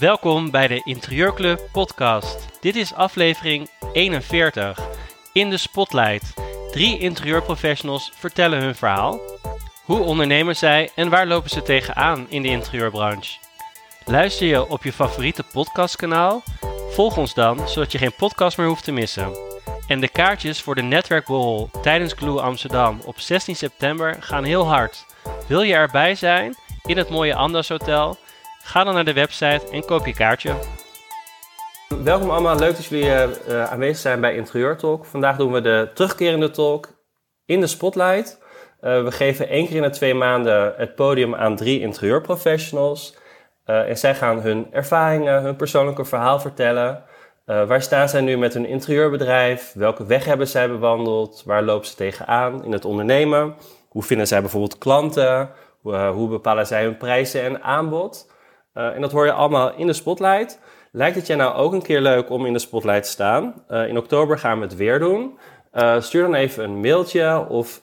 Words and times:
Welkom 0.00 0.50
bij 0.50 0.66
de 0.66 0.80
Interieurclub 0.84 1.68
podcast. 1.72 2.48
Dit 2.60 2.76
is 2.76 2.94
aflevering 2.94 3.68
41. 3.92 4.80
In 5.32 5.50
de 5.50 5.56
spotlight. 5.56 6.34
Drie 6.70 6.98
interieurprofessionals 6.98 8.12
vertellen 8.14 8.60
hun 8.60 8.74
verhaal. 8.74 9.20
Hoe 9.84 10.00
ondernemen 10.00 10.56
zij 10.56 10.90
en 10.94 11.08
waar 11.08 11.26
lopen 11.26 11.50
ze 11.50 11.62
tegenaan 11.62 12.26
in 12.28 12.42
de 12.42 12.48
interieurbranche? 12.48 13.38
Luister 14.04 14.46
je 14.46 14.68
op 14.68 14.84
je 14.84 14.92
favoriete 14.92 15.44
podcastkanaal? 15.52 16.42
Volg 16.90 17.16
ons 17.16 17.34
dan, 17.34 17.68
zodat 17.68 17.92
je 17.92 17.98
geen 17.98 18.14
podcast 18.16 18.58
meer 18.58 18.68
hoeft 18.68 18.84
te 18.84 18.92
missen. 18.92 19.36
En 19.86 20.00
de 20.00 20.08
kaartjes 20.08 20.60
voor 20.60 20.74
de 20.74 20.82
netwerkborrel 20.82 21.70
tijdens 21.82 22.12
Glue 22.12 22.40
Amsterdam 22.40 23.00
op 23.04 23.20
16 23.20 23.56
september 23.56 24.16
gaan 24.20 24.44
heel 24.44 24.66
hard. 24.66 25.06
Wil 25.46 25.62
je 25.62 25.74
erbij 25.74 26.14
zijn 26.14 26.56
in 26.84 26.96
het 26.96 27.08
mooie 27.08 27.34
Andas 27.34 27.68
Hotel? 27.68 28.18
Ga 28.70 28.84
dan 28.84 28.94
naar 28.94 29.04
de 29.04 29.12
website 29.12 29.60
en 29.72 29.84
koop 29.84 30.06
je 30.06 30.14
kaartje. 30.14 30.54
Welkom 32.02 32.30
allemaal, 32.30 32.58
leuk 32.58 32.76
dat 32.76 32.84
jullie 32.84 33.06
uh, 33.06 33.64
aanwezig 33.64 33.96
zijn 33.96 34.20
bij 34.20 34.34
Interieur 34.34 34.76
Talk. 34.76 35.04
Vandaag 35.04 35.36
doen 35.36 35.52
we 35.52 35.60
de 35.60 35.90
terugkerende 35.94 36.50
talk 36.50 36.88
in 37.44 37.60
de 37.60 37.66
spotlight. 37.66 38.38
Uh, 38.80 39.04
we 39.04 39.12
geven 39.12 39.48
één 39.48 39.66
keer 39.66 39.76
in 39.76 39.82
de 39.82 39.90
twee 39.90 40.14
maanden 40.14 40.74
het 40.76 40.94
podium 40.94 41.34
aan 41.34 41.56
drie 41.56 41.80
interieurprofessionals. 41.80 43.16
En 43.64 43.98
zij 43.98 44.14
gaan 44.14 44.40
hun 44.40 44.66
ervaringen, 44.72 45.42
hun 45.42 45.56
persoonlijke 45.56 46.04
verhaal 46.04 46.40
vertellen. 46.40 47.02
waar 47.44 47.82
staan 47.82 48.08
zij 48.08 48.20
nu 48.20 48.38
met 48.38 48.54
hun 48.54 48.66
interieurbedrijf? 48.66 49.72
Welke 49.74 50.06
weg 50.06 50.24
hebben 50.24 50.48
zij 50.48 50.68
bewandeld? 50.68 51.42
Waar 51.46 51.62
lopen 51.62 51.86
ze 51.86 51.94
tegenaan 51.94 52.64
in 52.64 52.72
het 52.72 52.84
ondernemen? 52.84 53.54
Hoe 53.88 54.02
vinden 54.02 54.26
zij 54.26 54.40
bijvoorbeeld 54.40 54.78
klanten? 54.78 55.50
hoe 55.82 56.28
bepalen 56.28 56.66
zij 56.66 56.82
hun 56.82 56.96
prijzen 56.96 57.42
en 57.42 57.62
aanbod? 57.62 58.29
Uh, 58.74 58.94
en 58.94 59.00
dat 59.00 59.12
hoor 59.12 59.26
je 59.26 59.32
allemaal 59.32 59.74
in 59.74 59.86
de 59.86 59.92
spotlight. 59.92 60.58
Lijkt 60.92 61.16
het 61.16 61.26
jij 61.26 61.36
nou 61.36 61.54
ook 61.54 61.72
een 61.72 61.82
keer 61.82 62.00
leuk 62.00 62.30
om 62.30 62.46
in 62.46 62.52
de 62.52 62.58
spotlight 62.58 63.02
te 63.02 63.08
staan? 63.08 63.64
Uh, 63.70 63.88
in 63.88 63.98
oktober 63.98 64.38
gaan 64.38 64.58
we 64.58 64.64
het 64.64 64.76
weer 64.76 64.98
doen. 64.98 65.38
Uh, 65.74 66.00
stuur 66.00 66.22
dan 66.22 66.34
even 66.34 66.64
een 66.64 66.80
mailtje 66.80 67.48
of 67.48 67.82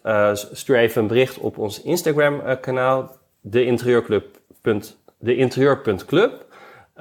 stuur 0.52 0.78
even 0.78 1.02
een 1.02 1.08
bericht 1.08 1.38
op 1.38 1.58
ons 1.58 1.82
Instagram 1.82 2.42
kanaal, 2.62 3.12
deinterieurclub. 3.42 4.26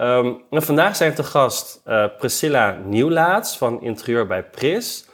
Um, 0.01 0.43
en 0.51 0.63
vandaag 0.63 0.97
zijn 0.97 1.15
te 1.15 1.23
gast 1.23 1.83
Priscilla 2.19 2.79
Nieuwlaats 2.85 3.59
van 3.59 3.83
Interieur 3.83 4.27
bij 4.27 4.45
Pris, 4.45 5.09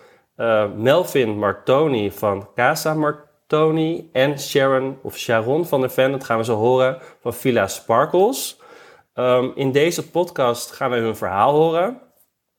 Melvin 0.77 1.39
Martoni 1.39 2.11
van 2.11 2.49
Casa 2.55 2.95
Martoni 2.95 4.09
en 4.13 4.41
Sharon 4.41 4.99
of 5.03 5.17
Sharon 5.17 5.67
van 5.67 5.81
der 5.81 5.91
Ven, 5.91 6.11
dat 6.11 6.25
gaan 6.25 6.39
we 6.39 6.45
zo 6.45 6.57
horen, 6.57 6.99
van 7.21 7.35
Villa 7.35 7.67
Sparkles. 7.67 8.61
Um, 9.15 9.53
in 9.55 9.73
deze 9.73 10.11
podcast 10.11 10.71
gaan 10.71 10.91
we 10.91 10.97
hun 10.97 11.17
verhaal 11.17 11.55
horen. 11.55 12.01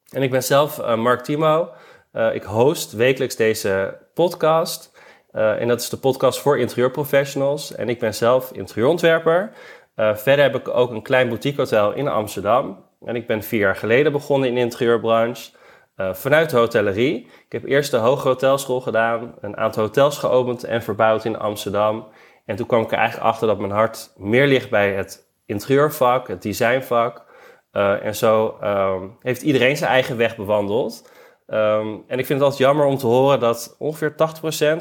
En 0.10 0.22
ik 0.22 0.32
ben 0.32 0.44
zelf 0.44 0.80
uh, 0.80 0.96
Mark 0.96 1.24
Timo. 1.24 1.70
Uh, 2.14 2.36
ik 2.36 2.44
host 2.44 2.92
wekelijks 2.92 3.36
deze 3.36 3.98
podcast. 4.14 4.92
Uh, 5.32 5.62
en 5.62 5.68
dat 5.68 5.82
is 5.82 5.90
de 5.90 5.98
podcast 5.98 6.40
voor 6.40 6.60
interieurprofessionals. 6.60 7.76
En 7.76 7.90
ik 7.90 8.00
ben 8.00 8.14
zelf 8.14 8.52
interieurontwerper. 8.52 9.52
verder 9.96 10.42
heb 10.46 10.56
ik 10.56 10.68
ook 10.68 10.92
een 10.92 11.02
klein 11.02 11.28
boutiquehotel 11.28 11.94
in 11.94 12.08
Amsterdam. 12.08 12.86
En 13.06 13.16
ik 13.16 13.28
ben 13.28 13.44
vier 13.44 13.60
jaar 13.60 13.76
geleden 13.76 14.12
begonnen 14.12 14.50
in 14.50 14.56
de 14.56 14.62
interieurbranche. 14.62 15.52
vanuit 15.96 16.50
de 16.50 16.58
hotellerie. 16.58 17.30
Ik 17.46 17.52
heb 17.52 17.66
eerst 17.66 17.92
de 17.92 17.98
Hoge 17.98 18.28
Hotelschool 18.28 18.82
gedaan. 18.82 19.36
Een 19.42 19.58
aantal 19.58 19.84
hotels 19.84 20.18
geopend 20.18 20.64
en 20.64 20.82
verbouwd 20.82 21.26
in 21.26 21.38
Amsterdam. 21.38 22.08
En 22.46 22.56
toen 22.56 22.68
kwam 22.68 22.82
ik 22.82 22.92
er 22.92 22.98
eigenlijk 22.98 23.28
achter 23.28 23.48
dat 23.48 23.60
mijn 23.60 23.72
hart 23.72 24.14
meer 24.18 24.48
ligt 24.48 24.70
bij 24.70 24.94
het 24.94 25.33
interieurvak, 25.46 26.28
het 26.28 26.42
designvak. 26.42 27.26
Uh, 27.72 28.06
en 28.06 28.16
zo 28.16 28.58
um, 28.64 29.18
heeft 29.20 29.42
iedereen 29.42 29.78
zijn 29.78 29.90
eigen 29.92 30.18
weg 30.18 30.36
bewandeld. 30.36 31.10
Um, 31.48 32.04
en 32.08 32.20
ik 32.20 32.26
vind 32.26 32.40
het 32.40 32.42
altijd 32.42 32.58
jammer 32.58 32.86
om 32.86 32.98
te 32.98 33.08
horen 33.08 33.40
dat 33.40 33.76
ongeveer 33.80 34.12
80% 34.12 34.16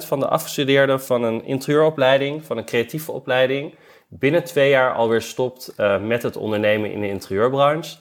van 0.07 0.21
de 0.21 0.29
afgestudeerden 0.29 1.01
van 1.01 1.23
een 1.23 1.45
interieuropleiding, 1.45 2.45
van 2.45 2.57
een 2.57 2.65
creatieve 2.65 3.13
opleiding, 3.13 3.75
binnen 4.09 4.45
twee 4.45 4.71
jaar 4.71 4.95
alweer 4.95 5.23
stopt 5.23 5.75
uh, 5.77 6.01
met 6.01 6.23
het 6.23 6.37
ondernemen 6.37 6.93
in 6.93 7.01
de 7.01 7.09
interieurbranche. 7.09 7.97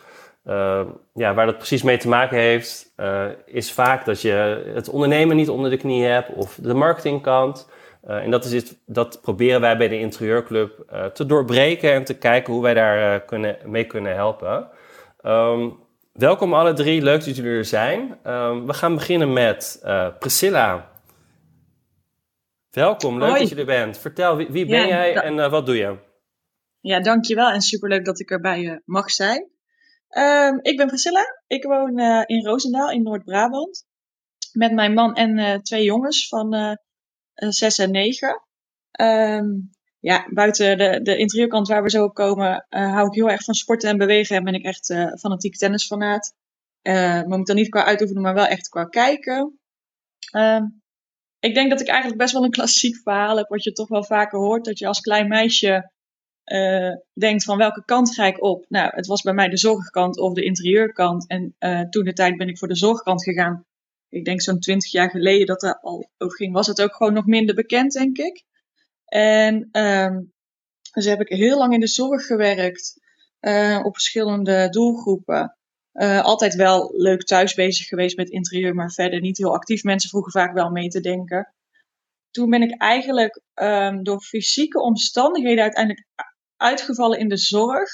Uh, 0.46 0.82
ja, 1.14 1.34
waar 1.34 1.46
dat 1.46 1.58
precies 1.58 1.84
mee 1.84 1.98
te 1.98 2.08
maken 2.08 2.38
heeft, 2.38 2.94
uh, 2.98 3.26
is 3.46 3.72
vaak 3.72 4.06
dat 4.06 4.22
je 4.22 4.72
het 4.74 4.90
ondernemen 4.90 5.36
niet 5.36 5.50
onder 5.50 5.70
de 5.70 5.78
knie 5.78 6.04
hebt 6.04 6.34
of 6.34 6.58
de 6.62 6.74
marketingkant. 6.74 7.70
Uh, 8.08 8.24
en 8.24 8.32
dat, 8.32 8.46
is 8.46 8.52
het, 8.52 8.78
dat 8.86 9.22
proberen 9.22 9.62
wij 9.62 9.78
bij 9.78 9.88
de 9.88 10.00
Interieurclub 10.00 10.86
uh, 10.94 11.06
te 11.06 11.26
doorbreken 11.26 11.94
en 11.94 12.04
te 12.04 12.18
kijken 12.18 12.54
hoe 12.54 12.62
wij 12.62 12.74
daar 12.74 13.16
uh, 13.16 13.28
kunnen, 13.28 13.58
mee 13.66 13.86
kunnen 13.86 14.14
helpen. 14.14 14.70
Um, 15.26 15.80
welkom 16.14 16.54
alle 16.54 16.74
drie, 16.74 17.02
leuk 17.02 17.26
dat 17.26 17.36
jullie 17.36 17.52
er 17.52 17.66
zijn. 17.66 18.18
Um, 18.28 18.68
we 18.68 18.74
gaan 18.74 18.94
beginnen 18.94 19.34
met 19.34 19.86
Priscilla. 20.20 20.92
Welkom, 22.70 23.20
leuk 23.20 23.30
Hoi. 23.30 23.40
dat 23.40 23.50
je 23.50 23.56
er 23.56 23.66
bent. 23.66 23.98
Vertel, 23.98 24.36
wie, 24.36 24.48
wie 24.50 24.66
ben 24.66 24.80
Ja, 24.80 24.88
jij 24.88 25.16
en 25.16 25.50
wat 25.50 25.66
doe 25.66 25.76
je? 25.76 26.10
Ja, 26.82 27.00
dankjewel 27.00 27.50
en 27.50 27.62
superleuk 27.62 28.06
dat 28.06 28.20
ik 28.20 28.30
erbij 28.30 28.70
eh, 28.70 28.78
mag 28.86 29.12
zijn. 29.12 29.50
Ehm, 30.08 30.58
ik 30.62 30.78
ben 30.78 30.88
Priscilla. 30.88 31.24
Ik 31.48 31.64
woon 31.64 31.98
eh, 31.98 32.24
in 32.26 32.46
Roosendaal 32.46 32.92
in 32.92 33.04
Noord-Brabant. 33.04 33.86
Met 34.54 34.72
mijn 34.72 34.94
man 34.94 35.16
en 35.16 35.38
eh, 35.38 35.60
twee 35.60 35.84
jongens 35.84 36.28
van 36.28 36.78
eh, 37.42 37.48
eh, 37.48 37.54
zes 37.54 37.78
en 37.78 37.92
negen. 37.92 38.42
Ehm, 38.92 39.48
ja, 40.00 40.28
buiten 40.34 40.78
de, 40.78 41.02
de 41.02 41.18
interieurkant 41.18 41.68
waar 41.68 41.84
we 41.84 41.90
zo 41.90 42.04
op 42.04 42.14
komen, 42.14 42.66
eh, 42.70 42.94
hou 42.94 43.08
ik 43.08 43.14
heel 43.14 43.30
erg 43.30 43.44
van 43.44 43.54
sporten 43.54 43.90
en 43.90 43.98
bewegen. 43.98 44.36
En 44.36 44.44
ben 44.44 44.54
ik 44.54 44.64
echt 44.64 44.90
eh 44.90 45.14
fanatiek 45.20 45.58
tennisfanaat. 45.58 46.34
Eh 46.82 47.22
momenteel 47.22 47.56
niet 47.56 47.70
qua 47.70 47.86
uitoefenen, 47.86 48.22
maar 48.22 48.34
wel 48.34 48.46
echt 48.46 48.70
qua 48.70 48.86
kijken. 48.86 49.60
Ehm, 50.32 50.66
ik 51.40 51.54
denk 51.54 51.70
dat 51.70 51.82
ik 51.82 51.88
eigenlijk 51.88 52.20
best 52.20 52.34
wel 52.34 52.44
een 52.44 52.52
klassiek 52.52 52.96
verhaal 53.04 53.38
heb, 53.38 53.48
wat 53.50 53.64
je 53.64 53.72
toch 53.72 53.88
wel 53.88 54.04
vaker 54.04 54.40
hoort. 54.40 54.66
Dat 54.66 54.80
je 54.80 54.88
als 54.88 55.00
klein 55.00 55.28
meisje 55.28 55.92
denkt 57.14 57.44
van 57.44 57.58
welke 57.58 57.86
kant 57.86 58.14
ga 58.14 58.26
ik 58.26 58.44
op? 58.44 58.66
Nou, 58.70 58.92
het 58.96 59.08
was 59.08 59.22
bij 59.22 59.34
mij 59.34 59.50
de 59.50 59.58
zorgkant 59.58 60.20
of 60.20 60.34
de 60.34 60.44
interieurkant. 60.44 61.28
En 61.28 61.56
toen 61.90 62.04
de 62.04 62.14
tijd 62.14 62.38
ben 62.38 62.48
ik 62.48 62.58
voor 62.58 62.68
de 62.68 62.76
zorgkant 62.76 63.24
gegaan. 63.24 63.66
Ik 64.12 64.26
denk 64.26 64.42
zo'n 64.42 64.60
twintig 64.60 64.92
jaar 64.92 65.10
geleden 65.10 65.46
dat 65.46 65.60
dat 65.60 65.78
al 65.82 66.10
over 66.18 66.38
ging, 66.38 66.54
was 66.54 66.68
het 66.68 66.82
ook 66.82 66.96
gewoon 66.96 67.14
nog 67.14 67.26
minder 67.26 67.56
bekend, 67.56 67.94
denk 67.94 68.18
ik. 68.18 68.44
En 69.06 69.70
ehm 69.72 70.20
dus 70.92 71.06
heb 71.06 71.22
ik 71.22 71.38
heel 71.38 71.58
lang 71.58 71.74
in 71.74 71.80
de 71.80 71.88
zorg 71.88 72.26
gewerkt, 72.26 73.00
eh, 73.40 73.80
op 73.84 73.94
verschillende 73.94 74.70
doelgroepen. 74.70 75.58
Eh, 75.92 76.24
altijd 76.24 76.56
wel 76.56 76.94
leuk 76.98 77.24
thuis 77.24 77.54
bezig 77.54 77.88
geweest 77.88 78.18
met 78.18 78.30
interieur, 78.30 78.76
maar 78.76 78.92
verder 78.92 79.20
niet 79.20 79.38
heel 79.38 79.54
actief. 79.54 79.84
Mensen 79.84 80.10
vroegen 80.10 80.32
vaak 80.32 80.54
wel 80.54 80.70
mee 80.70 80.88
te 80.88 81.00
denken. 81.00 81.54
Toen 82.32 82.50
ben 82.50 82.62
ik 82.62 82.82
eigenlijk 82.82 83.42
ehm, 83.54 84.04
door 84.04 84.22
fysieke 84.22 84.82
omstandigheden 84.82 85.64
uiteindelijk 85.64 86.08
uitgevallen 86.58 87.20
in 87.20 87.30
de 87.30 87.38
zorg. 87.38 87.90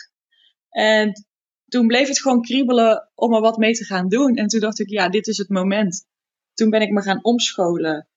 En 0.69 1.26
toen 1.67 1.87
bleef 1.87 2.07
het 2.07 2.21
gewoon 2.21 2.41
kriebelen 2.41 3.09
om 3.15 3.33
er 3.33 3.41
wat 3.41 3.57
mee 3.57 3.73
te 3.73 3.85
gaan 3.85 4.07
doen. 4.07 4.35
En 4.35 4.47
toen 4.47 4.59
dacht 4.59 4.79
ik, 4.79 4.89
ja, 4.89 5.09
dit 5.09 5.27
is 5.27 5.37
het 5.37 5.49
moment. 5.49 6.05
Toen 6.53 6.69
ben 6.69 6.81
ik 6.81 6.91
me 6.91 7.01
gaan 7.01 7.23
omscholen. 7.23 8.07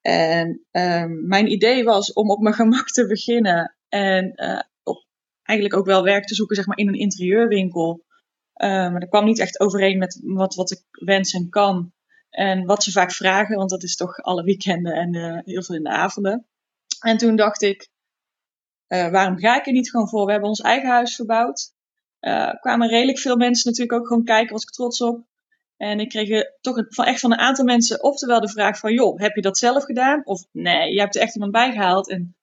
En 0.00 0.66
ehm, 0.70 1.26
mijn 1.26 1.50
idee 1.50 1.84
was 1.84 2.12
om 2.12 2.30
op 2.30 2.40
mijn 2.40 2.54
gemak 2.54 2.88
te 2.88 3.06
beginnen. 3.06 3.76
En 3.88 4.34
eh, 4.34 4.62
op, 4.82 5.06
eigenlijk 5.42 5.78
ook 5.78 5.86
wel 5.86 6.02
werk 6.02 6.26
te 6.26 6.34
zoeken 6.34 6.56
zeg 6.56 6.66
maar, 6.66 6.78
in 6.78 6.88
een 6.88 6.98
interieurwinkel. 6.98 8.04
Eh, 8.52 8.68
maar 8.68 9.00
dat 9.00 9.08
kwam 9.08 9.24
niet 9.24 9.38
echt 9.38 9.60
overeen 9.60 9.98
met 9.98 10.20
wat, 10.22 10.54
wat 10.54 10.70
ik 10.70 10.82
wens 10.90 11.32
en 11.32 11.48
kan. 11.48 11.92
En 12.30 12.66
wat 12.66 12.82
ze 12.82 12.92
vaak 12.92 13.12
vragen, 13.12 13.56
want 13.56 13.70
dat 13.70 13.82
is 13.82 13.96
toch 13.96 14.16
alle 14.16 14.42
weekenden 14.42 14.92
en 14.92 15.14
eh, 15.14 15.38
heel 15.44 15.62
veel 15.62 15.74
in 15.74 15.82
de 15.82 15.90
avonden. 15.90 16.46
En 17.00 17.16
toen 17.16 17.36
dacht 17.36 17.62
ik, 17.62 17.88
eh, 18.86 19.10
waarom 19.10 19.38
ga 19.38 19.58
ik 19.58 19.66
er 19.66 19.72
niet 19.72 19.90
gewoon 19.90 20.08
voor? 20.08 20.24
We 20.24 20.30
hebben 20.30 20.48
ons 20.48 20.60
eigen 20.60 20.90
huis 20.90 21.14
verbouwd. 21.14 21.72
Eh 22.20 22.50
kwamen 22.60 22.88
redelijk 22.88 23.18
veel 23.18 23.36
mensen 23.36 23.70
natuurlijk 23.70 24.00
ook 24.00 24.06
gewoon 24.06 24.24
kijken, 24.24 24.52
was 24.52 24.62
ik 24.62 24.70
trots 24.70 25.00
op. 25.00 25.26
En 25.76 26.00
ik 26.00 26.08
kreeg 26.08 26.44
toch 26.60 26.84
van 26.88 27.04
echt 27.04 27.20
van 27.20 27.32
een 27.32 27.38
aantal 27.38 27.64
mensen 27.64 28.02
oftewel 28.02 28.40
de 28.40 28.48
vraag 28.48 28.78
van, 28.78 28.92
joh, 28.92 29.20
heb 29.20 29.34
je 29.34 29.42
dat 29.42 29.58
zelf 29.58 29.84
gedaan? 29.84 30.22
Of 30.24 30.44
nee, 30.50 30.92
je 30.92 31.00
hebt 31.00 31.16
er 31.16 31.22
echt 31.22 31.34
iemand 31.34 31.52
bij 31.52 31.72
gehaald. 31.72 32.08
En 32.08 32.36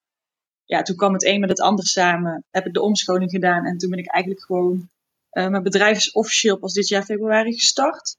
ja, 0.65 0.81
toen 0.81 0.95
kwam 0.95 1.13
het 1.13 1.25
een 1.25 1.39
met 1.39 1.49
het 1.49 1.61
ander 1.61 1.85
samen. 1.85 2.43
Heb 2.51 2.65
ik 2.65 2.73
de 2.73 2.81
omscholing 2.81 3.31
gedaan 3.31 3.65
en 3.65 3.77
toen 3.77 3.89
ben 3.89 3.99
ik 3.99 4.11
eigenlijk 4.11 4.45
gewoon, 4.45 4.89
eh, 5.29 5.47
mijn 5.47 5.63
bedrijf 5.63 5.97
is 5.97 6.11
officieel 6.11 6.57
pas 6.57 6.73
dit 6.73 6.87
jaar 6.87 7.03
februari 7.03 7.53
gestart. 7.53 8.17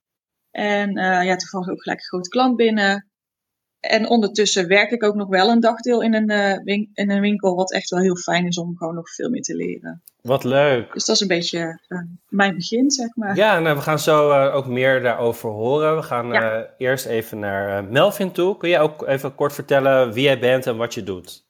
En 0.51 0.97
eh 0.97 1.25
ja, 1.25 1.37
toevallig 1.37 1.69
ook 1.69 1.83
gelijk 1.83 2.01
een 2.01 2.07
grote 2.07 2.29
klant 2.29 2.57
binnen. 2.57 3.11
En 3.89 4.09
ondertussen 4.09 4.69
werk 4.69 4.91
ik 4.91 5.05
ook 5.05 5.15
nog 5.15 5.29
wel 5.29 5.49
een 5.51 5.61
dagdeel 5.61 6.03
in 6.03 6.15
een, 6.15 6.29
eh, 6.31 6.63
win- 6.65 6.91
in 6.95 7.11
een 7.11 7.21
winkel, 7.21 7.55
wat 7.55 7.73
echt 7.73 7.91
wel 7.91 8.01
heel 8.01 8.17
fijn 8.17 8.47
is 8.47 8.59
om 8.59 8.77
gewoon 8.77 8.95
nog 8.95 9.11
veel 9.15 9.31
meer 9.31 9.43
te 9.43 9.55
leren. 9.55 10.03
Wat 10.21 10.45
leuk. 10.45 10.93
Dus 10.93 11.05
dat 11.05 11.15
is 11.15 11.21
een 11.23 11.29
beetje 11.29 11.81
eh, 11.89 11.99
mijn 12.29 12.55
begin, 12.55 12.91
zeg 12.91 13.09
maar. 13.17 13.37
Ja, 13.37 13.59
nou, 13.59 13.77
we 13.77 13.83
gaan 13.83 13.99
zo 13.99 14.31
eh, 14.31 14.55
ook 14.55 14.67
meer 14.67 15.03
daarover 15.03 15.51
horen. 15.51 15.97
We 15.97 16.03
gaan 16.03 16.27
Ja. 16.33 16.57
eh, 16.59 16.71
eerst 16.79 17.07
even 17.07 17.39
naar 17.39 17.85
Melvin 17.85 18.33
toe. 18.33 18.57
Kun 18.57 18.69
jij 18.69 18.81
ook 18.81 19.07
even 19.07 19.35
kort 19.35 19.53
vertellen 19.53 20.13
wie 20.13 20.23
jij 20.25 20.39
bent 20.39 20.67
en 20.67 20.77
wat 20.77 20.95
je 20.95 21.03
doet? 21.03 21.45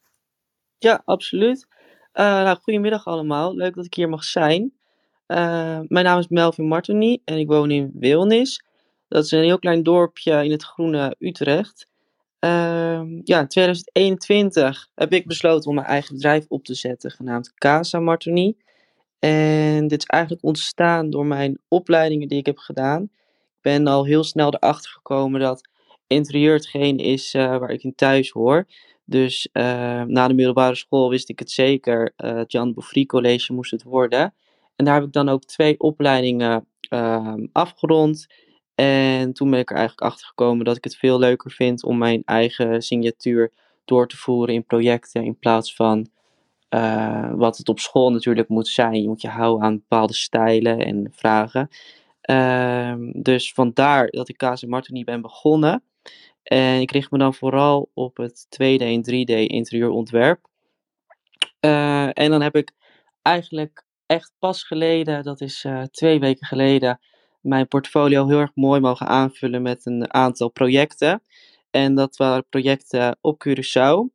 Ja, 0.79 1.03
absoluut. 1.05 1.67
Eh, 2.13 2.25
nou, 2.25 2.57
goedemiddag 2.63 3.07
allemaal. 3.07 3.55
Leuk 3.55 3.75
dat 3.75 3.85
ik 3.85 3.95
hier 3.95 4.09
mag 4.09 4.25
zijn. 4.25 4.63
Uh, 5.29 5.79
mijn 5.89 6.05
naam 6.05 6.19
is 6.19 6.29
Melvin 6.29 6.65
Martoni 6.69 7.21
en 7.25 7.39
ik 7.39 7.47
woon 7.49 7.71
in 7.71 7.91
Wilnis. 7.95 8.65
Dat 9.09 9.25
is 9.25 9.31
een 9.31 9.43
heel 9.43 9.59
klein 9.59 9.83
dorpje 9.83 10.45
in 10.45 10.51
het 10.51 10.63
groene 10.65 11.15
Utrecht. 11.19 11.87
Uh, 12.41 13.21
ja, 13.25 13.41
in 13.41 13.49
2021 13.49 14.89
heb 14.95 15.13
ik 15.13 15.27
besloten 15.27 15.69
om 15.69 15.75
mijn 15.75 15.87
eigen 15.87 16.15
bedrijf 16.15 16.45
op 16.49 16.65
te 16.65 16.75
zetten, 16.75 17.11
genaamd 17.11 17.55
Casa 17.55 18.01
Martoni. 18.01 18.57
En 19.19 19.89
dit 19.89 19.99
is 19.99 20.07
eigenlijk 20.07 20.45
ontstaan 20.45 21.11
door 21.11 21.27
mijn 21.27 21.59
opleidingen 21.69 22.29
die 22.29 22.39
ik 22.39 22.47
heb 22.47 22.59
gedaan. 22.59 23.03
Ik 23.03 23.63
ben 23.63 23.87
al 23.87 24.05
heel 24.05 24.25
snel 24.25 24.55
erachter 24.55 24.91
gekomen 24.91 25.41
dat 25.41 25.69
interieur 26.07 26.55
hetgeen 26.55 26.99
is 26.99 27.35
uh, 27.35 27.59
waar 27.59 27.71
ik 27.71 27.83
in 27.83 27.95
thuis 27.95 28.31
hoor. 28.31 28.67
Dus 29.05 29.49
uh, 29.53 29.63
na 30.03 30.29
de 30.29 30.35
middelbare 30.35 30.75
school 30.75 31.11
wist 31.11 31.29
ik 31.29 31.39
het 31.39 31.51
zeker. 31.51 32.13
Uh, 32.17 32.37
het 32.37 32.53
Jan 32.53 32.75
Bouffry 32.75 33.07
College 33.07 33.53
moest 33.53 33.71
het 33.71 33.83
worden. 33.83 34.35
En 34.77 34.85
daar 34.85 34.95
heb 34.95 35.05
ik 35.05 35.13
dan 35.13 35.29
ook 35.29 35.45
twee 35.45 35.81
opleidingen 35.81 36.67
ehm, 36.81 37.47
afgerond. 37.53 38.27
En 38.77 39.33
toen 39.33 39.51
ben 39.51 39.59
ik 39.59 39.71
er 39.71 39.77
eigenlijk 39.77 40.07
achter 40.13 40.27
gekomen 40.27 40.65
dat 40.65 40.77
ik 40.77 40.85
het 40.85 40.97
veel 40.97 41.19
leuker 41.19 41.51
vind 41.51 41.85
om 41.85 41.99
mijn 41.99 42.23
eigen 42.25 42.83
signatuur 42.83 43.53
door 43.85 44.09
te 44.09 44.17
voeren 44.17 44.55
in 44.55 44.65
projecten. 44.65 45.25
In 45.25 45.39
plaats 45.39 45.75
van 45.75 46.09
uh, 46.71 47.33
wat 47.35 47.57
het 47.57 47.69
op 47.69 47.79
school 47.79 48.13
natuurlijk 48.13 48.49
moet 48.49 48.69
zijn. 48.69 49.03
Je 49.03 49.09
moet 49.09 49.21
je 49.21 49.29
houden 49.29 49.67
aan 49.67 49.77
bepaalde 49.77 50.15
stijlen 50.15 50.79
en 50.79 51.09
vragen. 51.13 51.69
Uh, 52.31 52.95
dus 53.13 53.53
vandaar 53.53 54.07
dat 54.07 54.29
ik 54.29 54.37
Casa 54.37 54.67
Martini 54.67 55.05
ben 55.05 55.21
begonnen. 55.21 55.83
En 56.43 56.81
ik 56.81 56.91
richt 56.91 57.11
me 57.11 57.19
dan 57.19 57.35
vooral 57.35 57.91
op 57.95 58.17
het 58.17 58.47
2D 58.51 58.83
en 58.83 59.05
3D 59.11 59.47
interieurontwerp. 59.47 60.41
Uh, 61.61 62.19
en 62.19 62.31
dan 62.31 62.43
heb 62.43 62.57
ik 62.57 62.73
eigenlijk 63.23 63.85
echt 64.07 64.33
pas 64.39 64.63
geleden, 64.63 65.23
dat 65.23 65.41
is 65.41 65.65
uh, 65.65 65.83
twee 65.83 66.19
weken 66.19 66.47
geleden, 66.47 67.01
mijn 67.47 67.69
portfolio 67.69 68.27
heel 68.27 68.39
erg 68.39 68.51
mooi 68.55 68.81
mogen 68.81 69.07
aanvullen 69.07 69.63
met 69.63 69.87
een 69.87 70.15
aantal 70.15 70.49
projecten. 70.49 71.23
En 71.71 71.95
dat 71.95 72.17
waren 72.17 72.47
projecten 72.49 73.19
op 73.21 73.45
Curaçao. 73.49 74.15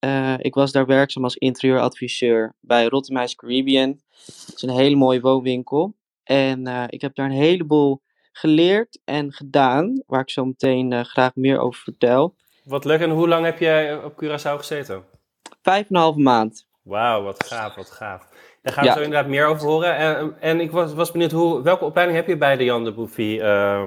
Uh, 0.00 0.34
ik 0.38 0.54
was 0.54 0.72
daar 0.72 0.86
werkzaam 0.86 1.24
als 1.24 1.36
interieuradviseur 1.36 2.54
bij 2.60 2.86
Rotterdam 2.86 3.26
Caribbean. 3.34 4.00
Het 4.26 4.52
is 4.54 4.62
een 4.62 4.70
hele 4.70 4.96
mooie 4.96 5.20
woonwinkel. 5.20 5.94
En 6.22 6.68
uh, 6.68 6.84
ik 6.86 7.00
heb 7.00 7.14
daar 7.14 7.26
een 7.26 7.32
heleboel 7.32 8.02
geleerd 8.32 9.00
en 9.04 9.32
gedaan, 9.32 10.02
waar 10.06 10.20
ik 10.20 10.30
zo 10.30 10.44
meteen 10.44 10.92
uh, 10.92 11.00
graag 11.00 11.34
meer 11.34 11.58
over 11.58 11.82
vertel. 11.82 12.34
Wat 12.64 12.84
leuk. 12.84 13.00
En 13.00 13.10
hoe 13.10 13.28
lang 13.28 13.44
heb 13.44 13.58
jij 13.58 14.04
op 14.04 14.24
Curaçao 14.24 14.56
gezeten? 14.56 15.04
Vijf 15.62 15.88
en 15.88 15.96
een 15.96 16.00
halve 16.00 16.20
maand. 16.20 16.66
Wauw, 16.82 17.22
wat 17.22 17.46
gaaf, 17.46 17.74
wat 17.74 17.90
gaaf. 17.90 18.28
Daar 18.66 18.74
gaan 18.74 18.84
we 18.84 18.90
zo 18.90 19.00
inderdaad 19.00 19.28
meer 19.28 19.46
over 19.46 19.66
horen. 19.66 19.96
En, 19.96 20.36
en 20.40 20.60
ik 20.60 20.70
was, 20.70 20.94
was 20.94 21.10
benieuwd, 21.10 21.30
hoe, 21.30 21.62
welke 21.62 21.84
opleiding 21.84 22.18
heb 22.18 22.28
je 22.28 22.36
bij 22.36 22.56
de 22.56 22.64
Jan 22.64 22.84
de 22.84 22.92
Bouffy 22.92 23.38
uh, 23.42 23.82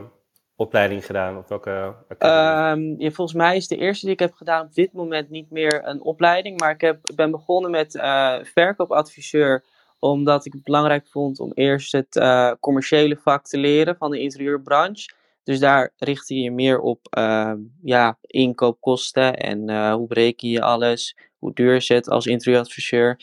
opleiding 0.56 1.06
gedaan? 1.06 1.38
Of 1.38 1.48
welke 1.48 1.96
um, 2.20 2.96
ja, 2.98 3.12
volgens 3.12 3.34
mij 3.34 3.56
is 3.56 3.68
de 3.68 3.78
eerste 3.78 4.06
die 4.06 4.14
ik 4.14 4.20
heb 4.20 4.34
gedaan 4.34 4.66
op 4.66 4.74
dit 4.74 4.94
moment 4.94 5.30
niet 5.30 5.52
meer 5.52 5.82
een 5.88 6.02
opleiding. 6.02 6.60
Maar 6.60 6.72
ik 6.72 6.82
heb, 6.82 7.00
ben 7.16 7.32
begonnen 7.32 7.72
met 7.72 7.96
uh, 7.96 8.36
verkoopadviseur 8.44 9.64
omdat 10.00 10.46
ik 10.46 10.54
het 10.54 10.64
belangrijk 10.64 11.08
vond 11.08 11.40
om 11.40 11.52
eerst 11.54 11.92
het 11.92 12.16
uh, 12.16 12.52
commerciële 12.60 13.18
vak 13.24 13.46
te 13.46 13.58
leren 13.58 13.96
van 13.98 14.12
de 14.12 14.20
interieurbranche. 14.20 15.10
Dus 15.44 15.60
daar 15.60 15.94
richtte 15.98 16.36
je 16.36 16.52
meer 16.52 16.80
op 16.80 17.00
uh, 17.18 17.54
ja, 17.84 18.18
inkoopkosten 18.22 19.38
en 19.38 19.70
uh, 19.70 19.94
hoe 19.94 20.08
bereken 20.08 20.50
je 20.50 20.62
alles, 20.62 21.18
hoe 21.38 21.54
duur 21.54 21.76
is 21.76 21.88
het 21.88 22.10
als 22.10 22.26
interieuradviseur. 22.26 23.20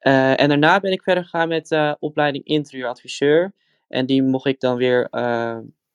En 0.00 0.48
daarna 0.48 0.80
ben 0.80 0.92
ik 0.92 1.02
verder 1.02 1.24
gegaan 1.24 1.48
met 1.48 1.68
de 1.68 1.96
opleiding 2.00 2.44
interieuradviseur. 2.44 3.52
En 3.88 4.06
die 4.06 4.22
mocht 4.22 4.46
ik 4.46 4.60
dan 4.60 4.76
weer 4.76 5.08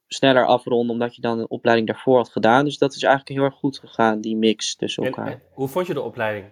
sneller 0.07 0.45
afronden, 0.45 0.93
omdat 0.93 1.15
je 1.15 1.21
dan 1.21 1.39
een 1.39 1.49
opleiding 1.49 1.87
daarvoor 1.87 2.17
had 2.17 2.29
gedaan. 2.29 2.65
Dus 2.65 2.77
dat 2.77 2.95
is 2.95 3.03
eigenlijk 3.03 3.37
heel 3.37 3.47
erg 3.47 3.59
goed 3.59 3.79
gegaan, 3.79 4.21
die 4.21 4.35
mix 4.35 4.75
tussen 4.75 5.03
elkaar. 5.03 5.25
En, 5.25 5.31
en 5.31 5.41
hoe 5.53 5.67
vond 5.67 5.87
je 5.87 5.93
de 5.93 6.01
opleiding? 6.01 6.45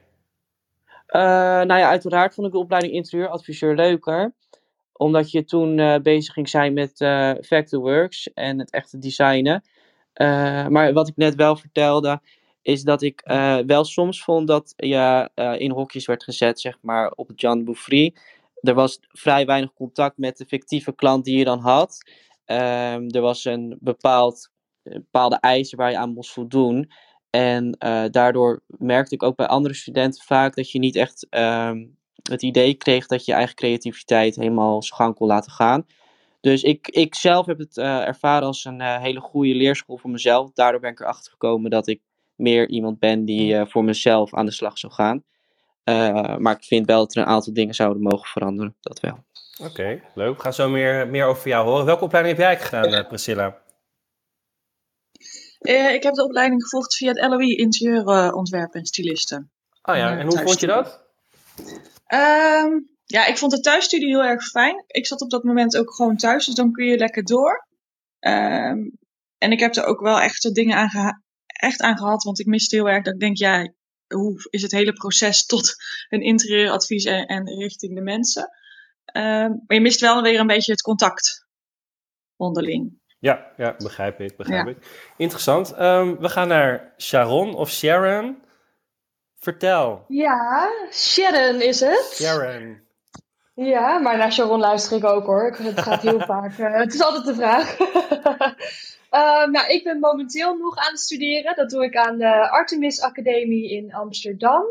Uh, 1.08 1.22
nou 1.62 1.80
ja, 1.80 1.90
uiteraard 1.90 2.34
vond 2.34 2.48
ik 2.48 2.54
de 2.54 2.60
opleiding 2.60 2.94
interieuradviseur 2.94 3.76
leuker. 3.76 4.34
Omdat 4.94 5.32
je 5.32 5.44
toen 5.44 5.78
uh, 5.78 5.96
bezig 5.98 6.34
ging 6.34 6.50
zijn 6.50 6.74
met 6.74 7.02
uh, 7.02 7.32
Vectorworks 7.40 8.34
en 8.34 8.60
het 8.60 8.72
echte 8.72 8.98
designen. 8.98 9.64
maar 10.70 10.94
wat 10.94 11.08
ik 11.08 11.16
net 11.16 11.36
wel 11.36 11.56
vertelde, 11.56 12.22
is 12.64 12.84
dat 12.84 13.02
ik 13.02 13.22
wel 13.66 13.84
soms 13.84 14.24
vond 14.24 14.48
dat 14.48 14.74
je 14.76 15.30
in 15.58 15.72
hokjes 15.72 16.06
werd 16.06 16.24
gezet, 16.24 16.60
zeg 16.60 16.78
maar, 16.82 17.12
op 17.12 17.32
Jan 17.36 17.64
Bouffry. 17.64 18.14
Er 18.64 18.74
was 18.74 19.00
vrij 19.02 19.46
weinig 19.46 19.74
contact 19.74 20.18
met 20.18 20.38
de 20.38 20.46
fictieve 20.46 20.96
klant 20.96 21.26
die 21.26 21.38
je 21.38 21.44
dan 21.44 21.60
had. 21.60 21.98
Ehm, 22.46 23.08
er 23.08 23.22
was 23.22 23.46
een 23.46 23.78
bepaald, 23.80 24.50
bepaalde 24.84 25.36
eisen 25.40 25.78
waar 25.78 25.92
je 25.92 25.98
aan 25.98 26.14
moest 26.14 26.32
voldoen. 26.32 26.92
En 27.30 27.76
uh, 27.80 28.04
daardoor 28.12 28.64
merkte 28.68 29.16
ik 29.16 29.24
ook 29.24 29.36
bij 29.36 29.48
andere 29.48 29.74
studenten 29.74 30.24
vaak 30.24 30.56
dat 30.56 30.72
je 30.72 30.80
niet 30.80 30.96
echt 30.96 31.28
uh, 31.30 31.72
het 32.30 32.42
idee 32.42 32.74
kreeg 32.74 33.08
dat 33.08 33.26
je 33.26 33.34
eigen 33.34 33.56
creativiteit 33.56 34.36
helemaal 34.36 34.84
zijn 34.84 35.00
gang 35.00 35.16
kon 35.16 35.28
laten 35.28 35.52
gaan. 35.52 35.86
Dus 36.42 36.64
ik, 36.64 36.88
ik 36.88 37.16
zelf 37.16 37.46
heb 37.46 37.58
het 37.58 37.78
ervaren 37.78 38.48
als 38.48 38.66
een 38.66 38.82
hele 38.82 39.20
goede 39.20 39.56
leerschool 39.56 39.98
voor 39.98 40.10
mezelf. 40.10 40.52
Daardoor 40.54 40.80
ben 40.82 40.92
ik 40.92 41.00
erachter 41.00 41.32
gekomen 41.32 41.70
dat 41.70 41.88
ik 41.88 42.02
meer 42.36 42.70
iemand 42.70 43.00
ben 43.00 43.26
die 43.26 43.66
voor 43.66 43.84
mezelf 43.84 44.34
aan 44.34 44.46
de 44.46 44.52
slag 44.52 44.78
zou 44.78 44.94
gaan. 44.94 45.24
maar 46.40 46.56
ik 46.56 46.64
vind 46.64 46.86
wel 46.86 47.00
dat 47.00 47.16
er 47.16 47.22
een 47.22 47.28
aantal 47.28 47.54
dingen 47.54 47.76
zouden 47.76 48.02
mogen 48.02 48.28
veranderen. 48.28 48.76
Dat 48.82 49.00
wel. 49.00 49.24
Oké, 49.60 49.70
okay, 49.70 50.04
leuk. 50.16 50.36
We 50.36 50.42
gaan 50.42 50.54
zo 50.54 50.70
meer, 50.70 51.08
meer 51.08 51.26
over 51.26 51.48
jou 51.48 51.68
horen. 51.68 51.86
Welke 51.86 52.04
opleiding 52.04 52.38
heb 52.38 52.46
jij 52.46 52.60
gedaan, 52.60 53.08
Priscilla? 53.08 53.62
Uh, 55.60 55.94
ik 55.94 56.04
heb 56.04 56.14
de 56.14 56.24
opleiding 56.24 56.64
gevolgd 56.64 56.96
via 56.96 57.12
het 57.12 57.22
LOI 57.22 57.56
Interieurontwerp 57.56 58.74
en 58.74 58.86
Stylisten. 58.86 59.52
Oh 59.84 59.96
ja, 59.96 60.18
en 60.18 60.26
hoe 60.26 60.42
vond 60.42 60.60
je 60.60 60.68
dat? 60.68 61.04
Um, 62.08 62.90
ja, 63.06 63.26
ik 63.26 63.38
vond 63.38 63.52
de 63.52 63.60
thuisstudie 63.60 64.08
heel 64.08 64.24
erg 64.24 64.44
fijn. 64.44 64.84
Ik 64.88 65.08
zat 65.08 65.22
op 65.22 65.30
dat 65.30 65.44
moment 65.44 65.78
ook 65.78 65.94
gewoon 65.94 66.18
thuis, 66.18 66.46
dus 66.46 66.56
dan 66.56 66.72
kun 66.72 66.86
je 66.86 66.98
lekker 66.98 67.24
door. 67.24 67.68
Um, 68.20 68.98
en 69.38 69.52
ik 69.52 69.60
heb 69.60 69.76
er 69.76 69.86
ook 69.86 70.00
wel 70.00 70.20
echt 70.20 70.54
dingen 70.54 70.78
aan, 70.78 71.23
echt 71.64 71.82
aan 71.82 71.98
gehad, 71.98 72.24
want 72.24 72.40
ik 72.40 72.46
miste 72.46 72.76
heel 72.76 72.90
erg 72.90 73.04
dat 73.04 73.14
ik 73.14 73.20
denk, 73.20 73.38
ja, 73.38 73.74
hoe 74.08 74.48
is 74.50 74.62
het 74.62 74.72
hele 74.72 74.94
proces 74.94 75.46
tot 75.54 75.76
een 76.10 76.22
interieuradvies 76.22 77.04
en, 77.04 77.26
en 77.26 77.46
richting 77.46 77.96
de 77.96 78.02
mensen. 78.02 78.50
Um, 79.14 79.64
maar 79.68 79.78
je 79.78 79.82
mist 79.82 80.00
wel 80.00 80.22
weer 80.22 80.40
een 80.40 80.48
beetje 80.48 80.72
het 80.72 80.82
contact 80.82 81.46
onderling. 82.36 83.02
Ja, 83.20 83.52
ja 83.58 83.76
begrijp 83.78 84.20
ik. 84.20 84.38
Begrijp 84.38 84.66
ja. 84.66 84.72
ik. 84.72 85.12
Interessant. 85.18 85.80
Um, 85.80 86.20
we 86.20 86.30
gaan 86.30 86.48
naar 86.48 86.94
Sharon 86.98 87.56
of 87.56 87.72
Sharon. 87.72 88.44
Vertel. 89.38 90.06
Ja, 90.08 90.70
Sharon 90.92 91.62
is 91.62 91.80
het. 91.80 92.12
Sharon. 92.14 92.82
Ja, 93.54 94.00
maar 94.00 94.18
naar 94.18 94.32
Sharon 94.32 94.60
luister 94.60 94.98
ik 94.98 95.04
ook 95.04 95.26
hoor. 95.26 95.56
Het 95.58 95.80
gaat 95.80 96.02
heel 96.02 96.20
vaak. 96.34 96.58
Uh, 96.58 96.74
het 96.74 96.94
is 96.94 97.02
altijd 97.02 97.26
de 97.26 97.36
vraag. 97.36 97.78
uh, 99.14 99.46
nou, 99.48 99.68
ik 99.68 99.84
ben 99.84 100.00
momenteel 100.00 100.58
nog 100.58 100.78
aan 100.78 100.92
het 100.92 101.00
studeren. 101.00 101.56
Dat 101.56 101.70
doe 101.70 101.84
ik 101.84 101.96
aan 101.96 102.18
de 102.18 102.50
Artemis 102.50 103.02
Academie 103.02 103.72
in 103.72 103.94
Amsterdam. 103.94 104.64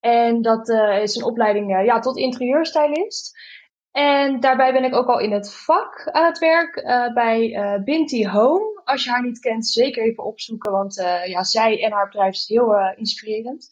En 0.00 0.42
dat 0.42 0.68
uh, 0.68 1.02
is 1.02 1.16
een 1.16 1.24
opleiding 1.24 1.84
ja, 1.84 1.98
tot 1.98 2.16
interieurstylist. 2.16 3.38
En 3.90 4.40
daarbij 4.40 4.72
ben 4.72 4.84
ik 4.84 4.94
ook 4.94 5.08
al 5.08 5.20
in 5.20 5.32
het 5.32 5.54
vak 5.54 6.08
aan 6.12 6.24
het 6.24 6.38
werk 6.38 6.76
uh, 6.76 7.12
bij 7.12 7.80
Binti 7.84 8.28
Home. 8.28 8.80
Als 8.84 9.04
je 9.04 9.10
haar 9.10 9.22
niet 9.22 9.38
kent, 9.38 9.66
zeker 9.66 10.02
even 10.02 10.24
opzoeken, 10.24 10.72
want 10.72 10.94
ja, 11.26 11.42
zij 11.42 11.82
en 11.82 11.92
haar 11.92 12.06
bedrijf 12.06 12.34
is 12.34 12.48
heel 12.48 12.74
inspirerend. 12.96 13.68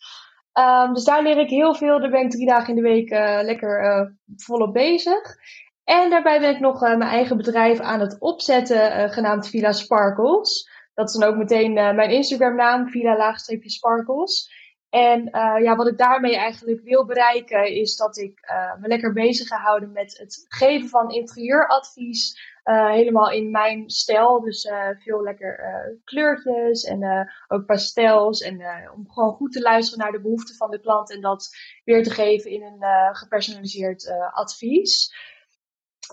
Um, 0.59 0.95
dus 0.95 1.05
daar 1.05 1.23
leer 1.23 1.39
ik 1.39 1.49
heel 1.49 1.75
veel. 1.75 2.01
Daar 2.01 2.11
ben 2.11 2.25
ik 2.25 2.31
drie 2.31 2.47
dagen 2.47 2.69
in 2.69 2.83
de 2.83 2.89
week 2.89 3.11
lekker 3.45 4.17
volop 4.37 4.73
bezig. 4.73 5.37
En 5.85 6.11
daarbij 6.11 6.41
ben 6.41 6.55
ik 6.55 6.61
nog 6.61 6.81
mijn 6.81 7.03
eigen 7.03 7.37
bedrijf 7.37 7.81
aan 7.81 8.01
het 8.01 8.21
opzetten, 8.21 9.11
genaamd 9.11 9.49
Villa 9.49 9.73
Sparkles. 9.73 10.71
Dat 10.95 11.09
is 11.09 11.15
dan 11.15 11.29
ook 11.29 11.37
meteen 11.37 11.73
mijn 11.73 12.11
Instagram 12.11 12.57
naam, 12.57 12.89
Villa-Sparkles. 12.89 14.61
En 14.91 15.29
ja, 15.63 15.77
wat 15.77 15.87
ik 15.89 15.99
daarmee 15.99 16.37
eigenlijk 16.37 16.81
wil 16.83 17.07
bereiken 17.07 17.75
is 17.75 17.97
dat 17.97 18.17
ik 18.17 18.41
me 18.81 18.89
lekker 18.89 19.13
bezig 19.13 19.47
ga 19.47 19.57
houden 19.57 19.93
met 19.93 20.19
het 20.19 20.45
geven 20.49 20.89
van 20.89 21.11
interieuradvies. 21.11 22.51
Helemaal 22.65 23.31
in 23.31 23.51
mijn 23.51 23.91
stijl. 23.91 24.41
Dus 24.41 24.71
veel 24.99 25.23
lekker 25.23 25.61
kleurtjes 26.05 26.85
en 26.85 27.31
ook 27.49 27.67
pastels. 27.67 28.41
En 28.41 28.63
om 28.95 29.11
gewoon 29.11 29.33
goed 29.33 29.53
te 29.53 29.61
luisteren 29.61 30.05
naar 30.05 30.13
de 30.13 30.23
behoeften 30.23 30.57
van 30.57 30.71
de 30.71 30.81
klant 30.81 31.13
en 31.13 31.21
dat 31.21 31.49
weer 31.85 32.03
te 32.03 32.11
geven 32.11 32.51
in 32.51 32.63
een 32.63 33.15
gepersonaliseerd 33.17 34.13
advies. 34.33 35.15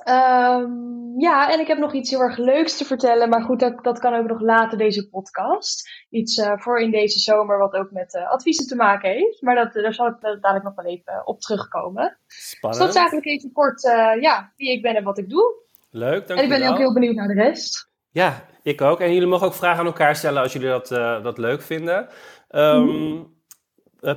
Ehm, 0.03 1.19
ja, 1.19 1.51
en 1.51 1.59
ik 1.59 1.67
heb 1.67 1.77
nog 1.77 1.93
iets 1.93 2.09
heel 2.09 2.19
erg 2.19 2.37
leuks 2.37 2.77
te 2.77 2.85
vertellen. 2.85 3.29
Maar 3.29 3.41
goed, 3.41 3.59
dat, 3.59 3.83
dat 3.83 3.99
kan 3.99 4.13
ook 4.13 4.27
nog 4.27 4.41
later 4.41 4.77
deze 4.77 5.09
podcast. 5.09 5.89
Iets 6.09 6.37
uh, 6.37 6.53
voor 6.57 6.79
in 6.79 6.91
deze 6.91 7.19
zomer 7.19 7.57
wat 7.57 7.73
ook 7.73 7.91
met 7.91 8.13
uh, 8.13 8.31
adviezen 8.31 8.67
te 8.67 8.75
maken 8.75 9.09
heeft. 9.09 9.41
Maar 9.41 9.55
dat, 9.55 9.73
daar 9.73 9.93
zal 9.93 10.07
ik 10.07 10.21
dadelijk 10.21 10.63
nog 10.63 10.75
wel 10.75 10.85
even 10.85 11.27
op 11.27 11.39
terugkomen. 11.41 12.17
Spannend. 12.27 12.61
Dus 12.61 12.77
dat 12.77 12.89
is 12.89 12.95
eigenlijk 12.95 13.27
even 13.27 13.51
kort 13.51 13.81
ja, 14.19 14.51
wie 14.55 14.71
ik 14.71 14.81
ben 14.81 14.95
en 14.95 15.03
wat 15.03 15.17
ik 15.17 15.29
doe. 15.29 15.55
Leuk, 15.91 16.27
dank 16.27 16.39
En 16.39 16.45
ik 16.45 16.59
ben 16.59 16.69
ook 16.69 16.77
heel 16.77 16.93
benieuwd 16.93 17.15
naar 17.15 17.27
de 17.27 17.33
rest. 17.33 17.89
Ja, 18.11 18.45
ik 18.63 18.81
ook. 18.81 18.99
En 18.99 19.13
jullie 19.13 19.27
mogen 19.27 19.47
ook 19.47 19.53
vragen 19.53 19.79
aan 19.79 19.85
elkaar 19.85 20.15
stellen 20.15 20.41
als 20.41 20.53
jullie 20.53 20.67
dat, 20.67 20.87
dat 21.23 21.37
leuk 21.37 21.61
vinden. 21.61 22.07
Um, 22.49 22.85
mm. 22.85 23.37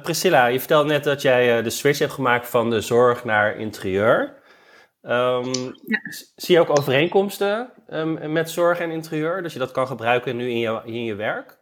Priscilla, 0.02 0.46
je 0.46 0.58
vertelde 0.58 0.88
net 0.88 1.04
dat 1.04 1.22
jij 1.22 1.62
de 1.62 1.70
switch 1.70 1.98
hebt 1.98 2.12
gemaakt 2.12 2.48
van 2.48 2.70
de 2.70 2.80
zorg 2.80 3.24
naar 3.24 3.56
interieur. 3.56 4.41
Um, 5.02 5.52
ja. 5.86 6.00
Zie 6.36 6.54
je 6.54 6.60
ook 6.60 6.78
overeenkomsten 6.78 7.72
um, 7.88 8.32
met 8.32 8.50
zorg 8.50 8.78
en 8.78 8.90
interieur? 8.90 9.42
Dus 9.42 9.52
je 9.52 9.58
dat 9.58 9.70
kan 9.70 9.86
gebruiken 9.86 10.36
nu 10.36 10.50
in 10.50 10.58
je, 10.58 10.82
in 10.84 11.04
je 11.04 11.14
werk? 11.14 11.60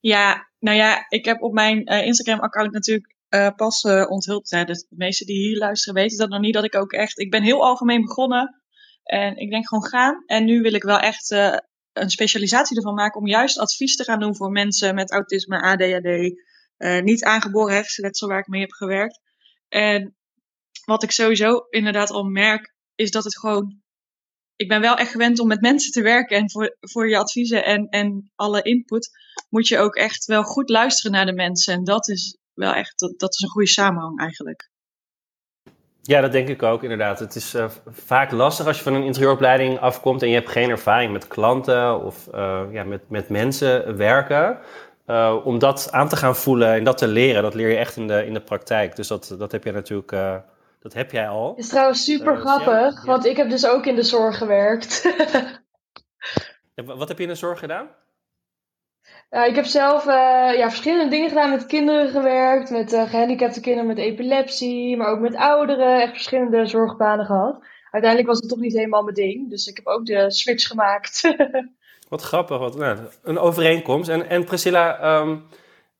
Ja, 0.00 0.48
nou 0.58 0.76
ja, 0.76 1.06
ik 1.08 1.24
heb 1.24 1.42
op 1.42 1.52
mijn 1.52 1.92
uh, 1.92 2.06
Instagram-account 2.06 2.72
natuurlijk 2.72 3.14
uh, 3.30 3.48
pas 3.56 3.84
uh, 3.84 4.10
onthuld. 4.10 4.50
Hè, 4.50 4.64
dus 4.64 4.86
de 4.88 4.96
meesten 4.96 5.26
die 5.26 5.36
hier 5.36 5.58
luisteren 5.58 5.94
weten 5.94 6.18
dat 6.18 6.28
nog 6.28 6.40
niet. 6.40 6.54
Dat 6.54 6.64
ik 6.64 6.74
ook 6.74 6.92
echt, 6.92 7.18
ik 7.18 7.30
ben 7.30 7.42
heel 7.42 7.64
algemeen 7.64 8.00
begonnen. 8.00 8.62
En 9.02 9.36
ik 9.36 9.50
denk 9.50 9.68
gewoon 9.68 9.86
gaan. 9.86 10.22
En 10.26 10.44
nu 10.44 10.60
wil 10.60 10.74
ik 10.74 10.82
wel 10.82 10.98
echt 10.98 11.30
een 11.92 12.10
specialisatie 12.10 12.76
ervan 12.76 12.94
maken 12.94 13.20
om 13.20 13.26
juist 13.26 13.58
advies 13.58 13.96
te 13.96 14.04
gaan 14.04 14.20
doen 14.20 14.36
voor 14.36 14.50
mensen 14.50 14.94
met 14.94 15.10
autisme, 15.10 15.62
ADHD, 15.62 16.34
niet 17.04 17.24
aangeboren 17.24 17.74
hersenletsel 17.74 18.28
waar 18.28 18.38
ik 18.38 18.46
mee 18.46 18.60
heb 18.60 18.72
gewerkt. 18.72 19.20
En 19.68 20.16
wat 20.84 21.02
ik 21.02 21.10
sowieso 21.10 21.66
inderdaad 21.70 22.10
al 22.10 22.24
merk, 22.24 22.74
is 22.94 23.10
dat 23.10 23.24
het 23.24 23.38
gewoon. 23.38 23.82
Ik 24.56 24.68
ben 24.68 24.80
wel 24.80 24.96
echt 24.96 25.10
gewend 25.10 25.38
om 25.38 25.48
met 25.48 25.60
mensen 25.60 25.92
te 25.92 26.02
werken. 26.02 26.36
En 26.36 26.50
voor, 26.50 26.76
voor 26.80 27.08
je 27.08 27.18
adviezen 27.18 27.64
en, 27.64 27.88
en 27.88 28.32
alle 28.34 28.62
input 28.62 29.10
moet 29.48 29.68
je 29.68 29.78
ook 29.78 29.94
echt 29.94 30.24
wel 30.24 30.42
goed 30.42 30.68
luisteren 30.68 31.12
naar 31.12 31.26
de 31.26 31.32
mensen. 31.32 31.74
En 31.74 31.84
dat 31.84 32.08
is 32.08 32.38
wel 32.54 32.72
echt, 32.72 32.98
dat, 32.98 33.18
dat 33.18 33.34
is 33.34 33.40
een 33.40 33.48
goede 33.48 33.68
samenhang 33.68 34.20
eigenlijk. 34.20 34.70
Ja, 36.02 36.20
dat 36.20 36.32
denk 36.32 36.48
ik 36.48 36.62
ook 36.62 36.82
inderdaad. 36.82 37.18
Het 37.18 37.34
is 37.34 37.54
uh, 37.54 37.70
vaak 37.86 38.30
lastig 38.30 38.66
als 38.66 38.76
je 38.76 38.82
van 38.82 38.94
een 38.94 39.04
interieuropleiding 39.04 39.78
afkomt 39.78 40.22
en 40.22 40.28
je 40.28 40.34
hebt 40.34 40.48
geen 40.48 40.70
ervaring 40.70 41.12
met 41.12 41.26
klanten 41.26 42.04
of 42.04 42.28
uh, 42.34 42.62
ja, 42.70 42.84
met, 42.84 43.10
met 43.10 43.28
mensen 43.28 43.96
werken. 43.96 44.58
Uh, 45.06 45.40
om 45.44 45.58
dat 45.58 45.88
aan 45.90 46.08
te 46.08 46.16
gaan 46.16 46.36
voelen 46.36 46.74
en 46.74 46.84
dat 46.84 46.98
te 46.98 47.06
leren, 47.06 47.42
dat 47.42 47.54
leer 47.54 47.68
je 47.68 47.76
echt 47.76 47.96
in 47.96 48.06
de, 48.06 48.26
in 48.26 48.34
de 48.34 48.40
praktijk. 48.40 48.96
Dus 48.96 49.08
dat, 49.08 49.34
dat 49.38 49.52
heb 49.52 49.64
je 49.64 49.72
natuurlijk 49.72 50.12
dat 50.84 50.92
heb 50.92 51.10
jij 51.10 51.28
al. 51.28 51.54
Is 51.56 51.68
trouwens 51.68 52.04
super 52.04 52.32
uh, 52.32 52.40
grappig, 52.40 52.94
ja, 52.94 53.04
want 53.04 53.26
ik 53.26 53.36
heb 53.36 53.50
dus 53.50 53.66
ook 53.66 53.86
in 53.86 53.94
de 53.94 54.02
zorg 54.02 54.38
gewerkt. 54.38 55.14
wat 56.74 57.08
heb 57.08 57.16
je 57.16 57.22
in 57.22 57.28
de 57.28 57.34
zorg 57.34 57.58
gedaan? 57.58 57.88
Uh, 59.30 59.46
ik 59.46 59.54
heb 59.54 59.64
zelf 59.64 60.06
uh, 60.06 60.12
ja, 60.56 60.68
verschillende 60.68 61.10
dingen 61.10 61.28
gedaan. 61.28 61.50
Met 61.50 61.66
kinderen 61.66 62.08
gewerkt, 62.08 62.70
met 62.70 62.90
gehandicapte 62.90 63.60
kinderen 63.60 63.88
met 63.88 63.98
epilepsie, 63.98 64.96
maar 64.96 65.08
ook 65.08 65.20
met 65.20 65.36
ouderen. 65.36 66.00
Echt 66.00 66.12
verschillende 66.12 66.66
zorgbanen 66.66 67.26
gehad. 67.26 67.64
Uiteindelijk 67.90 68.32
was 68.32 68.40
het 68.40 68.48
toch 68.48 68.60
niet 68.60 68.74
helemaal 68.74 69.02
mijn 69.02 69.14
ding, 69.14 69.50
dus 69.50 69.66
ik 69.66 69.76
heb 69.76 69.86
ook 69.86 70.06
de 70.06 70.30
switch 70.30 70.66
gemaakt. 70.66 71.34
wat 72.08 72.22
grappig, 72.22 72.58
wat, 72.58 72.76
nou, 72.76 72.98
een 73.22 73.38
overeenkomst. 73.38 74.08
En, 74.08 74.28
en 74.28 74.44
Priscilla, 74.44 75.18
um, 75.20 75.44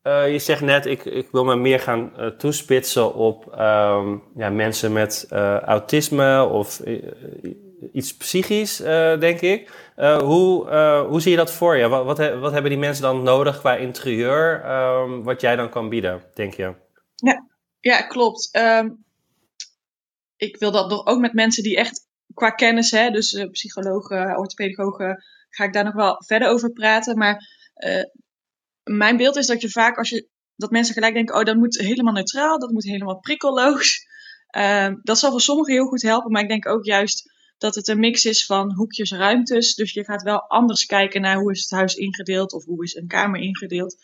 uh, 0.04 0.32
je 0.32 0.38
zegt 0.38 0.60
net, 0.60 0.86
ik, 0.86 1.04
ik 1.04 1.28
wil 1.30 1.44
me 1.44 1.56
meer 1.56 1.80
gaan 1.80 2.12
uh, 2.18 2.26
toespitsen 2.26 3.14
op 3.14 3.46
um, 3.46 4.22
ja, 4.36 4.50
mensen 4.50 4.92
met 4.92 5.26
uh, 5.32 5.58
autisme 5.58 6.44
of 6.44 6.80
iets 7.92 8.16
psychisch, 8.16 8.76
denk 9.18 9.40
ik. 9.40 9.70
hoe, 9.96 10.68
hoe 11.08 11.20
zie 11.20 11.30
je 11.30 11.36
dat 11.36 11.52
voor 11.52 11.76
je? 11.76 11.88
Wat, 11.88 12.18
wat, 12.18 12.52
hebben 12.52 12.70
die 12.70 12.78
mensen 12.78 13.02
dan 13.02 13.22
nodig 13.22 13.58
qua 13.58 13.76
interieur, 13.76 14.70
um, 14.70 15.22
wat 15.22 15.40
jij 15.40 15.56
dan 15.56 15.70
kan 15.70 15.88
bieden, 15.88 16.22
denk 16.34 16.54
je? 16.54 16.74
Ja, 17.14 17.46
ja 17.80 18.02
klopt. 18.02 18.48
Um, 18.52 19.04
ik 20.36 20.56
wil 20.56 20.70
dat 20.70 20.90
nog 20.90 21.06
ook 21.06 21.20
met 21.20 21.32
mensen 21.32 21.62
die 21.62 21.76
echt 21.76 22.08
qua 22.34 22.50
kennis, 22.50 22.90
hè, 22.90 23.10
dus 23.10 23.46
psychologen, 23.50 24.38
orthopedagogen, 24.38 25.24
ga 25.48 25.64
ik 25.64 25.72
daar 25.72 25.84
nog 25.84 25.94
wel 25.94 26.22
verder 26.26 26.48
over 26.48 26.72
praten. 26.72 27.18
Maar 27.18 27.42
mijn 28.84 29.16
beeld 29.16 29.36
is 29.36 29.46
dat 29.46 29.60
je 29.60 29.70
vaak 29.70 29.98
als 29.98 30.08
je 30.08 30.28
dat 30.56 30.70
mensen 30.70 30.94
gelijk 30.94 31.14
denken, 31.14 31.34
oh 31.36 31.44
dat 31.44 31.56
moet 31.56 31.78
helemaal 31.78 32.12
neutraal, 32.12 32.58
dat 32.58 32.70
moet 32.70 32.84
helemaal 32.84 33.20
prikkelloos. 33.20 34.06
Uh, 34.56 34.92
dat 35.02 35.18
zal 35.18 35.30
voor 35.30 35.40
sommigen 35.40 35.72
heel 35.72 35.86
goed 35.86 36.02
helpen, 36.02 36.32
maar 36.32 36.42
ik 36.42 36.48
denk 36.48 36.68
ook 36.68 36.84
juist 36.84 37.32
dat 37.58 37.74
het 37.74 37.88
een 37.88 37.98
mix 37.98 38.24
is 38.24 38.46
van 38.46 38.74
hoekjes, 38.74 39.12
ruimtes. 39.12 39.74
Dus 39.74 39.92
je 39.92 40.04
gaat 40.04 40.22
wel 40.22 40.48
anders 40.48 40.86
kijken 40.86 41.20
naar 41.20 41.36
hoe 41.36 41.52
is 41.52 41.60
het 41.60 41.70
huis 41.70 41.94
ingedeeld 41.94 42.52
of 42.52 42.64
hoe 42.64 42.84
is 42.84 42.94
een 42.94 43.06
kamer 43.06 43.40
ingedeeld. 43.40 43.96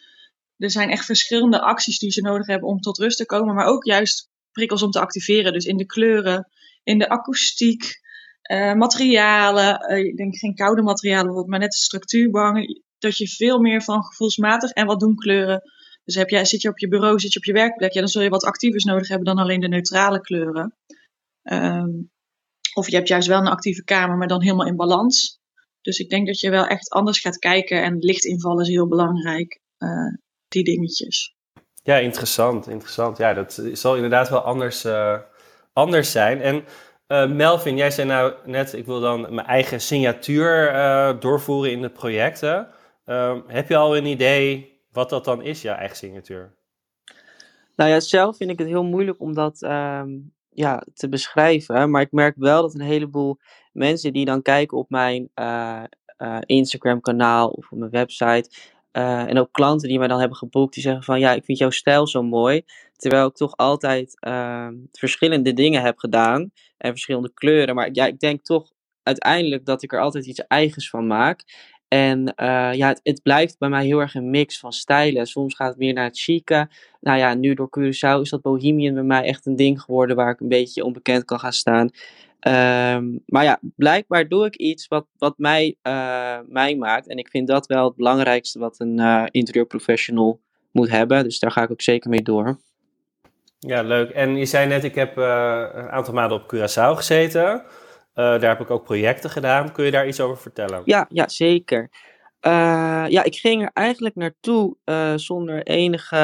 Er 0.57 0.71
zijn 0.71 0.91
echt 0.91 1.05
verschillende 1.05 1.61
acties 1.61 1.99
die 1.99 2.11
ze 2.11 2.21
nodig 2.21 2.47
hebben 2.47 2.69
om 2.69 2.81
tot 2.81 2.99
rust 2.99 3.17
te 3.17 3.27
komen, 3.27 3.55
maar 3.55 3.67
ook 3.67 3.85
juist 3.85 4.29
prikkels 4.53 4.83
om 4.83 4.91
te 4.91 5.01
activeren. 5.01 5.53
Dus 5.53 5.65
in 5.65 5.77
de 5.77 5.87
kleuren, 5.87 6.49
in 6.83 6.99
de 6.99 7.09
akoestiek, 7.09 8.01
uh, 8.51 8.75
materialen. 8.75 9.93
Uh, 9.93 9.99
ik 9.99 10.17
denk 10.17 10.37
geen 10.37 10.55
koude 10.55 10.83
materialen, 10.83 11.49
maar 11.49 11.59
net 11.59 11.73
de 11.73 11.79
structuurbangen 11.79 12.83
dat 13.01 13.17
je 13.17 13.29
veel 13.29 13.59
meer 13.59 13.83
van 13.83 14.05
gevoelsmatig 14.05 14.71
en 14.71 14.87
wat 14.87 15.01
doen 15.01 15.17
kleuren. 15.17 15.63
Dus 16.05 16.15
heb 16.15 16.29
jij, 16.29 16.45
zit 16.45 16.63
je 16.63 16.69
op 16.69 16.79
je 16.79 16.89
bureau, 16.89 17.19
zit 17.19 17.33
je 17.33 17.39
op 17.39 17.45
je 17.45 17.53
werkplek, 17.53 17.93
ja, 17.93 18.01
dan 18.01 18.09
zul 18.09 18.23
je 18.23 18.29
wat 18.29 18.45
actievers 18.45 18.85
nodig 18.85 19.09
hebben 19.09 19.27
dan 19.27 19.39
alleen 19.39 19.61
de 19.61 19.69
neutrale 19.69 20.21
kleuren. 20.21 20.77
Um, 21.43 22.11
of 22.75 22.89
je 22.89 22.97
hebt 22.97 23.09
juist 23.09 23.29
wel 23.29 23.41
een 23.41 23.47
actieve 23.47 23.85
kamer, 23.85 24.17
maar 24.17 24.29
dan 24.29 24.43
helemaal 24.43 24.67
in 24.67 24.77
balans. 24.77 25.39
Dus 25.81 25.99
ik 25.99 26.09
denk 26.09 26.27
dat 26.27 26.41
je 26.41 26.51
wel 26.51 26.67
echt 26.67 26.91
anders 26.91 27.21
gaat 27.21 27.39
kijken 27.39 27.83
en 27.83 27.99
lichtinvallen 27.99 28.65
is 28.65 28.69
heel 28.69 28.89
belangrijk. 28.89 29.61
Uh, 29.79 30.17
die 30.49 30.65
dingetjes. 30.65 31.35
Ja, 31.83 31.97
interessant, 31.97 32.69
interessant. 32.69 33.19
Ja, 33.19 33.35
dat 33.35 33.63
zal 33.73 33.95
inderdaad 33.95 34.29
wel 34.29 34.41
anders, 34.41 34.85
uh, 34.85 35.19
anders 35.73 36.11
zijn. 36.11 36.41
En 36.41 36.65
uh, 37.09 37.31
Melvin, 37.33 37.77
jij 37.77 37.91
zei 37.91 38.09
nou 38.09 38.35
net, 38.45 38.73
ik 38.73 38.87
wil 38.87 39.01
dan 39.01 39.21
mijn 39.21 39.47
eigen 39.47 39.81
signatuur 39.81 40.73
doorvoeren 41.21 41.73
in 41.73 41.83
de 41.83 41.91
projecten. 41.91 42.69
Um, 43.11 43.45
heb 43.47 43.69
je 43.69 43.77
al 43.77 43.97
een 43.97 44.07
idee 44.07 44.79
wat 44.93 45.11
dat 45.11 45.25
dan 45.25 45.43
is, 45.43 45.63
jouw 45.63 45.77
eigen 45.77 45.97
signatuur? 45.97 46.55
Nou 47.77 47.91
ja, 47.91 48.01
zelf 48.01 48.37
vind 48.37 48.51
ik 48.51 48.59
het 48.59 48.69
heel 48.69 48.85
moeilijk 48.85 49.21
om 49.21 49.35
dat 49.35 49.63
um, 49.63 50.33
ja, 50.51 50.87
te 50.95 51.09
beschrijven. 51.09 51.91
Maar 51.91 52.03
ik 52.03 52.13
merk 52.13 52.35
wel 52.39 52.63
dat 52.63 52.75
een 52.75 52.81
heleboel 52.81 53.39
mensen 53.73 54.13
die 54.13 54.25
dan 54.25 54.43
kijken 54.43 54.79
op 54.79 54.91
mijn 54.91 55.31
uh, 55.35 55.83
uh, 56.19 56.39
Instagram-kanaal 56.47 57.49
of 57.49 57.71
op 57.71 57.79
mijn 57.79 57.91
website. 57.91 58.51
Uh, 58.93 59.29
en 59.29 59.39
ook 59.39 59.53
klanten 59.53 59.89
die 59.89 59.99
mij 59.99 60.09
dan 60.09 60.19
hebben 60.19 60.37
geboekt, 60.37 60.75
die 60.75 60.83
zeggen 60.83 61.03
van 61.03 61.21
ja, 61.21 61.33
ik 61.33 61.45
vind 61.45 61.59
jouw 61.59 61.71
stijl 61.71 62.07
zo 62.07 62.23
mooi. 62.23 62.63
Terwijl 62.97 63.27
ik 63.27 63.35
toch 63.35 63.57
altijd 63.57 64.21
ehm, 64.21 64.75
verschillende 64.93 65.53
dingen 65.53 65.83
heb 65.83 65.99
gedaan 65.99 66.53
en 66.77 66.91
verschillende 66.91 67.33
kleuren. 67.35 67.75
Maar 67.75 67.89
ja, 67.93 68.07
ik 68.07 68.19
denk 68.19 68.43
toch 68.45 68.73
uiteindelijk 69.03 69.65
dat 69.65 69.83
ik 69.83 69.93
er 69.93 70.01
altijd 70.01 70.27
iets 70.27 70.47
eigens 70.47 70.91
van 70.91 71.07
maak. 71.07 71.45
En 71.91 72.35
uh, 72.37 72.71
ja, 72.73 72.97
het, 73.03 73.23
blijft 73.23 73.59
bij 73.59 73.69
mij 73.69 73.85
heel 73.85 74.01
erg 74.01 74.15
een 74.15 74.31
mix 74.31 74.59
van 74.59 74.73
stijlen. 74.73 75.27
Soms 75.27 75.55
gaat 75.55 75.69
het 75.69 75.79
meer 75.79 75.93
naar 75.93 76.05
het 76.05 76.19
chique. 76.19 76.69
Nou 77.01 77.19
ja, 77.19 77.35
nu 77.35 77.55
door 77.55 77.69
Curaçao 77.79 78.21
is 78.21 78.31
dat 78.31 78.43
Bohemian 78.43 78.95
bij 78.95 79.03
mij 79.03 79.23
echt 79.23 79.47
een 79.47 79.57
ding 79.57 79.81
geworden 79.83 80.17
waar 80.17 80.31
ik 80.31 80.41
een 80.41 80.49
beetje 80.49 80.85
onbekend 80.85 81.25
kan 81.25 81.39
gaan 81.41 81.53
staan. 81.53 81.91
Um, 82.97 83.23
maar 83.27 83.45
ja, 83.45 83.59
blijkbaar 83.77 84.29
doe 84.29 84.47
ik 84.47 84.57
iets 84.57 84.89
wat, 84.89 85.07
wat 85.19 85.35
mij, 85.39 85.77
uh, 85.83 86.39
mij 86.47 86.77
maakt. 86.77 87.09
En 87.09 87.19
ik 87.19 87.29
vind 87.29 87.49
dat 87.49 87.67
wel 87.67 87.85
het 87.85 87.97
belangrijkste 87.97 88.59
wat 88.59 88.81
een 88.81 88.99
uh, 88.99 89.25
interieurprofessional 89.31 90.41
moet 90.73 90.91
hebben. 90.91 91.25
Dus 91.25 91.39
daar 91.39 91.51
ga 91.51 91.63
ik 91.63 91.71
ook 91.71 91.83
zeker 91.83 92.11
mee 92.11 92.23
door. 92.23 92.59
Ja, 93.59 93.83
leuk. 93.83 94.11
En 94.11 94.37
je 94.37 94.47
zei 94.47 94.69
net, 94.69 94.85
ik 94.85 94.95
heb 94.95 95.17
een 95.17 95.91
aantal 95.91 96.15
maanden 96.15 96.39
op 96.43 96.55
Curaçao 96.55 96.97
gezeten. 96.97 97.63
Uh, 98.15 98.25
daar 98.25 98.49
heb 98.49 98.61
ik 98.61 98.71
ook 98.71 98.85
projecten 98.85 99.31
gedaan. 99.31 99.73
Kun 99.73 99.85
je 99.85 99.91
daar 99.91 100.09
iets 100.09 100.21
over 100.21 100.37
vertellen? 100.37 100.83
Ja, 100.85 101.07
ja 101.09 101.29
zeker. 101.29 101.91
Uh, 102.47 103.05
ja, 103.09 103.23
ik 103.23 103.35
ging 103.35 103.63
er 103.63 103.71
eigenlijk 103.73 104.15
naartoe 104.15 104.77
uh, 104.85 105.13
zonder 105.17 105.63
enige, 105.63 106.17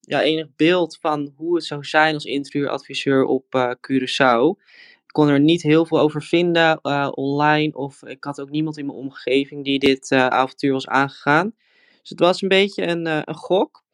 ja, 0.00 0.22
enig 0.22 0.46
beeld 0.56 0.98
van 1.00 1.32
hoe 1.36 1.54
het 1.54 1.64
zou 1.64 1.84
zijn 1.84 2.14
als 2.14 2.24
interieuradviseur 2.24 3.24
op 3.24 3.76
Curaçao. 3.76 4.62
Ik 5.06 5.18
kon 5.18 5.28
er 5.28 5.40
niet 5.40 5.62
heel 5.62 5.86
veel 5.86 5.98
over 5.98 6.22
vinden 6.22 6.84
online 7.14 7.72
of 7.72 8.02
ik 8.02 8.24
had 8.24 8.40
ook 8.40 8.50
niemand 8.50 8.78
in 8.78 8.86
mijn 8.86 8.98
omgeving 8.98 9.64
die 9.64 9.78
dit 9.78 10.12
avontuur 10.12 10.72
was 10.72 10.86
aangegaan. 10.86 11.54
Dus 12.00 12.10
het 12.10 12.20
was 12.20 12.42
een 12.42 12.48
beetje 12.48 12.86
een, 12.86 13.06
een 13.06 13.34
gok. 13.34 13.84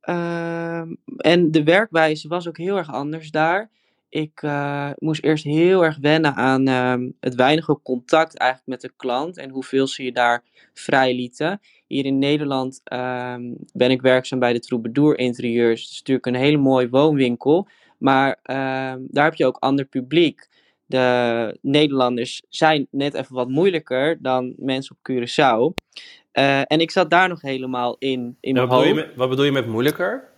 Ehm, 0.00 0.94
en 1.16 1.50
de 1.50 1.62
werkwijze 1.62 2.28
was 2.28 2.48
ook 2.48 2.56
heel 2.56 2.76
erg 2.76 2.92
anders 2.92 3.30
daar 3.30 3.70
ik 4.08 4.42
uh, 4.42 4.90
moest 4.98 5.24
eerst 5.24 5.44
heel 5.44 5.84
erg 5.84 5.98
wennen 6.00 6.34
aan 6.34 6.68
uh, 6.68 7.10
het 7.20 7.34
weinige 7.34 7.80
contact 7.82 8.36
eigenlijk 8.36 8.70
met 8.70 8.80
de 8.80 8.96
klant 8.96 9.36
en 9.36 9.50
hoeveel 9.50 9.86
ze 9.86 10.04
je 10.04 10.12
daar 10.12 10.44
vrij 10.74 11.14
lieten. 11.14 11.60
Hier 11.86 12.04
in 12.04 12.18
Nederland 12.18 12.80
uh, 12.92 13.34
ben 13.72 13.90
ik 13.90 14.00
werkzaam 14.00 14.38
bij 14.38 14.52
de 14.52 14.60
Troubadour 14.60 15.18
Interieurs. 15.18 15.82
Het 15.82 15.90
is 15.90 15.98
natuurlijk 15.98 16.26
een 16.26 16.34
hele 16.34 16.56
mooie 16.56 16.88
woonwinkel, 16.88 17.68
maar 17.98 18.38
ehm, 18.42 19.00
daar 19.08 19.24
heb 19.24 19.34
je 19.34 19.46
ook 19.46 19.56
ander 19.56 19.84
publiek. 19.84 20.48
de 20.86 21.58
Nederlanders 21.62 22.42
zijn 22.48 22.86
net 22.90 23.14
even 23.14 23.34
wat 23.34 23.48
moeilijker 23.48 24.22
dan 24.22 24.54
mensen 24.56 24.96
op 24.96 25.10
Curaçao. 25.10 25.86
Uh, 26.32 26.60
en 26.60 26.80
ik 26.80 26.90
zat 26.90 27.10
daar 27.10 27.28
nog 27.28 27.42
helemaal 27.42 27.96
in, 27.98 28.36
in 28.40 28.52
mijn 28.54 28.68
wat, 28.68 28.78
bedoel 28.78 28.94
hoofd. 28.94 29.00
je 29.00 29.06
met, 29.06 29.16
wat 29.16 29.28
bedoel 29.28 29.44
je 29.44 29.52
met 29.52 29.66
moeilijker? 29.66 30.28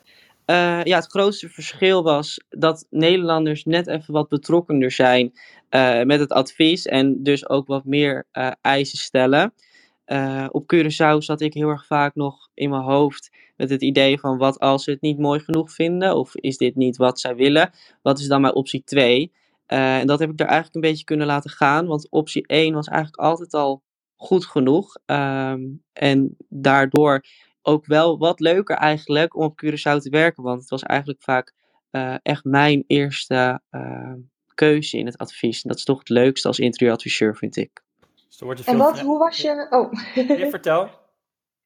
Uh, 0.46 0.84
ja, 0.84 0.96
het 0.96 1.06
grootste 1.06 1.48
verschil 1.48 2.02
was 2.02 2.44
dat 2.48 2.86
Nederlanders 2.90 3.64
net 3.64 3.86
even 3.86 4.14
wat 4.14 4.28
betrokkener 4.28 4.90
zijn 4.90 5.32
uh, 5.70 6.02
met 6.02 6.20
het 6.20 6.32
advies 6.32 6.86
en 6.86 7.22
dus 7.22 7.48
ook 7.48 7.66
wat 7.66 7.84
meer 7.84 8.26
uh, 8.32 8.50
eisen 8.60 8.98
stellen. 8.98 9.52
op 10.50 10.74
Curaçao 10.74 11.18
zat 11.18 11.40
ik 11.40 11.54
heel 11.54 11.68
erg 11.68 11.86
vaak 11.86 12.14
nog 12.14 12.48
in 12.54 12.70
mijn 12.70 12.82
hoofd 12.82 13.30
met 13.56 13.70
het 13.70 13.82
idee 13.82 14.20
van 14.20 14.38
wat 14.38 14.58
als 14.58 14.84
ze 14.84 14.90
het 14.90 15.00
niet 15.00 15.18
mooi 15.18 15.40
genoeg 15.40 15.72
vinden 15.72 16.16
of 16.16 16.36
is 16.36 16.56
dit 16.56 16.76
niet 16.76 16.96
wat 16.96 17.20
zij 17.20 17.34
willen, 17.34 17.70
wat 18.02 18.18
is 18.18 18.26
dan 18.26 18.40
mijn 18.40 18.54
optie 18.54 18.82
2? 18.84 19.32
en 19.66 20.06
dat 20.06 20.18
heb 20.18 20.30
ik 20.30 20.36
daar 20.36 20.46
eigenlijk 20.46 20.76
een 20.76 20.90
beetje 20.90 21.04
kunnen 21.04 21.26
laten 21.26 21.50
gaan, 21.50 21.86
want 21.86 22.10
optie 22.10 22.46
1 22.46 22.74
was 22.74 22.86
eigenlijk 22.86 23.22
altijd 23.22 23.54
al 23.54 23.82
goed 24.16 24.46
genoeg 24.46 24.96
um, 25.06 25.82
en 25.92 26.36
daardoor 26.48 27.24
ook 27.62 27.86
wel 27.86 28.18
wat 28.18 28.40
leuker 28.40 28.76
eigenlijk 28.76 29.36
om 29.36 29.44
op 29.44 29.62
Curaçao 29.64 29.98
te 29.98 30.10
werken. 30.10 30.42
Want 30.42 30.60
het 30.60 30.70
was 30.70 30.82
eigenlijk 30.82 31.22
vaak 31.22 31.54
uh, 31.90 32.14
echt 32.22 32.44
mijn 32.44 32.84
eerste 32.86 33.60
uh, 33.70 34.12
keuze 34.54 34.98
in 34.98 35.06
het 35.06 35.18
advies. 35.18 35.62
En 35.62 35.68
dat 35.68 35.78
is 35.78 35.84
toch 35.84 35.98
het 35.98 36.08
leukste 36.08 36.48
als 36.48 36.58
interieuradviseur, 36.58 37.36
vind 37.36 37.56
ik. 37.56 37.82
Dus 38.38 38.64
en 38.64 38.76
wat, 38.76 39.00
hoe 39.00 39.18
was 39.18 39.36
je... 39.36 39.66
Oh. 39.70 39.92
Je 40.14 40.46
vertel. 40.50 40.88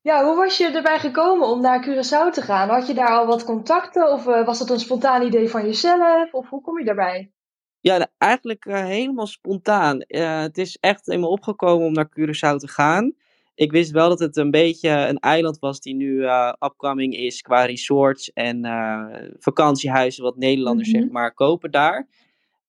Ja, 0.01 0.25
hoe 0.25 0.37
was 0.37 0.57
je 0.57 0.67
erbij 0.67 0.99
gekomen 0.99 1.49
om 1.49 1.61
naar 1.61 1.87
Curaçao 1.87 2.33
te 2.33 2.43
gaan? 2.43 2.69
Had 2.69 2.87
je 2.87 2.95
daar 2.95 3.09
al 3.09 3.27
wat 3.27 3.45
contacten 3.45 4.13
of 4.13 4.27
uh, 4.27 4.47
was 4.47 4.59
dat 4.59 4.71
een 4.71 4.79
spontaan 4.79 5.23
idee 5.23 5.49
van 5.49 5.65
jezelf? 5.65 6.33
Of 6.33 6.49
hoe 6.49 6.61
kom 6.61 6.79
je 6.79 6.85
daarbij? 6.85 7.33
Ja, 7.81 8.09
eigenlijk 8.19 8.65
helemaal 8.65 9.27
spontaan. 9.27 10.05
het 10.07 10.59
is 10.59 10.77
echt 10.81 11.09
in 11.09 11.21
me 11.21 11.27
opgekomen 11.27 11.87
om 11.87 11.93
naar 11.93 12.09
Curaçao 12.09 12.57
te 12.57 12.69
gaan 12.69 13.15
ik 13.55 13.73
wist 13.73 13.91
wel 13.91 14.09
dat 14.09 14.19
het 14.19 14.37
een 14.37 14.51
beetje 14.51 14.91
een 14.91 15.19
eiland 15.19 15.59
was 15.59 15.81
die 15.81 15.95
nu 15.95 16.13
uh, 16.13 16.53
upcoming 16.61 17.17
is 17.17 17.41
qua 17.41 17.65
resorts 17.65 18.33
en 18.33 18.65
uh, 18.65 19.05
vakantiehuizen, 19.39 20.23
wat 20.23 20.37
Nederlanders 20.37 20.91
Mhm. 20.93 21.01
zeg 21.01 21.11
maar 21.11 21.35
kopen 21.35 21.71
daar. 21.71 22.09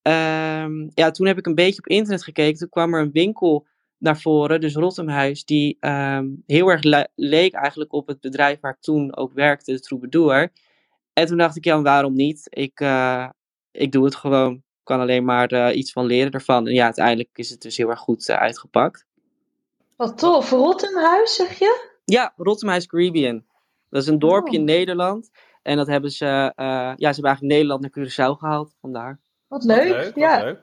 Um, 0.02 0.90
ja, 0.94 1.12
toen 1.12 1.28
heb 1.28 1.38
ik 1.38 1.46
een 1.46 1.56
beetje 1.56 1.80
op 1.80 1.88
internet 1.88 2.24
gekeken. 2.24 2.58
Toen 2.58 2.70
kwam 2.70 2.94
er 2.94 3.02
een 3.02 3.12
winkel 3.12 3.68
naar 3.98 4.20
voren, 4.20 4.62
dus 4.62 4.76
Rottemhuis, 4.76 5.46
die 5.46 5.78
um, 5.80 6.44
heel 6.46 6.68
erg 6.70 6.84
le 6.84 7.08
leek 7.16 7.54
eigenlijk 7.54 7.94
op 7.94 8.08
het 8.08 8.20
bedrijf 8.20 8.60
waar 8.60 8.72
ik 8.72 8.82
toen 8.82 9.16
ook 9.16 9.34
werkte, 9.34 9.72
de 9.72 9.80
Troubadour. 9.80 10.52
En 11.14 11.26
toen 11.26 11.38
dacht 11.38 11.56
ik, 11.56 11.64
ja, 11.66 11.82
waarom 11.82 12.14
niet? 12.14 12.48
Ik, 12.50 12.80
uh, 12.80 13.30
ik 13.72 13.92
doe 13.92 14.06
het 14.06 14.16
gewoon. 14.16 14.54
Ik 14.54 14.92
kan 14.92 15.00
alleen 15.00 15.26
maar 15.26 15.74
iets 15.74 15.92
van 15.92 16.06
leren 16.06 16.32
ervan. 16.32 16.68
En 16.68 16.74
ja, 16.74 16.84
uiteindelijk 16.84 17.30
is 17.34 17.50
het 17.50 17.62
dus 17.62 17.78
heel 17.78 17.90
erg 17.90 18.00
goed 18.00 18.30
uitgepakt. 18.30 19.06
Wat 19.96 20.18
tof. 20.18 20.50
Rottemhuis, 20.50 21.36
zeg 21.36 21.60
je? 21.60 21.90
Ja, 22.06 22.34
Rottemhuis 22.38 22.88
Caribbean. 22.88 23.46
Dat 23.90 24.02
is 24.02 24.08
een 24.08 24.20
dorpje 24.20 24.54
Oh. 24.54 24.60
in 24.60 24.64
Nederland. 24.64 25.30
En 25.62 25.78
dat 25.78 25.88
hebben 25.88 26.12
ze, 26.12 26.26
uh, 26.26 26.66
ja, 26.76 26.96
ze 26.96 27.06
hebben 27.06 27.24
eigenlijk 27.26 27.42
Nederland 27.42 27.82
naar 27.82 27.90
Curaçao 27.90 28.38
gehaald, 28.40 28.76
vandaar. 28.82 29.20
Wat 29.48 29.64
leuk. 29.64 29.78
Wat 29.78 29.88
leuk, 29.88 30.06
wat 30.06 30.16
ja. 30.16 30.44
leuk. 30.44 30.60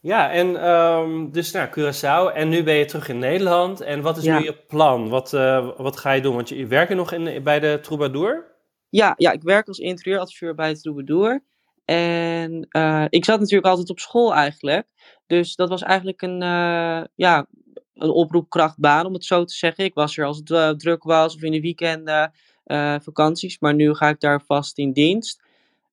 Ja, 0.00 0.30
en 0.30 0.68
um, 0.70 1.30
dus 1.30 1.52
naar 1.52 1.70
Curaçao. 1.78 2.34
En 2.34 2.48
nu 2.48 2.62
ben 2.62 2.74
je 2.74 2.84
terug 2.84 3.08
in 3.08 3.18
Nederland. 3.18 3.80
En 3.80 4.02
wat 4.02 4.16
is 4.16 4.24
Ja. 4.24 4.38
nu 4.38 4.44
je 4.44 4.56
plan? 4.66 5.08
Wat, 5.08 5.32
uh, 5.32 5.68
wat 5.76 5.96
ga 5.96 6.12
je 6.12 6.22
doen? 6.22 6.34
Want 6.34 6.48
je, 6.48 6.56
je 6.56 6.66
werkt 6.66 6.94
nog 6.94 7.12
in, 7.12 7.42
bij 7.42 7.60
de 7.60 7.78
Troubadour? 7.82 8.50
Ja, 8.88 9.14
ja, 9.16 9.30
ik 9.30 9.42
werk 9.42 9.68
als 9.68 9.78
interieuradviseur 9.78 10.54
bij 10.54 10.68
het 10.68 10.82
Troubadour. 10.82 11.44
En 11.84 12.66
uh, 12.70 13.04
ik 13.08 13.24
zat 13.24 13.40
natuurlijk 13.40 13.66
altijd 13.68 13.90
op 13.90 13.98
school 13.98 14.34
eigenlijk. 14.34 14.86
Dus 15.26 15.54
dat 15.54 15.68
was 15.68 15.82
eigenlijk 15.82 16.22
een, 16.22 16.42
uh, 16.42 17.02
ja, 17.14 17.46
een 17.94 18.10
oproepkrachtbaan, 18.10 19.06
om 19.06 19.12
het 19.12 19.24
zo 19.24 19.44
te 19.44 19.54
zeggen. 19.54 19.84
Ik 19.84 19.94
was 19.94 20.16
er 20.16 20.24
als 20.24 20.36
het 20.36 20.50
uh, 20.50 20.70
druk 20.70 21.02
was 21.02 21.34
of 21.34 21.42
in 21.42 21.52
de 21.52 21.60
weekenden, 21.60 22.32
uh, 22.66 22.96
vakanties. 23.00 23.58
Maar 23.58 23.74
nu 23.74 23.94
ga 23.94 24.08
ik 24.08 24.20
daar 24.20 24.42
vast 24.46 24.78
in 24.78 24.92
dienst. 24.92 25.42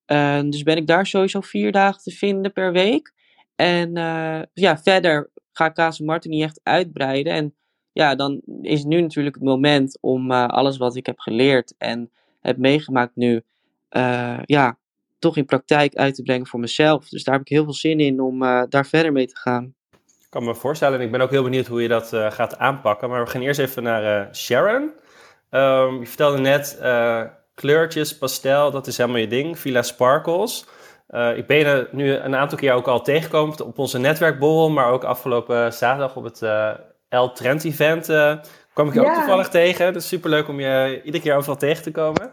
Uh, 0.06 0.40
dus 0.40 0.62
ben 0.62 0.76
ik 0.76 0.86
daar 0.86 1.06
sowieso 1.06 1.40
vier 1.40 1.72
dagen 1.72 2.02
te 2.02 2.10
vinden 2.10 2.52
per 2.52 2.72
week. 2.72 3.12
En 3.56 3.96
uh, 3.96 4.42
ja, 4.52 4.78
verder 4.78 5.30
ga 5.52 5.66
ik 5.66 5.74
Casa 5.74 6.04
Martin 6.04 6.30
niet 6.30 6.42
echt 6.42 6.60
uitbreiden. 6.62 7.32
En 7.32 7.54
ja, 7.92 8.14
dan 8.14 8.40
is 8.62 8.84
nu 8.84 9.00
natuurlijk 9.00 9.34
het 9.34 9.44
moment 9.44 9.98
om 10.00 10.30
alles 10.30 10.76
wat 10.76 10.96
ik 10.96 11.06
heb 11.06 11.18
geleerd 11.18 11.74
en 11.78 12.10
heb 12.40 12.56
meegemaakt 12.56 13.16
nu, 13.16 13.42
ja, 14.44 14.78
toch 15.18 15.36
in 15.36 15.44
praktijk 15.44 15.94
uit 15.94 16.14
te 16.14 16.22
brengen 16.22 16.46
voor 16.46 16.60
mezelf. 16.60 17.08
Dus 17.08 17.24
daar 17.24 17.34
heb 17.34 17.42
ik 17.42 17.48
heel 17.48 17.64
veel 17.64 17.72
zin 17.72 18.00
in 18.00 18.20
om 18.20 18.38
daar 18.68 18.86
verder 18.86 19.12
mee 19.12 19.26
te 19.26 19.36
gaan. 19.36 19.74
Ik 20.30 20.36
kan 20.36 20.44
me 20.44 20.54
voorstellen 20.54 20.98
en 20.98 21.04
ik 21.04 21.10
ben 21.10 21.20
ook 21.20 21.30
heel 21.30 21.42
benieuwd 21.42 21.66
hoe 21.66 21.82
je 21.82 21.88
dat 21.88 22.12
uh, 22.12 22.30
gaat 22.30 22.58
aanpakken. 22.58 23.08
Maar 23.08 23.24
we 23.24 23.30
gaan 23.30 23.40
eerst 23.40 23.60
even 23.60 23.82
naar 23.82 24.26
uh, 24.26 24.32
Sharon. 24.32 24.92
Um, 25.50 26.00
je 26.00 26.06
vertelde 26.06 26.38
net 26.38 26.78
uh, 26.82 27.22
kleurtjes, 27.54 28.18
pastel, 28.18 28.70
dat 28.70 28.86
is 28.86 28.96
helemaal 28.96 29.20
je 29.20 29.26
ding. 29.26 29.58
Villa 29.58 29.82
Sparkles. 29.82 30.66
Ik 31.36 31.46
ben 31.46 31.56
je 31.56 31.88
nu 31.92 32.14
een 32.14 32.36
aantal 32.36 32.58
keer 32.58 32.72
ook 32.72 32.88
al 32.88 33.02
tegengekomen 33.02 33.64
op 33.64 33.78
onze 33.78 33.98
netwerkborrel, 33.98 34.70
maar 34.70 34.90
ook 34.90 35.04
afgelopen 35.04 35.72
zaterdag 35.72 36.16
op 36.16 36.24
het 36.24 36.40
uh, 36.42 36.70
L 37.08 37.26
Trend 37.26 37.64
event 37.64 38.06
kwam 38.74 38.88
ik 38.88 38.94
je 38.94 39.00
Ja. 39.00 39.08
ook 39.08 39.14
toevallig 39.14 39.48
tegen. 39.48 39.94
Is 39.94 40.08
superleuk 40.08 40.48
om 40.48 40.60
je 40.60 41.00
iedere 41.04 41.22
keer 41.22 41.36
overal 41.36 41.56
tegen 41.56 41.82
te 41.82 41.90
komen. 41.90 42.32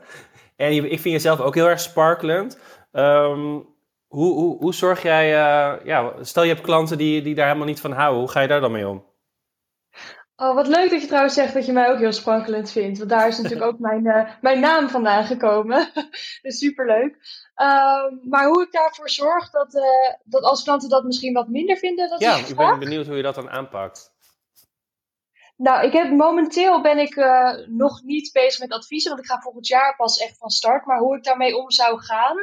En 0.55 0.73
je, 0.73 0.89
ik 0.89 0.99
vind 0.99 1.13
jezelf 1.13 1.39
ook 1.39 1.55
heel 1.55 1.67
erg 1.69 1.79
sparklend. 1.79 2.60
Um, 2.91 3.75
hoe, 4.07 4.33
hoe, 4.33 4.57
hoe 4.57 4.73
zorg 4.73 5.01
jij, 5.01 5.25
uh, 5.25 5.85
ja, 5.85 6.13
stel 6.21 6.43
je 6.43 6.53
hebt 6.53 6.65
klanten 6.65 6.97
die, 6.97 7.21
die 7.21 7.35
daar 7.35 7.45
helemaal 7.45 7.67
niet 7.67 7.81
van 7.81 7.91
houden, 7.91 8.19
hoe 8.19 8.29
ga 8.31 8.41
je 8.41 8.47
daar 8.47 8.61
dan 8.61 8.71
mee 8.71 8.87
om? 8.87 9.05
Oh, 10.39 10.55
wat 10.55 10.67
leuk 10.67 10.89
dat 10.89 11.01
je 11.01 11.07
trouwens 11.07 11.33
zegt 11.33 11.53
dat 11.53 11.65
je 11.65 11.71
mij 11.71 11.89
ook 11.89 11.97
heel 11.97 12.11
sprankelend 12.11 12.71
vindt. 12.71 12.97
Want 12.97 13.09
daar 13.09 13.27
is 13.27 13.37
natuurlijk 13.37 13.65
ook 13.71 13.79
mijn, 13.79 14.05
uh, 14.05 14.29
mijn 14.41 14.59
naam 14.59 14.89
vandaan 14.89 15.25
gekomen. 15.25 15.91
dus 16.41 16.57
superleuk. 16.57 17.15
Uh, 17.55 18.29
maar 18.29 18.45
hoe 18.45 18.61
ik 18.61 18.71
daarvoor 18.71 19.09
zorg 19.09 19.49
dat, 19.49 19.75
uh, 19.75 19.83
dat 20.23 20.43
als 20.43 20.63
klanten 20.63 20.89
dat 20.89 21.03
misschien 21.03 21.33
wat 21.33 21.47
minder 21.47 21.77
vinden, 21.77 22.09
dat 22.09 22.19
ja, 22.19 22.35
is 22.35 22.49
ik 22.49 22.55
ben 22.55 22.79
benieuwd 22.79 23.07
hoe 23.07 23.15
je 23.15 23.23
dat 23.23 23.35
dan 23.35 23.49
aanpakt. 23.49 24.15
Nou, 25.57 25.85
ik 25.85 25.93
heb, 25.93 26.11
momenteel 26.11 26.81
ben 26.81 26.97
ik 26.97 27.15
uh, 27.15 27.53
nog 27.67 28.03
niet 28.03 28.31
bezig 28.31 28.59
met 28.59 28.71
adviezen, 28.71 29.11
want 29.11 29.23
ik 29.23 29.29
ga 29.29 29.39
volgend 29.41 29.67
jaar 29.67 29.95
pas 29.95 30.17
echt 30.17 30.37
van 30.37 30.49
start. 30.49 30.85
Maar 30.85 30.99
hoe 30.99 31.17
ik 31.17 31.23
daarmee 31.23 31.57
om 31.57 31.71
zou 31.71 31.99
gaan, 31.99 32.37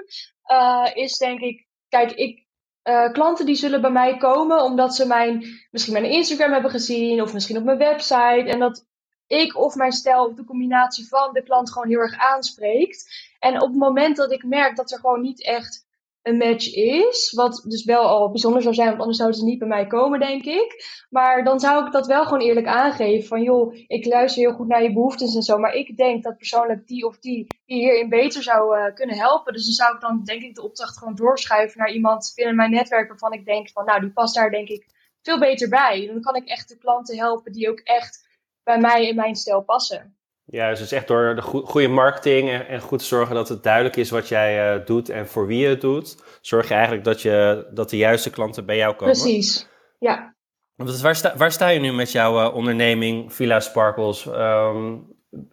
uh, 0.50 0.90
is 0.94 1.16
denk 1.16 1.40
ik, 1.40 1.66
kijk, 1.88 2.12
ik, 2.12 2.46
uh, 2.84 3.12
klanten 3.12 3.46
die 3.46 3.54
zullen 3.54 3.80
bij 3.80 3.90
mij 3.90 4.16
komen 4.16 4.62
omdat 4.62 4.94
ze 4.94 5.06
mijn, 5.06 5.44
misschien 5.70 5.92
mijn 5.92 6.10
Instagram 6.10 6.52
hebben 6.52 6.70
gezien 6.70 7.22
of 7.22 7.32
misschien 7.32 7.56
op 7.56 7.64
mijn 7.64 7.78
website. 7.78 8.44
En 8.46 8.58
dat 8.58 8.86
ik 9.26 9.56
of 9.56 9.74
mijn 9.74 9.92
stijl 9.92 10.24
of 10.24 10.34
de 10.34 10.44
combinatie 10.44 11.08
van 11.08 11.32
de 11.32 11.42
klant 11.42 11.72
gewoon 11.72 11.88
heel 11.88 11.98
erg 11.98 12.18
aanspreekt. 12.18 13.32
En 13.38 13.62
op 13.62 13.68
het 13.68 13.78
moment 13.78 14.16
dat 14.16 14.32
ik 14.32 14.44
merk 14.44 14.76
dat 14.76 14.90
er 14.90 14.98
gewoon 14.98 15.20
niet 15.20 15.44
echt 15.44 15.83
een 16.24 16.36
match 16.36 16.74
is, 16.74 17.32
wat 17.32 17.64
dus 17.68 17.84
wel 17.84 18.02
al 18.02 18.30
bijzonder 18.30 18.62
zou 18.62 18.74
zijn, 18.74 18.88
want 18.88 19.00
anders 19.00 19.18
zouden 19.18 19.38
ze 19.38 19.44
niet 19.44 19.58
bij 19.58 19.68
mij 19.68 19.86
komen, 19.86 20.20
denk 20.20 20.44
ik. 20.44 20.84
Maar 21.10 21.44
dan 21.44 21.60
zou 21.60 21.86
ik 21.86 21.92
dat 21.92 22.06
wel 22.06 22.24
gewoon 22.24 22.40
eerlijk 22.40 22.66
aangeven 22.66 23.28
van 23.28 23.42
joh, 23.42 23.74
ik 23.86 24.04
luister 24.04 24.42
heel 24.42 24.54
goed 24.54 24.68
naar 24.68 24.82
je 24.82 24.92
behoeftes 24.92 25.34
en 25.34 25.42
zo, 25.42 25.58
maar 25.58 25.74
ik 25.74 25.96
denk 25.96 26.22
dat 26.22 26.36
persoonlijk 26.36 26.86
die 26.86 27.06
of 27.06 27.18
die 27.18 27.46
hierin 27.64 28.08
beter 28.08 28.42
zou 28.42 28.78
uh, 28.78 28.94
kunnen 28.94 29.16
helpen. 29.16 29.52
Dus 29.52 29.64
dan 29.64 29.72
zou 29.72 29.94
ik 29.94 30.00
dan 30.00 30.22
denk 30.24 30.42
ik 30.42 30.54
de 30.54 30.62
opdracht 30.62 30.98
gewoon 30.98 31.14
doorschuiven 31.14 31.78
naar 31.78 31.92
iemand 31.92 32.32
binnen 32.34 32.56
mijn 32.56 32.70
netwerk 32.70 33.08
waarvan 33.08 33.32
ik 33.32 33.44
denk 33.44 33.70
van 33.70 33.84
nou, 33.84 34.00
die 34.00 34.12
past 34.12 34.34
daar 34.34 34.50
denk 34.50 34.68
ik 34.68 34.86
veel 35.22 35.38
beter 35.38 35.68
bij. 35.68 36.06
Dan 36.06 36.20
kan 36.20 36.36
ik 36.36 36.48
echt 36.48 36.68
de 36.68 36.78
klanten 36.78 37.16
helpen 37.16 37.52
die 37.52 37.70
ook 37.70 37.80
echt 37.80 38.28
bij 38.62 38.78
mij 38.78 39.08
in 39.08 39.14
mijn 39.14 39.34
stijl 39.34 39.62
passen. 39.62 40.16
Ja, 40.46 40.68
dus 40.68 40.78
het 40.78 40.90
is 40.90 40.96
echt 40.96 41.08
door 41.08 41.34
de 41.34 41.42
go 41.42 41.62
goede 41.62 41.88
marketing 41.88 42.50
en, 42.50 42.68
en, 42.68 42.80
goed 42.80 43.02
zorgen 43.02 43.34
dat 43.34 43.48
het 43.48 43.62
duidelijk 43.62 43.96
is 43.96 44.10
wat 44.10 44.28
jij 44.28 44.76
uh, 44.76 44.86
doet 44.86 45.08
en 45.08 45.28
voor 45.28 45.46
wie 45.46 45.58
je 45.58 45.68
het 45.68 45.80
doet, 45.80 46.16
zorg 46.40 46.68
je 46.68 46.74
eigenlijk 46.74 47.04
dat, 47.04 47.22
je, 47.22 47.66
dat 47.72 47.90
de 47.90 47.96
juiste 47.96 48.30
klanten 48.30 48.66
bij 48.66 48.76
jou 48.76 48.94
komen. 48.94 49.12
Precies, 49.14 49.68
ja. 49.98 50.34
Want 50.76 51.00
waar, 51.00 51.16
sta, 51.16 51.36
waar 51.36 51.52
sta 51.52 51.68
je 51.68 51.80
nu 51.80 51.92
met 51.92 52.12
jouw 52.12 52.40
uh, 52.40 52.54
onderneming 52.54 53.32
Villa 53.32 53.60
Sparkles? 53.60 54.26
Um, 54.26 55.06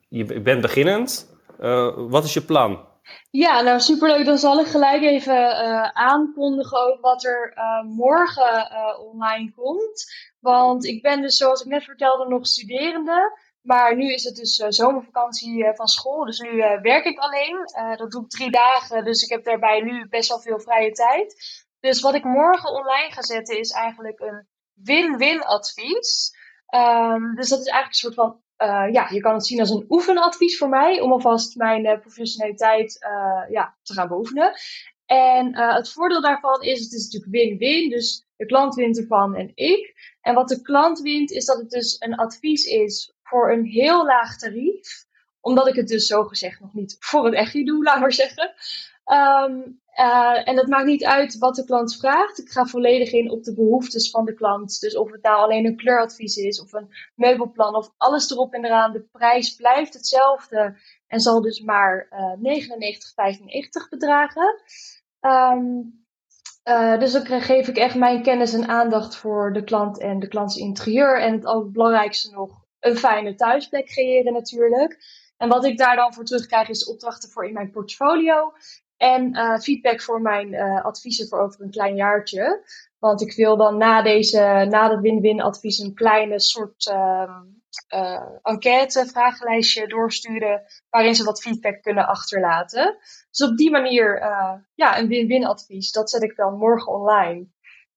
je, 0.10 0.26
je, 0.26 0.42
bent 0.42 0.62
beginnend. 0.62 1.30
Uh, 1.60 1.90
wat 1.96 2.24
is 2.24 2.34
je 2.34 2.42
plan? 2.42 2.90
Ja, 3.30 3.62
nou 3.62 3.80
superleuk. 3.80 4.26
Dan 4.26 4.38
zal 4.38 4.60
ik 4.60 4.68
gelijk 4.68 5.02
even 5.02 5.36
uh, 5.36 5.84
aankondigen 5.84 6.78
ook 6.78 7.02
wat 7.02 7.24
er 7.24 7.54
uh, 7.58 7.84
morgen 7.96 8.72
uh, 8.72 9.00
online 9.00 9.52
komt. 9.56 10.06
Want 10.40 10.86
ik 10.86 11.02
ben 11.02 11.22
dus, 11.22 11.38
zoals 11.38 11.62
ik 11.62 11.68
net 11.68 11.84
vertelde, 11.84 12.28
nog 12.28 12.48
studerende. 12.48 13.40
Maar 13.62 13.96
nu 13.96 14.14
is 14.14 14.24
het 14.24 14.36
dus 14.36 14.60
uh, 14.60 14.66
zomervakantie 14.70 15.64
uh, 15.64 15.70
van 15.74 15.88
school, 15.88 16.26
dus 16.26 16.40
nu 16.40 16.50
uh, 16.50 16.82
werk 16.82 17.06
ik 17.06 17.20
alleen. 17.20 17.58
dat 17.98 18.12
doe 18.12 18.24
ik 18.24 18.30
drie 18.30 18.52
dagen, 18.52 19.04
dus 19.04 19.24
ik 19.24 19.30
heb 19.30 19.44
daarbij 19.44 19.82
nu 19.82 20.08
best 20.08 20.30
wel 20.30 20.40
veel 20.40 20.60
vrije 20.60 20.92
tijd. 20.92 21.36
Dus 21.80 22.02
wat 22.02 22.14
ik 22.14 22.24
morgen 22.24 22.70
online 22.70 23.12
ga 23.12 23.22
zetten 23.22 23.60
is 23.60 23.72
eigenlijk 23.72 24.20
een 24.20 24.48
win-win 24.74 25.44
advies. 25.44 26.36
Um, 26.76 27.36
dus 27.36 27.50
dat 27.50 27.60
is 27.60 27.66
eigenlijk 27.66 27.88
een 27.88 27.94
soort 27.94 28.14
van, 28.14 28.42
ja, 28.92 29.10
je 29.10 29.20
kan 29.20 29.34
het 29.34 29.46
zien 29.46 29.60
als 29.60 29.70
een 29.70 29.86
oefenadvies 29.90 30.58
voor 30.58 30.70
mij, 30.70 31.00
om 31.00 31.12
alvast 31.12 31.56
mijn 31.56 32.00
professionaliteit 32.00 32.98
ja, 33.50 33.78
te 33.84 33.94
gaan 33.94 34.08
beoefenen. 34.08 34.54
En 35.06 35.58
het 35.58 35.92
voordeel 35.92 36.22
daarvan 36.22 36.62
is, 36.62 36.80
het 36.84 36.94
is 36.94 37.04
natuurlijk 37.04 37.32
win-win. 37.32 37.90
Dus 37.90 38.26
de 38.36 38.46
klant 38.46 38.76
wint 38.76 38.98
ervan 38.98 39.36
en 39.36 39.52
ik. 39.56 39.94
En 40.22 40.34
wat 40.34 40.48
de 40.48 40.62
klant 40.62 41.00
wint, 41.02 41.32
is 41.32 41.46
dat 41.46 41.58
het 41.58 41.70
dus 41.70 41.96
een 42.00 42.16
advies 42.16 42.66
is 42.66 43.14
voor 43.32 43.52
een 43.52 43.66
heel 43.66 44.06
laag 44.06 44.38
tarief. 44.38 45.06
Omdat 45.42 45.68
ik 45.68 45.76
het 45.76 45.88
dus 45.88 46.08
zogezegd 46.08 46.60
nog 46.60 46.74
niet 46.74 46.96
voor 47.00 47.26
het 47.26 47.34
echt 47.34 47.54
doe, 47.66 47.84
laat 47.88 48.00
maar 48.00 48.14
zeggen. 48.14 48.54
Um, 49.06 49.80
uh, 49.96 50.48
en 50.48 50.58
het 50.58 50.68
maakt 50.68 50.86
niet 50.86 51.06
uit 51.06 51.38
wat 51.38 51.56
de 51.56 51.66
klant 51.66 51.96
vraagt. 51.96 52.40
Ik 52.40 52.50
ga 52.50 52.66
volledig 52.66 53.12
in 53.12 53.32
op 53.32 53.44
de 53.44 53.54
behoeftes 53.54 54.10
van 54.10 54.26
de 54.26 54.34
klant. 54.34 54.80
Dus 54.80 54.98
of 54.98 55.12
het 55.12 55.22
nou 55.22 55.38
alleen 55.38 55.66
een 55.66 55.76
kleuradvies 55.76 56.36
is 56.36 56.62
of 56.62 56.74
een 56.74 56.90
meubelplan 57.16 57.76
of 57.76 57.94
alles 57.98 58.32
erop 58.32 58.54
en 58.54 58.66
eraan. 58.66 58.92
De 58.92 59.08
prijs 59.12 59.56
blijft 59.56 59.94
hetzelfde 59.94 60.78
en 61.08 61.20
zal 61.20 61.42
dus 61.42 61.62
maar 61.62 62.08
uh, 62.12 62.60
99,95 63.86 63.90
bedragen. 63.90 64.62
Um, 65.22 66.00
uh, 66.64 67.00
dus 67.00 67.12
dan 67.12 67.42
geef 67.42 67.68
ik 67.68 67.78
echt 67.78 67.96
mijn 67.96 68.24
kennis 68.24 68.54
en 68.54 68.68
aandacht 68.68 69.16
voor 69.16 69.54
de 69.54 69.64
klant 69.64 70.00
en 70.00 70.20
de 70.20 70.28
klants 70.28 70.56
interieur. 70.56 71.22
En 71.22 71.34
het 71.34 71.46
allerbelangrijkste 71.46 72.32
nog, 72.32 72.61
een 72.82 72.98
fijne 72.98 73.36
thuisplek 73.36 73.86
creëren 73.86 74.34
natuurlijk. 74.34 74.98
En 75.38 75.50
wat 75.50 75.66
ik 75.66 75.78
daar 75.78 75.96
dan 75.96 76.14
voor 76.14 76.24
terugkrijg 76.24 76.70
is 76.70 76.86
opdrachten 76.86 77.30
voor 77.30 77.46
in 77.46 77.54
mijn 77.54 77.72
portfolio. 77.72 78.54
En 78.98 79.36
uh, 79.38 79.58
feedback 79.58 80.02
voor 80.02 80.22
mijn 80.22 80.54
uh, 80.54 80.86
adviezen 80.86 81.28
voor 81.28 81.40
over 81.40 81.62
een 81.62 81.72
klein 81.72 81.96
jaartje. 81.96 82.64
Want 83.00 83.22
ik 83.22 83.36
wil 83.36 83.58
dan 83.58 83.78
na 83.78 84.02
deze, 84.02 84.66
na 84.70 84.88
dat 84.88 85.00
win-win 85.00 85.42
advies 85.42 85.80
een 85.80 85.94
kleine 85.94 86.40
soort 86.40 86.86
uh, 86.86 87.38
uh, 87.94 88.22
enquête, 88.42 89.06
vragenlijstje 89.06 89.88
doorsturen. 89.88 90.62
Waarin 90.90 91.16
ze 91.16 91.24
wat 91.24 91.42
feedback 91.42 91.82
kunnen 91.82 92.08
achterlaten. 92.08 92.98
Dus 93.30 93.50
op 93.50 93.58
die 93.58 93.72
manier, 93.72 94.20
ja, 94.76 95.00
een 95.00 95.08
win-win 95.08 95.46
advies. 95.46 95.92
Dat 95.92 96.10
zet 96.10 96.24
ik 96.24 96.36
dan 96.36 96.58
morgen 96.58 96.94
online. 96.94 97.48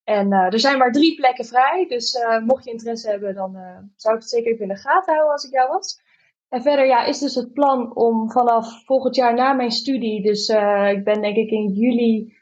En 0.04 0.32
uh, 0.32 0.52
er 0.52 0.60
zijn 0.60 0.78
maar 0.78 0.92
drie 0.92 1.14
plekken 1.14 1.44
vrij. 1.44 1.86
Dus 1.88 2.14
uh, 2.14 2.38
mocht 2.38 2.64
je 2.64 2.70
interesse 2.70 3.10
hebben, 3.10 3.34
dan 3.34 3.56
uh, 3.56 3.78
zou 3.96 4.14
ik 4.14 4.20
het 4.20 4.30
zeker 4.30 4.52
even 4.52 4.62
in 4.62 4.74
de 4.74 4.80
gaten 4.80 5.12
houden 5.12 5.32
als 5.32 5.44
ik 5.44 5.52
jou 5.52 5.68
was. 5.68 6.02
En 6.48 6.62
verder 6.62 6.86
ja, 6.86 7.04
is 7.04 7.18
dus 7.18 7.34
het 7.34 7.52
plan 7.52 7.96
om 7.96 8.30
vanaf 8.30 8.84
volgend 8.84 9.14
jaar 9.14 9.34
na 9.34 9.52
mijn 9.52 9.70
studie, 9.70 10.22
dus 10.22 10.48
ik 10.88 11.04
ben 11.04 11.20
denk 11.20 11.36
ik 11.36 11.50
in 11.50 11.68
juli 11.72 12.36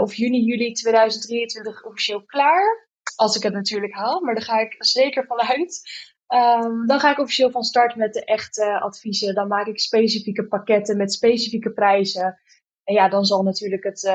of 0.00 0.14
juni, 0.14 0.40
juli 0.44 0.72
2023 0.72 1.84
officieel 1.84 2.24
klaar. 2.24 2.88
Als 3.16 3.36
ik 3.36 3.42
het 3.42 3.52
natuurlijk 3.52 3.92
haal, 3.92 4.20
maar 4.20 4.34
daar 4.34 4.42
ga 4.42 4.58
ik 4.58 4.74
zeker 4.78 5.26
vanuit. 5.26 5.82
Um, 6.28 6.86
dan 6.86 7.00
ga 7.00 7.10
ik 7.10 7.18
officieel 7.18 7.50
van 7.50 7.62
start 7.62 7.96
met 7.96 8.12
de 8.12 8.24
echte 8.24 8.80
adviezen. 8.80 9.34
Dan 9.34 9.48
maak 9.48 9.66
ik 9.66 9.80
specifieke 9.80 10.46
pakketten 10.46 10.96
met 10.96 11.12
specifieke 11.12 11.72
prijzen. 11.72 12.40
En 12.84 12.94
ja, 12.94 13.08
dan 13.08 13.24
zal 13.24 13.42
natuurlijk 13.42 13.84
het 13.84 14.10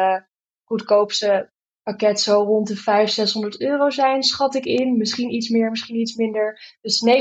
goedkoopste 0.63 1.53
pakket 1.85 2.19
zo 2.19 2.43
rond 2.43 2.67
de 2.67 2.75
500, 2.75 3.11
600 3.11 3.61
euro 3.61 3.89
zijn, 3.89 4.23
schat 4.23 4.55
ik 4.55 4.65
in. 4.65 4.97
Misschien 4.97 5.33
iets 5.33 5.49
meer, 5.49 5.69
misschien 5.69 5.95
iets 5.95 6.15
minder. 6.15 6.77
Dus 6.81 7.05
99,95 7.05 7.11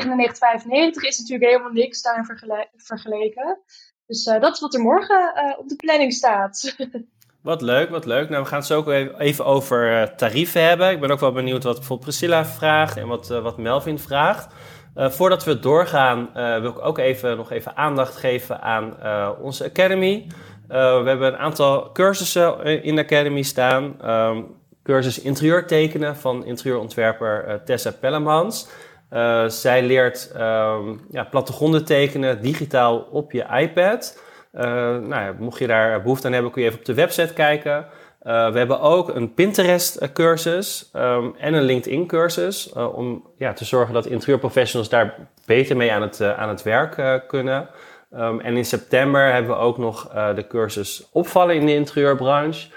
is 1.01 1.19
natuurlijk 1.19 1.51
helemaal 1.51 1.73
niks 1.73 2.03
daarin 2.03 2.25
vergele 2.25 2.69
vergeleken. 2.77 3.59
Dus 4.07 4.27
uh, 4.27 4.41
dat 4.41 4.55
is 4.55 4.61
wat 4.61 4.75
er 4.75 4.81
morgen 4.81 5.33
uh, 5.37 5.59
op 5.59 5.69
de 5.69 5.77
planning 5.77 6.13
staat. 6.13 6.63
Wat 7.43 7.63
leuk, 7.63 7.91
wat 7.91 8.05
leuk. 8.05 8.29
Nou, 8.29 8.43
we 8.43 8.49
gaan 8.49 8.59
het 8.59 8.67
zo 8.67 8.79
ook 8.79 8.89
even 9.19 9.45
over 9.45 10.01
uh, 10.01 10.03
tarieven 10.03 10.63
hebben. 10.63 10.91
Ik 10.91 11.01
ben 11.01 11.11
ook 11.11 11.21
wel 11.21 11.33
benieuwd 11.33 11.63
wat 11.63 11.75
bijvoorbeeld 11.75 12.09
Priscilla 12.09 12.47
vraagt 12.47 12.97
en 12.97 13.07
wat, 13.07 13.29
wat 13.29 13.59
Melvin 13.59 13.99
vraagt. 13.99 14.55
voordat 14.95 15.45
we 15.45 15.59
doorgaan, 15.59 16.31
wil 16.61 16.71
ik 16.71 16.85
ook 16.85 16.99
even, 16.99 17.37
nog 17.37 17.51
even 17.51 17.77
aandacht 17.77 18.17
geven 18.17 18.63
aan 18.63 18.97
onze 19.41 19.65
Academy. 19.65 20.27
Uh, 20.71 21.03
we 21.03 21.09
hebben 21.09 21.27
een 21.27 21.39
aantal 21.39 21.93
cursussen 21.93 22.83
in 22.83 22.97
de 22.97 23.03
Academy 23.03 23.43
staan. 23.43 23.97
Um, 24.11 24.47
cursus 24.83 25.21
interieur 25.21 25.67
tekenen 25.67 26.17
van 26.17 26.45
interieurontwerper 26.45 27.49
uh, 27.49 27.55
Tessa 27.55 27.91
Pellemans. 28.01 28.69
Uh, 29.11 29.49
zij 29.49 29.83
leert 29.83 30.33
um, 30.37 31.01
ja, 31.11 31.25
plattegronden 31.31 31.85
tekenen 31.85 32.43
digitaal 32.43 32.99
op 32.99 33.33
je 33.33 33.45
iPad. 33.61 34.23
nou 34.53 35.09
ja, 35.09 35.35
mocht 35.39 35.59
je 35.59 35.67
daar 35.67 36.03
behoefte 36.03 36.27
aan 36.27 36.33
hebben, 36.33 36.51
kun 36.51 36.63
je 36.63 36.69
even 36.69 36.81
op 36.81 36.87
de 36.87 36.95
website 36.95 37.33
kijken. 37.33 37.87
we 38.23 38.31
hebben 38.55 38.81
ook 38.81 39.15
een 39.15 39.35
Pinterest-cursus 39.35 40.91
um, 40.97 41.35
en 41.39 41.55
een 41.55 41.63
LinkedIn-cursus. 41.63 42.73
om 42.73 43.27
ja, 43.39 43.53
te 43.53 43.65
zorgen 43.65 43.95
dat 43.95 44.07
interieurprofessionals 44.07 44.89
daar 44.89 45.17
beter 45.47 45.77
mee 45.77 45.93
aan 45.93 46.03
het, 46.03 46.21
aan 46.21 46.49
het 46.49 46.63
werk 46.63 47.25
kunnen. 47.29 47.69
Um, 48.17 48.41
en 48.41 48.57
in 48.57 48.65
september 48.65 49.33
hebben 49.33 49.57
we 49.57 49.63
ook 49.63 49.79
nog 49.79 50.11
uh, 50.15 50.35
de 50.35 50.47
cursus 50.47 51.09
opvallen 51.13 51.55
in 51.55 51.67
de 51.67 51.75
interieurbranche. 51.75 52.69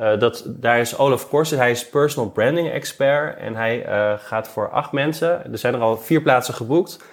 Uh, 0.00 0.18
dat, 0.18 0.44
daar 0.46 0.78
is 0.78 0.98
Olaf 0.98 1.28
Korsen, 1.28 1.58
hij 1.58 1.70
is 1.70 1.88
personal 1.88 2.30
branding 2.30 2.70
expert 2.70 3.38
en 3.38 3.54
hij 3.54 3.88
uh, 3.88 4.12
gaat 4.18 4.48
voor 4.48 4.70
acht 4.70 4.92
mensen, 4.92 5.52
er 5.52 5.58
zijn 5.58 5.74
er 5.74 5.80
al 5.80 5.96
vier 5.96 6.22
plaatsen 6.22 6.54
geboekt, 6.54 7.04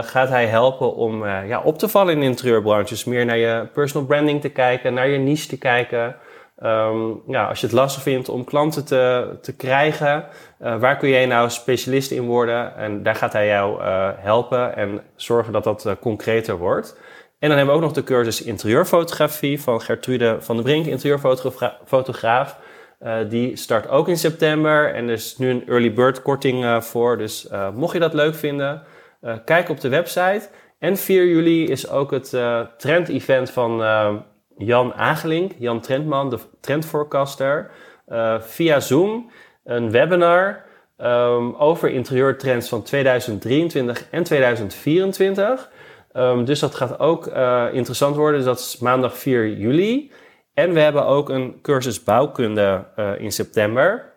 gaat 0.00 0.28
hij 0.28 0.46
helpen 0.46 0.94
om 0.94 1.26
ja, 1.26 1.60
op 1.60 1.78
te 1.78 1.88
vallen 1.88 2.12
in 2.12 2.20
de 2.20 2.26
interieurbranche. 2.26 2.88
Dus 2.88 3.04
meer 3.04 3.24
naar 3.24 3.36
je 3.36 3.68
personal 3.72 4.06
branding 4.06 4.40
te 4.40 4.48
kijken, 4.48 4.94
naar 4.94 5.08
je 5.08 5.18
niche 5.18 5.48
te 5.48 5.58
kijken. 5.58 6.16
Um, 6.62 7.22
ja, 7.26 7.46
als 7.46 7.60
je 7.60 7.66
het 7.66 7.74
lastig 7.74 8.02
vindt 8.02 8.28
om 8.28 8.44
klanten 8.44 8.84
te, 8.84 9.36
te 9.42 9.56
krijgen, 9.56 10.24
waar 10.58 10.96
kun 10.96 11.08
jij 11.08 11.26
nou 11.26 11.50
specialist 11.50 12.10
in 12.10 12.26
worden? 12.26 12.76
En 12.76 13.02
daar 13.02 13.14
gaat 13.14 13.32
hij 13.32 13.46
jou 13.46 13.82
helpen 14.16 14.76
en 14.76 15.00
zorgen 15.16 15.52
dat 15.52 15.64
dat 15.64 15.96
concreter 16.00 16.58
wordt. 16.58 16.98
En 17.38 17.48
dan 17.48 17.56
hebben 17.56 17.74
we 17.74 17.80
ook 17.80 17.86
nog 17.86 17.96
de 17.96 18.04
cursus 18.04 18.42
interieurfotografie 18.42 19.60
van 19.60 19.80
Gertrude 19.80 20.36
van 20.40 20.56
der 20.56 20.64
Brink, 20.64 20.86
interieurfotograaf. 20.86 22.58
Uh, 23.00 23.16
die 23.28 23.56
start 23.56 23.88
ook 23.88 24.08
in 24.08 24.16
september 24.16 24.94
en 24.94 25.06
er 25.06 25.12
is 25.12 25.36
nu 25.38 25.50
een 25.50 25.66
early 25.66 25.92
bird 25.92 26.22
korting 26.22 26.64
uh, 26.64 26.80
voor. 26.80 27.18
Dus 27.18 27.48
uh, 27.52 27.70
mocht 27.70 27.92
je 27.92 27.98
dat 27.98 28.14
leuk 28.14 28.34
vinden, 28.34 28.82
kijk 29.44 29.68
op 29.68 29.80
de 29.80 29.88
website. 29.88 30.48
En 30.78 30.96
4 30.96 31.26
juli 31.26 31.66
is 31.66 31.90
ook 31.90 32.10
het 32.10 32.36
trend-event 32.78 33.50
van 33.50 33.78
Jan 34.56 34.94
Agelink, 34.94 35.52
Jan 35.58 35.80
Trendman, 35.80 36.30
de 36.30 36.38
trendforecaster. 36.60 37.70
via 38.40 38.80
Zoom 38.80 39.30
een 39.64 39.90
webinar 39.90 40.64
um, 40.98 41.54
over 41.54 41.90
interieurtrends 41.90 42.68
van 42.68 42.82
2023 42.82 44.06
en 44.10 44.22
2024. 44.22 45.70
Um, 46.16 46.44
dus 46.44 46.60
dat 46.60 46.74
gaat 46.74 46.98
ook 46.98 47.26
uh, 47.26 47.64
interessant 47.72 48.16
worden. 48.16 48.36
Dus 48.36 48.48
dat 48.48 48.58
is 48.58 48.78
maandag 48.78 49.16
4 49.16 49.48
juli. 49.48 50.10
En 50.54 50.72
we 50.72 50.80
hebben 50.80 51.06
ook 51.06 51.28
een 51.28 51.58
cursus 51.62 52.02
bouwkunde 52.02 52.84
uh, 52.98 53.20
in 53.20 53.32
september. 53.32 54.14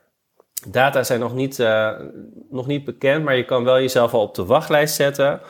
Data 0.68 1.04
zijn 1.04 1.20
nog 1.20 1.34
niet, 1.34 1.60
uh, 1.60 1.92
nog 2.50 2.68
niet 2.68 2.86
bekend, 2.86 3.24
maar 3.24 3.36
je 3.36 3.46
kan 3.46 3.64
wel 3.64 3.80
jezelf 3.80 4.14
al 4.14 4.22
op 4.22 4.36
de 4.36 4.46
wachtlijst 4.46 4.96
zetten. 4.96 5.42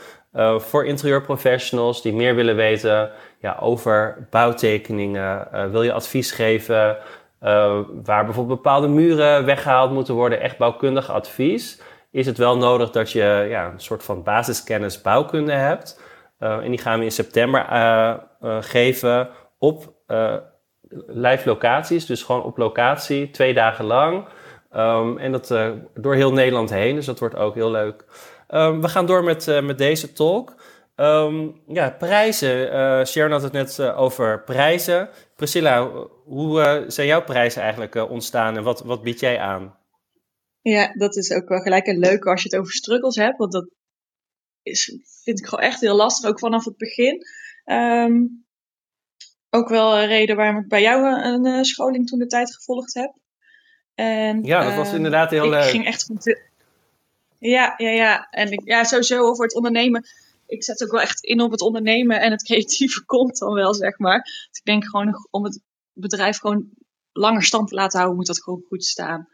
voor 0.58 0.86
interieurprofessionals 0.86 2.02
die 2.02 2.14
meer 2.14 2.36
willen 2.36 2.56
weten 2.56 3.12
ja, 3.40 3.58
over 3.60 4.28
bouwtekeningen. 4.30 5.48
wil 5.72 5.84
je 5.84 5.94
advies 5.94 6.32
geven 6.32 6.98
waar 8.04 8.26
bijvoorbeeld 8.26 8.62
bepaalde 8.62 8.88
muren 8.88 9.46
weggehaald 9.46 9.92
moeten 9.92 10.14
worden? 10.14 10.42
Echt 10.42 10.58
bouwkundig 10.58 11.12
advies. 11.12 11.82
Is 12.12 12.26
het 12.26 12.38
wel 12.38 12.58
nodig 12.58 12.92
dat 12.92 13.12
je 13.12 13.46
ja, 13.50 13.66
een 13.66 13.80
soort 13.80 14.04
van 14.04 14.24
basiskennis 14.24 15.02
bouwkunde 15.02 15.52
hebt? 15.52 16.00
Uh, 16.40 16.58
en 16.58 16.70
die 16.70 16.80
gaan 16.80 17.00
we 17.00 17.06
in 17.06 17.12
september 17.12 17.66
uh, 17.72 18.18
uh, 18.42 18.58
geven 18.62 19.30
op 19.58 19.94
live 21.08 21.50
locaties. 21.50 22.06
Dus 22.06 22.24
gewoon 22.24 22.44
op 22.44 22.58
locatie, 22.58 23.30
twee 23.30 23.54
dagen 23.54 23.86
lang. 23.86 24.28
Um, 24.76 25.18
en 25.18 25.32
dat 25.32 25.48
door 25.94 26.16
heel 26.16 26.34
Nederland 26.34 26.70
heen. 26.70 26.96
Dus 26.96 27.06
dat 27.06 27.20
wordt 27.20 27.36
ook 27.36 27.56
heel 27.56 27.72
leuk. 27.72 28.06
Um, 28.48 28.82
we 28.82 28.88
gaan 28.88 29.06
door 29.06 29.24
met, 29.24 29.62
met 29.64 29.78
deze 29.78 30.14
talk. 30.14 30.56
Um, 30.96 31.62
ja, 31.68 31.90
prijzen. 31.90 33.06
Sharon 33.08 33.32
had 33.32 33.42
het 33.42 33.52
net 33.52 33.82
over 33.82 34.44
prijzen. 34.44 35.10
Priscilla, 35.36 35.90
hoe 36.26 36.84
zijn 36.88 37.08
jouw 37.08 37.24
prijzen 37.24 37.62
eigenlijk 37.62 37.96
ontstaan 37.96 38.58
en 38.58 38.64
wat, 38.64 38.82
wat 38.82 39.02
bied 39.04 39.20
jij 39.20 39.40
aan? 39.40 39.78
Ja, 40.62 40.94
dat 40.94 41.16
is 41.16 41.32
ook 41.32 41.50
wel 41.50 41.60
gelijk 41.60 41.88
een 41.88 42.00
leuke 42.00 42.30
als 42.30 42.44
je 42.44 42.50
het 42.50 42.60
over 42.60 42.74
struggles 42.74 43.16
hebt. 43.16 43.38
Want 43.38 43.52
dat 43.52 43.70
is, 44.70 44.98
vind 45.24 45.40
ik 45.40 45.46
gewoon 45.46 45.66
echt 45.66 45.80
heel 45.80 45.96
lastig, 45.96 46.30
ook 46.30 46.40
vanaf 46.40 46.66
het 46.66 46.78
begin. 46.78 47.26
Um, 47.66 48.46
ook 49.50 49.70
wel 49.70 49.98
een 49.98 50.08
reden 50.08 50.36
waarom 50.36 50.62
ik 50.62 50.68
bij 50.68 50.82
jou 50.82 51.24
een, 51.24 51.46
een 51.46 51.66
scholing 51.66 52.08
toen 52.08 52.20
de 52.20 52.28
tijd 52.28 52.56
gevolgd 52.56 52.94
heb. 52.94 53.14
En, 53.96 54.44
ja, 54.44 54.64
dat 54.64 54.76
was 54.76 54.90
uh, 54.90 54.96
inderdaad 54.96 55.30
heel 55.30 55.50
leuk. 55.50 55.64
Ik 55.64 55.70
ging 55.70 55.86
echt 55.86 56.04
goed. 56.04 56.40
Ja, 57.40 57.74
ja, 57.78 57.90
ja. 57.90 58.28
En 58.30 58.52
ik, 58.52 58.62
ja, 58.64 58.84
sowieso 58.84 59.22
over 59.22 59.44
het 59.44 59.56
ondernemen. 59.56 60.04
Ik 60.46 60.64
zet 60.64 60.84
ook 60.84 60.92
wel 60.92 61.02
echt 61.02 61.24
in 61.24 61.42
op 61.42 61.52
het 61.52 61.62
ondernemen 61.62 62.22
en 62.22 62.32
het 62.32 62.44
creatieve 62.44 63.06
komt 63.16 63.38
dan 63.38 63.54
wel, 63.54 63.74
zeg 63.74 63.98
maar. 63.98 64.22
Dus 64.24 64.58
ik 64.58 64.64
denk 64.64 64.86
gewoon 64.86 65.28
om 65.30 65.44
het 65.44 65.62
bedrijf 65.94 66.38
gewoon 66.38 66.70
langer 67.12 67.44
stand 67.44 67.68
te 67.68 67.76
laten 67.76 67.98
houden, 67.98 68.18
moet 68.18 68.28
dat 68.28 68.44
gewoon 68.44 68.64
goed 68.68 68.86
staan. 68.86 69.28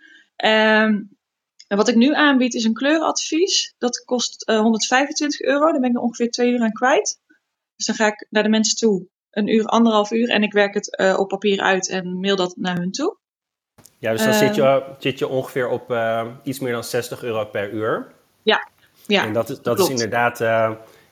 Um, 0.46 1.15
en 1.76 1.82
wat 1.82 1.90
ik 1.90 1.96
nu 1.96 2.14
aanbied 2.14 2.54
is 2.54 2.64
een 2.64 2.74
kleurenadvies. 2.74 3.74
Dat 3.78 4.04
kost 4.06 4.50
uh, 4.50 4.60
125 4.60 5.42
euro. 5.42 5.72
Daar 5.72 5.80
ben 5.80 5.90
ik 5.90 5.96
er 5.96 6.02
ongeveer 6.02 6.32
twee 6.32 6.52
uur 6.52 6.62
aan 6.62 6.72
kwijt. 6.72 7.20
Dus 7.76 7.86
dan 7.86 7.96
ga 7.96 8.08
ik 8.08 8.28
naar 8.30 8.44
de 8.44 8.50
mensen 8.50 8.78
toe. 8.78 9.06
een 9.32 9.48
uur, 9.48 9.66
anderhalf 9.66 10.12
uur. 10.12 10.30
En 10.30 10.44
ik 10.44 10.54
werk 10.54 10.74
het 10.74 10.96
eh, 10.96 11.20
op 11.20 11.28
papier 11.28 11.62
uit 11.62 11.90
en 11.90 12.20
mail 12.20 12.36
dat 12.36 12.56
naar 12.58 12.78
hun 12.78 12.92
toe. 12.92 13.18
Ja, 13.98 14.12
dus 14.12 14.24
dan 14.24 14.34
zit, 14.34 14.56
je, 14.56 14.84
zit 15.00 15.20
je 15.20 15.28
ongeveer 15.28 15.68
op 15.68 15.96
iets 16.44 16.60
meer 16.60 16.72
dan 16.72 16.84
60 16.84 17.24
euro 17.24 17.46
per 17.46 17.72
uur. 17.72 18.12
Ja, 18.44 18.68
ja 19.08 19.24
En 19.24 19.34
dat 19.34 19.50
is, 19.50 19.62
dat 19.62 19.80
is 19.80 19.90
inderdaad, 19.90 20.38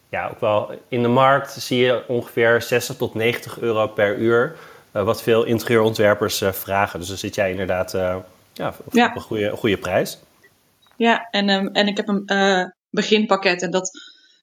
ja, 0.09 0.29
ook 0.31 0.39
wel 0.39 0.71
in 0.87 1.01
de 1.01 1.07
markt 1.07 1.51
zie 1.51 1.77
je 1.77 2.03
ongeveer 2.07 2.61
60 2.61 2.95
tot 2.95 3.13
90 3.13 3.59
euro 3.59 3.87
per 3.87 4.17
uur. 4.17 4.55
wat 4.91 5.21
veel 5.21 5.43
interieurontwerpers 5.43 6.43
vragen. 6.51 6.99
Dus 6.99 7.07
dan 7.07 7.17
zit 7.17 7.35
jij 7.35 7.51
inderdaad 7.51 7.91
ja, 8.53 8.73
op, 8.83 8.93
een 8.93 9.21
goede, 9.21 9.49
goede 9.49 9.77
prijs. 9.77 10.19
Ja, 11.03 11.27
en, 11.29 11.49
um, 11.49 11.67
en 11.67 11.87
ik 11.87 11.97
heb 11.97 12.07
een 12.07 12.25
beginpakket 12.89 13.61
en 13.61 13.71
dat, 13.71 13.91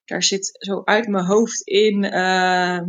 daar 0.05 0.23
zit 0.23 0.57
zo 0.59 0.83
uit 0.85 1.09
mijn 1.09 1.25
hoofd 1.25 1.61
in. 1.61 2.05
Uh, 2.05 2.81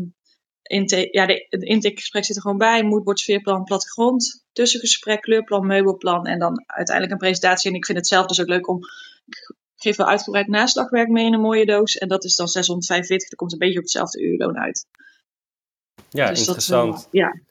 ja, 1.12 1.26
de, 1.26 1.46
de 1.50 1.66
intakegesprek 1.66 2.26
zit 2.26 2.36
er 2.36 2.42
gewoon 2.42 2.58
bij. 2.58 2.84
Moodboard, 2.84 3.20
sfeerplan, 3.20 3.64
plattegrond, 3.64 4.46
tussengesprek, 4.52 5.22
kleurplan, 5.22 5.68
meubelplan 5.68 6.26
en 6.26 6.40
dan 6.40 6.64
uiteindelijk 6.66 7.12
een 7.14 7.28
presentatie. 7.28 7.70
En 7.70 7.76
ik 7.76 7.86
vind 7.86 7.98
het 7.98 8.08
zelf 8.08 8.26
dus 8.26 8.42
ook 8.42 8.48
leuk 8.48 8.68
om. 8.68 8.78
Ik 9.26 9.56
geef 9.76 9.96
wel 9.96 10.08
uitgebreid 10.08 10.48
naslagwerk 10.48 11.10
mee 11.10 11.26
in 11.26 11.34
een 11.34 11.42
mooie 11.42 11.66
doos. 11.66 11.98
En 11.98 12.08
dat 12.08 12.24
is 12.24 12.36
dan 12.36 12.48
645. 12.48 13.30
Dat 13.30 13.40
komt 13.40 13.52
een 13.52 13.60
beetje 13.60 13.78
op 13.78 13.84
hetzelfde 13.84 14.22
uurloon 14.22 14.58
uit. 14.58 14.88
Ja, 16.10 16.30
dus 16.30 16.40
interessant. 16.40 16.94
Dat, 16.94 17.08
ja, 17.12 17.42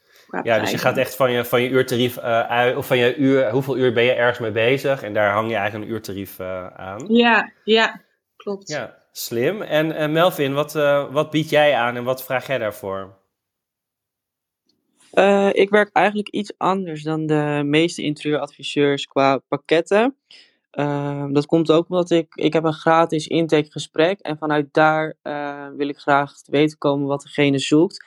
ja, 0.42 0.58
dus 0.58 0.70
je 0.70 0.78
gaat 0.78 0.96
echt 0.96 1.16
van 1.16 1.32
je, 1.32 1.44
van 1.44 1.62
je 1.62 1.68
uurtarief 1.68 2.16
uh, 2.16 2.40
uit, 2.40 2.76
of 2.76 2.86
van 2.86 2.98
je 2.98 3.16
uur, 3.16 3.50
hoeveel 3.50 3.76
uur 3.76 3.92
ben 3.92 4.04
je 4.04 4.12
ergens 4.12 4.38
mee 4.38 4.50
bezig 4.50 5.02
en 5.02 5.12
daar 5.12 5.32
hang 5.32 5.48
je 5.48 5.54
eigenlijk 5.54 5.84
een 5.84 5.94
uurtarief 5.94 6.38
uh, 6.38 6.66
aan. 6.66 7.04
Ja, 7.08 7.52
ja, 7.64 8.00
klopt. 8.36 8.68
Ja, 8.68 8.98
slim. 9.12 9.62
En 9.62 9.86
uh, 9.86 10.08
Melvin, 10.08 10.54
wat, 10.54 10.72
wat 11.10 11.30
bied 11.30 11.50
jij 11.50 11.74
aan 11.74 11.96
en 11.96 12.04
wat 12.04 12.24
vraag 12.24 12.46
jij 12.46 12.58
daarvoor? 12.58 13.18
ik 15.52 15.70
werk 15.70 15.90
eigenlijk 15.92 16.28
iets 16.28 16.52
anders 16.58 17.02
dan 17.02 17.26
de 17.26 17.62
meeste 17.64 18.02
interieuradviseurs 18.02 19.06
qua 19.06 19.38
pakketten. 19.48 20.16
Ehm, 20.70 21.32
dat 21.32 21.46
komt 21.46 21.70
ook 21.70 21.88
omdat 21.88 22.10
ik, 22.10 22.34
ik 22.34 22.52
heb 22.52 22.64
een 22.64 22.72
gratis 22.72 23.26
intakegesprek 23.26 24.20
en 24.20 24.38
vanuit 24.38 24.68
daar 24.72 25.16
wil 25.76 25.88
ik 25.88 25.98
graag 25.98 26.42
te 26.42 26.50
weten 26.50 26.78
komen 26.78 27.06
wat 27.06 27.22
degene 27.22 27.58
zoekt. 27.58 28.04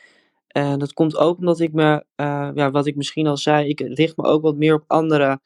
En 0.54 0.80
dat 0.80 0.94
komt 0.94 1.18
ook 1.18 1.38
omdat 1.38 1.60
ik 1.60 1.74
me, 1.74 2.06
uh, 2.16 2.50
ja, 2.54 2.72
wat 2.72 2.86
ik 2.86 2.96
misschien 2.96 3.28
al 3.28 3.38
zei, 3.38 3.68
ik 3.68 3.80
richt 3.80 4.18
me 4.18 4.24
ook 4.24 4.42
wat 4.42 4.56
meer 4.56 4.74
op 4.74 4.84
andere 4.88 5.40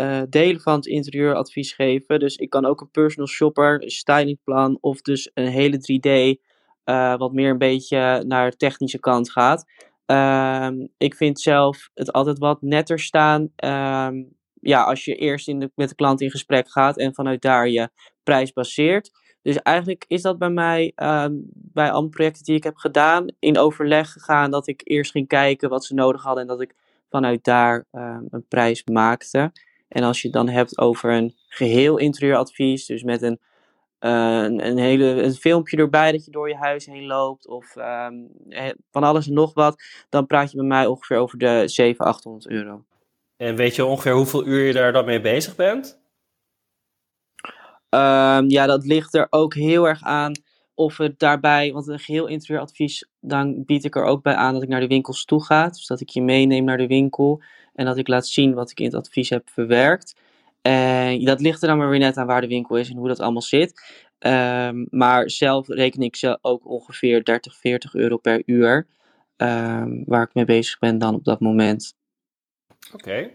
uh, 0.00 0.22
delen 0.28 0.60
van 0.60 0.74
het 0.74 0.86
interieuradvies 0.86 1.72
geven. 1.72 2.18
Dus 2.18 2.36
ik 2.36 2.50
kan 2.50 2.64
ook 2.64 2.80
een 2.80 2.90
personal 2.90 3.28
shopper, 3.28 3.82
een 3.82 3.90
stylingplan 3.90 4.78
of 4.80 5.00
dus 5.00 5.30
een 5.34 5.46
hele 5.46 5.76
3D, 5.76 6.08
uh, 6.10 6.34
eh, 6.84 7.18
wat 7.18 7.32
meer 7.32 7.50
een 7.50 7.58
beetje 7.58 8.24
naar 8.26 8.50
de 8.50 8.56
technische 8.56 8.98
kant 8.98 9.30
gaat. 9.30 9.64
Uh, 10.06 10.68
ik 10.96 11.14
vind 11.14 11.40
zelf 11.40 11.90
het 11.94 12.12
altijd 12.12 12.38
wat 12.38 12.62
netter 12.62 12.98
staan. 12.98 13.52
Ehm, 13.56 14.22
ja, 14.60 14.82
als 14.82 15.04
je 15.04 15.14
eerst 15.14 15.48
in 15.48 15.58
de, 15.58 15.70
met 15.74 15.88
de 15.88 15.94
klant 15.94 16.20
in 16.20 16.30
gesprek 16.30 16.70
gaat 16.70 16.98
en 16.98 17.14
vanuit 17.14 17.42
daar 17.42 17.68
je 17.68 17.90
prijs 18.22 18.52
baseert. 18.52 19.10
Dus 19.42 19.56
eigenlijk 19.56 20.04
is 20.08 20.22
dat 20.22 20.38
bij 20.38 20.50
mij, 20.50 20.92
ehm, 20.94 21.32
bij 21.52 21.90
alle 21.90 22.08
projecten 22.08 22.44
die 22.44 22.56
ik 22.56 22.64
heb 22.64 22.76
gedaan, 22.76 23.26
in 23.38 23.58
overleg 23.58 24.12
gegaan 24.12 24.50
dat 24.50 24.66
ik 24.66 24.80
eerst 24.84 25.10
ging 25.10 25.28
kijken 25.28 25.68
wat 25.68 25.84
ze 25.84 25.94
nodig 25.94 26.22
hadden 26.22 26.42
en 26.42 26.48
dat 26.48 26.60
ik 26.60 26.74
vanuit 27.10 27.44
daar 27.44 27.86
ehm, 27.90 28.24
een 28.30 28.46
prijs 28.48 28.84
maakte. 28.84 29.52
En 29.88 30.02
als 30.02 30.22
je 30.22 30.28
het 30.28 30.36
dan 30.36 30.48
hebt 30.48 30.78
over 30.78 31.12
een 31.12 31.34
geheel 31.48 31.98
interieuradvies, 31.98 32.86
dus 32.86 33.02
met 33.02 33.22
een, 33.22 33.40
uh, 34.00 34.42
een, 34.42 34.78
hele, 34.78 35.04
een 35.04 35.32
filmpje 35.32 35.76
erbij 35.76 36.12
dat 36.12 36.24
je 36.24 36.30
door 36.30 36.48
je 36.48 36.56
huis 36.56 36.86
heen 36.86 37.06
loopt 37.06 37.46
of 37.46 37.76
ehm, 37.76 38.14
van 38.90 39.04
alles 39.04 39.26
en 39.26 39.32
nog 39.32 39.54
wat, 39.54 39.82
dan 40.08 40.26
praat 40.26 40.50
je 40.50 40.56
bij 40.56 40.66
mij 40.66 40.86
ongeveer 40.86 41.16
over 41.16 41.38
de 41.38 41.62
700, 41.68 41.98
800 41.98 42.48
euro. 42.48 42.84
En 43.36 43.56
weet 43.56 43.74
je 43.74 43.84
ongeveer 43.84 44.14
hoeveel 44.14 44.46
uur 44.46 44.66
je 44.66 44.72
daar 44.72 44.92
dan 44.92 45.04
mee 45.04 45.20
bezig 45.20 45.56
bent? 45.56 45.99
Um, 47.90 48.48
ja, 48.50 48.66
dat 48.66 48.84
ligt 48.84 49.14
er 49.14 49.26
ook 49.30 49.54
heel 49.54 49.88
erg 49.88 50.02
aan 50.02 50.32
of 50.74 50.96
het 50.96 51.18
daarbij, 51.18 51.72
want 51.72 51.88
een 51.88 51.98
geheel 51.98 52.26
interieuradvies, 52.26 53.08
dan 53.20 53.64
bied 53.64 53.84
ik 53.84 53.96
er 53.96 54.04
ook 54.04 54.22
bij 54.22 54.34
aan 54.34 54.52
dat 54.52 54.62
ik 54.62 54.68
naar 54.68 54.80
de 54.80 54.86
winkels 54.86 55.24
toe 55.24 55.44
ga. 55.44 55.68
Dus 55.68 55.86
dat 55.86 56.00
ik 56.00 56.08
je 56.08 56.22
meeneem 56.22 56.64
naar 56.64 56.76
de 56.76 56.86
winkel 56.86 57.42
en 57.74 57.84
dat 57.84 57.96
ik 57.96 58.08
laat 58.08 58.26
zien 58.26 58.54
wat 58.54 58.70
ik 58.70 58.80
in 58.80 58.84
het 58.84 58.94
advies 58.94 59.28
heb 59.28 59.48
verwerkt. 59.50 60.14
En 60.62 61.24
dat 61.24 61.40
ligt 61.40 61.62
er 61.62 61.68
dan 61.68 61.78
maar 61.78 61.90
weer 61.90 61.98
net 61.98 62.16
aan 62.16 62.26
waar 62.26 62.40
de 62.40 62.46
winkel 62.46 62.76
is 62.76 62.90
en 62.90 62.96
hoe 62.96 63.08
dat 63.08 63.20
allemaal 63.20 63.42
zit. 63.42 63.82
Um, 64.18 64.86
maar 64.90 65.30
zelf 65.30 65.68
reken 65.68 66.02
ik 66.02 66.16
ze 66.16 66.38
ook 66.40 66.68
ongeveer 66.68 67.24
30, 67.24 67.56
40 67.56 67.94
euro 67.94 68.16
per 68.16 68.42
uur. 68.46 68.86
Um, 69.36 70.02
waar 70.06 70.22
ik 70.22 70.34
mee 70.34 70.44
bezig 70.44 70.78
ben 70.78 70.98
dan 70.98 71.14
op 71.14 71.24
dat 71.24 71.40
moment. 71.40 71.94
Oké, 72.92 73.30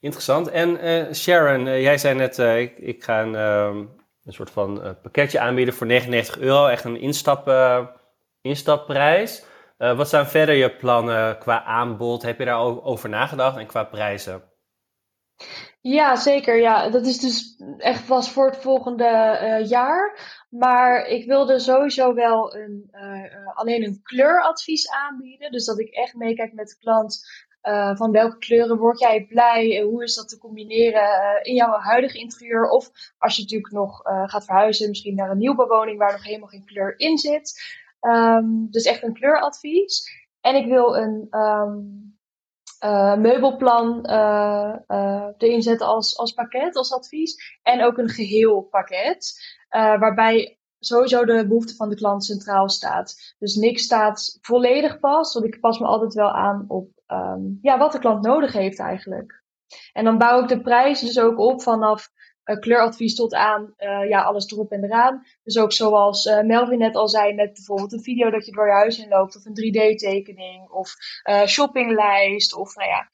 interessant. 0.00 0.48
En 0.48 0.84
uh, 0.84 1.12
Sharon, 1.12 1.66
uh, 1.66 1.82
jij 1.82 1.98
zei 1.98 2.14
net, 2.14 2.38
uh, 2.38 2.60
ik, 2.60 2.78
ik, 2.78 3.04
ga 3.04 3.22
een, 3.22 3.88
een 4.30 4.36
soort 4.36 4.50
van 4.50 4.86
uh, 4.86 4.90
pakketje 5.02 5.40
aanbieden 5.40 5.74
voor 5.74 5.86
99 5.86 6.38
euro. 6.38 6.66
Echt 6.66 6.84
een 6.84 7.00
instap, 7.00 7.48
uh, 7.48 7.86
instapprijs. 8.40 9.44
Uh, 9.78 9.96
wat 9.96 10.08
zijn 10.08 10.26
verder 10.26 10.54
je 10.54 10.76
plannen 10.76 11.38
qua 11.38 11.64
aanbod? 11.64 12.22
Heb 12.22 12.38
je 12.38 12.44
daar 12.44 12.82
over 12.84 13.08
nagedacht 13.08 13.56
en 13.56 13.66
qua 13.66 13.84
prijzen? 13.84 14.42
Ja, 15.80 16.16
zeker. 16.16 16.60
Ja, 16.60 16.90
dat 16.90 17.06
is 17.06 17.18
dus 17.18 17.62
echt 17.78 18.02
vast 18.02 18.30
voor 18.30 18.46
het 18.46 18.56
volgende 18.56 19.64
jaar. 19.68 20.18
Maar 20.50 21.06
ik 21.06 21.26
wilde 21.26 21.58
sowieso 21.58 22.14
wel 22.14 22.54
een, 22.56 22.90
alleen 23.54 23.84
een 23.84 24.00
kleuradvies 24.02 24.90
aanbieden. 24.90 25.52
Dus 25.52 25.64
dat 25.64 25.78
ik 25.78 25.88
echt 25.88 26.14
meekijk 26.14 26.52
met 26.52 26.68
de 26.68 26.76
klant 26.78 27.20
uh, 27.62 27.96
van 27.96 28.10
welke 28.10 28.38
kleuren 28.38 28.78
word 28.78 28.98
jij 28.98 29.26
blij? 29.26 29.82
Hoe 29.82 30.02
is 30.02 30.14
dat 30.14 30.28
te 30.28 30.38
combineren 30.38 31.02
uh, 31.02 31.38
in 31.42 31.54
jouw 31.54 31.78
huidige 31.78 32.18
interieur? 32.18 32.68
Of 32.68 32.90
als 33.18 33.36
je 33.36 33.42
natuurlijk 33.42 33.72
nog 33.72 34.06
uh, 34.06 34.28
gaat 34.28 34.44
verhuizen, 34.44 34.88
misschien 34.88 35.14
naar 35.14 35.30
een 35.30 35.38
nieuwbouwwoning 35.38 35.98
waar 35.98 36.12
nog 36.12 36.24
helemaal 36.24 36.48
geen 36.48 36.64
kleur 36.64 36.98
in 36.98 37.18
zit. 37.18 37.78
Um, 38.00 38.68
dus 38.70 38.84
echt 38.84 39.02
een 39.02 39.14
kleuradvies. 39.14 40.10
En 40.40 40.54
ik 40.54 40.66
wil 40.66 40.96
een 40.96 41.28
um, 41.30 42.18
meubelplan 43.20 44.06
erin 45.38 45.62
zetten 45.62 45.86
als, 45.86 46.18
als 46.18 46.32
pakket, 46.32 46.76
als 46.76 46.92
advies. 46.92 47.58
En 47.62 47.82
ook 47.82 47.98
een 47.98 48.08
geheel 48.08 48.60
pakket. 48.60 49.40
waarbij 49.70 50.58
sowieso 50.78 51.24
de 51.24 51.46
behoefte 51.46 51.74
van 51.74 51.88
de 51.88 51.96
klant 51.96 52.24
centraal 52.24 52.68
staat. 52.68 53.34
Dus 53.38 53.54
niks 53.54 53.82
staat 53.82 54.38
volledig 54.40 55.00
pas, 55.00 55.34
want 55.34 55.46
ik 55.46 55.60
pas 55.60 55.78
me 55.78 55.86
altijd 55.86 56.14
wel 56.14 56.30
aan 56.30 56.64
op 56.68 56.99
um, 57.12 57.58
ja, 57.62 57.78
wat 57.78 57.92
de 57.92 57.98
klant 57.98 58.24
nodig 58.24 58.52
heeft 58.52 58.78
eigenlijk. 58.78 59.42
En 59.92 60.04
dan 60.04 60.18
bouw 60.18 60.42
ik 60.42 60.48
de 60.48 60.60
prijs 60.60 61.00
dus 61.00 61.18
ook 61.18 61.38
op 61.38 61.62
vanaf 61.62 62.08
uh, 62.44 62.58
kleuradvies 62.58 63.14
tot 63.14 63.34
aan 63.34 63.74
uh, 63.78 64.08
ja, 64.08 64.22
alles 64.22 64.50
erop 64.50 64.70
en 64.70 64.84
eraan. 64.84 65.22
Dus 65.42 65.58
ook 65.58 65.72
zoals 65.72 66.26
uh, 66.26 66.40
Melvin 66.40 66.78
net 66.78 66.96
al 66.96 67.08
zei, 67.08 67.34
met 67.34 67.52
bijvoorbeeld 67.52 67.92
een 67.92 68.02
video 68.02 68.30
dat 68.30 68.46
je 68.46 68.52
door 68.52 68.66
je 68.66 68.72
huis 68.72 68.98
in 68.98 69.08
loopt, 69.08 69.36
of 69.36 69.44
een 69.44 69.54
3D-tekening, 69.54 70.68
of 70.70 70.94
shoppinglijst, 71.46 72.54
of 72.54 72.74
nou 72.74 72.88
ja, 72.88 73.08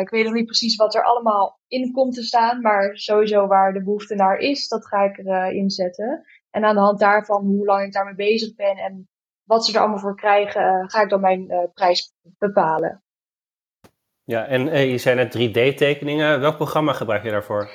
ik 0.00 0.08
weet 0.08 0.24
nog 0.24 0.32
niet 0.32 0.46
precies 0.46 0.76
wat 0.76 0.94
er 0.94 1.04
allemaal 1.04 1.60
in 1.66 1.92
komt 1.92 2.14
te 2.14 2.22
staan, 2.22 2.60
maar 2.60 2.96
sowieso 2.98 3.46
waar 3.46 3.72
de 3.72 3.82
behoefte 3.82 4.14
naar 4.14 4.38
is, 4.38 4.68
dat 4.68 4.86
ga 4.86 5.02
ik 5.02 5.18
erin 5.18 5.70
zetten. 5.70 6.24
En 6.50 6.64
aan 6.64 6.74
de 6.74 6.80
hand 6.80 6.98
daarvan, 6.98 7.44
hoe 7.44 7.64
lang 7.64 7.86
ik 7.86 7.92
daarmee 7.92 8.14
bezig 8.14 8.54
ben 8.54 8.76
en 8.76 9.08
wat 9.44 9.64
ze 9.64 9.72
er 9.72 9.80
allemaal 9.80 9.98
voor 9.98 10.16
krijgen, 10.16 10.90
ga 10.90 11.02
ik 11.02 11.08
dan 11.08 11.20
mijn 11.20 11.70
prijs 11.74 12.12
bepalen. 12.38 13.04
Ja, 14.26 14.46
en 14.46 14.66
uh, 14.66 14.90
je 14.90 14.98
zei 14.98 15.16
net 15.16 15.38
3D-tekeningen. 15.38 16.40
Welk 16.40 16.56
programma 16.56 16.92
gebruik 16.92 17.22
je 17.22 17.30
daarvoor? 17.30 17.70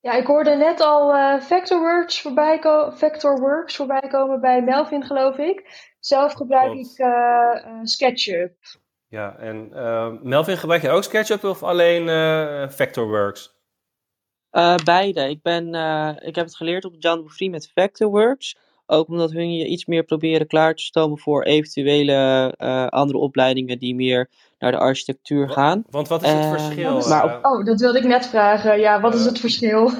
Ja, 0.00 0.12
ik 0.12 0.26
hoorde 0.26 0.56
net 0.56 0.80
al 0.80 1.40
Vectorworks, 1.40 2.20
voorbij 2.20 2.58
ko 2.58 2.90
Vectorworks 2.90 3.76
voorbij 3.76 4.08
komen 4.08 4.40
bij 4.40 4.62
Melvin, 4.62 5.04
geloof 5.04 5.36
ik. 5.36 5.88
Zelf 5.98 6.32
gebruik 6.32 6.70
Klopt. 6.70 6.98
ik 6.98 7.06
SketchUp. 7.82 8.52
Ja, 9.08 9.36
en 9.36 9.68
Melvin, 10.22 10.56
gebruik 10.56 10.82
je 10.82 10.90
ook 10.90 11.02
SketchUp 11.02 11.44
of 11.44 11.62
alleen 11.62 12.08
Vectorworks? 12.70 13.60
Uh, 14.52 14.74
beide. 14.84 15.28
Ik, 15.28 15.42
ben, 15.42 15.74
uh, 15.74 16.16
ik 16.20 16.34
heb 16.34 16.44
het 16.44 16.56
geleerd 16.56 16.84
op 16.84 16.94
John 16.98 17.20
Bouffry 17.20 17.48
met 17.48 17.70
Vectorworks. 17.74 18.58
Ook 18.92 19.08
omdat 19.08 19.32
hun 19.32 19.54
je 19.54 19.66
iets 19.66 19.86
meer 19.86 20.02
proberen 20.02 20.46
klaar 20.46 20.74
te 20.74 20.82
stomen 20.82 21.18
voor 21.18 21.42
eventuele 21.42 22.54
uh, 22.58 22.86
andere 22.86 23.18
opleidingen 23.18 23.78
die 23.78 23.94
meer 23.94 24.30
naar 24.58 24.70
de 24.70 24.78
architectuur 24.78 25.48
gaan. 25.48 25.84
Want 25.90 26.08
wat 26.08 26.22
is 26.22 26.30
het 26.30 26.44
verschil? 26.44 27.08
Maar 27.08 27.24
op, 27.24 27.44
oh, 27.44 27.64
dat 27.64 27.80
wilde 27.80 27.98
ik 27.98 28.04
net 28.04 28.26
vragen. 28.26 28.80
Ja, 28.80 29.00
wat 29.00 29.14
is 29.14 29.24
het 29.24 29.40
verschil? 29.40 29.90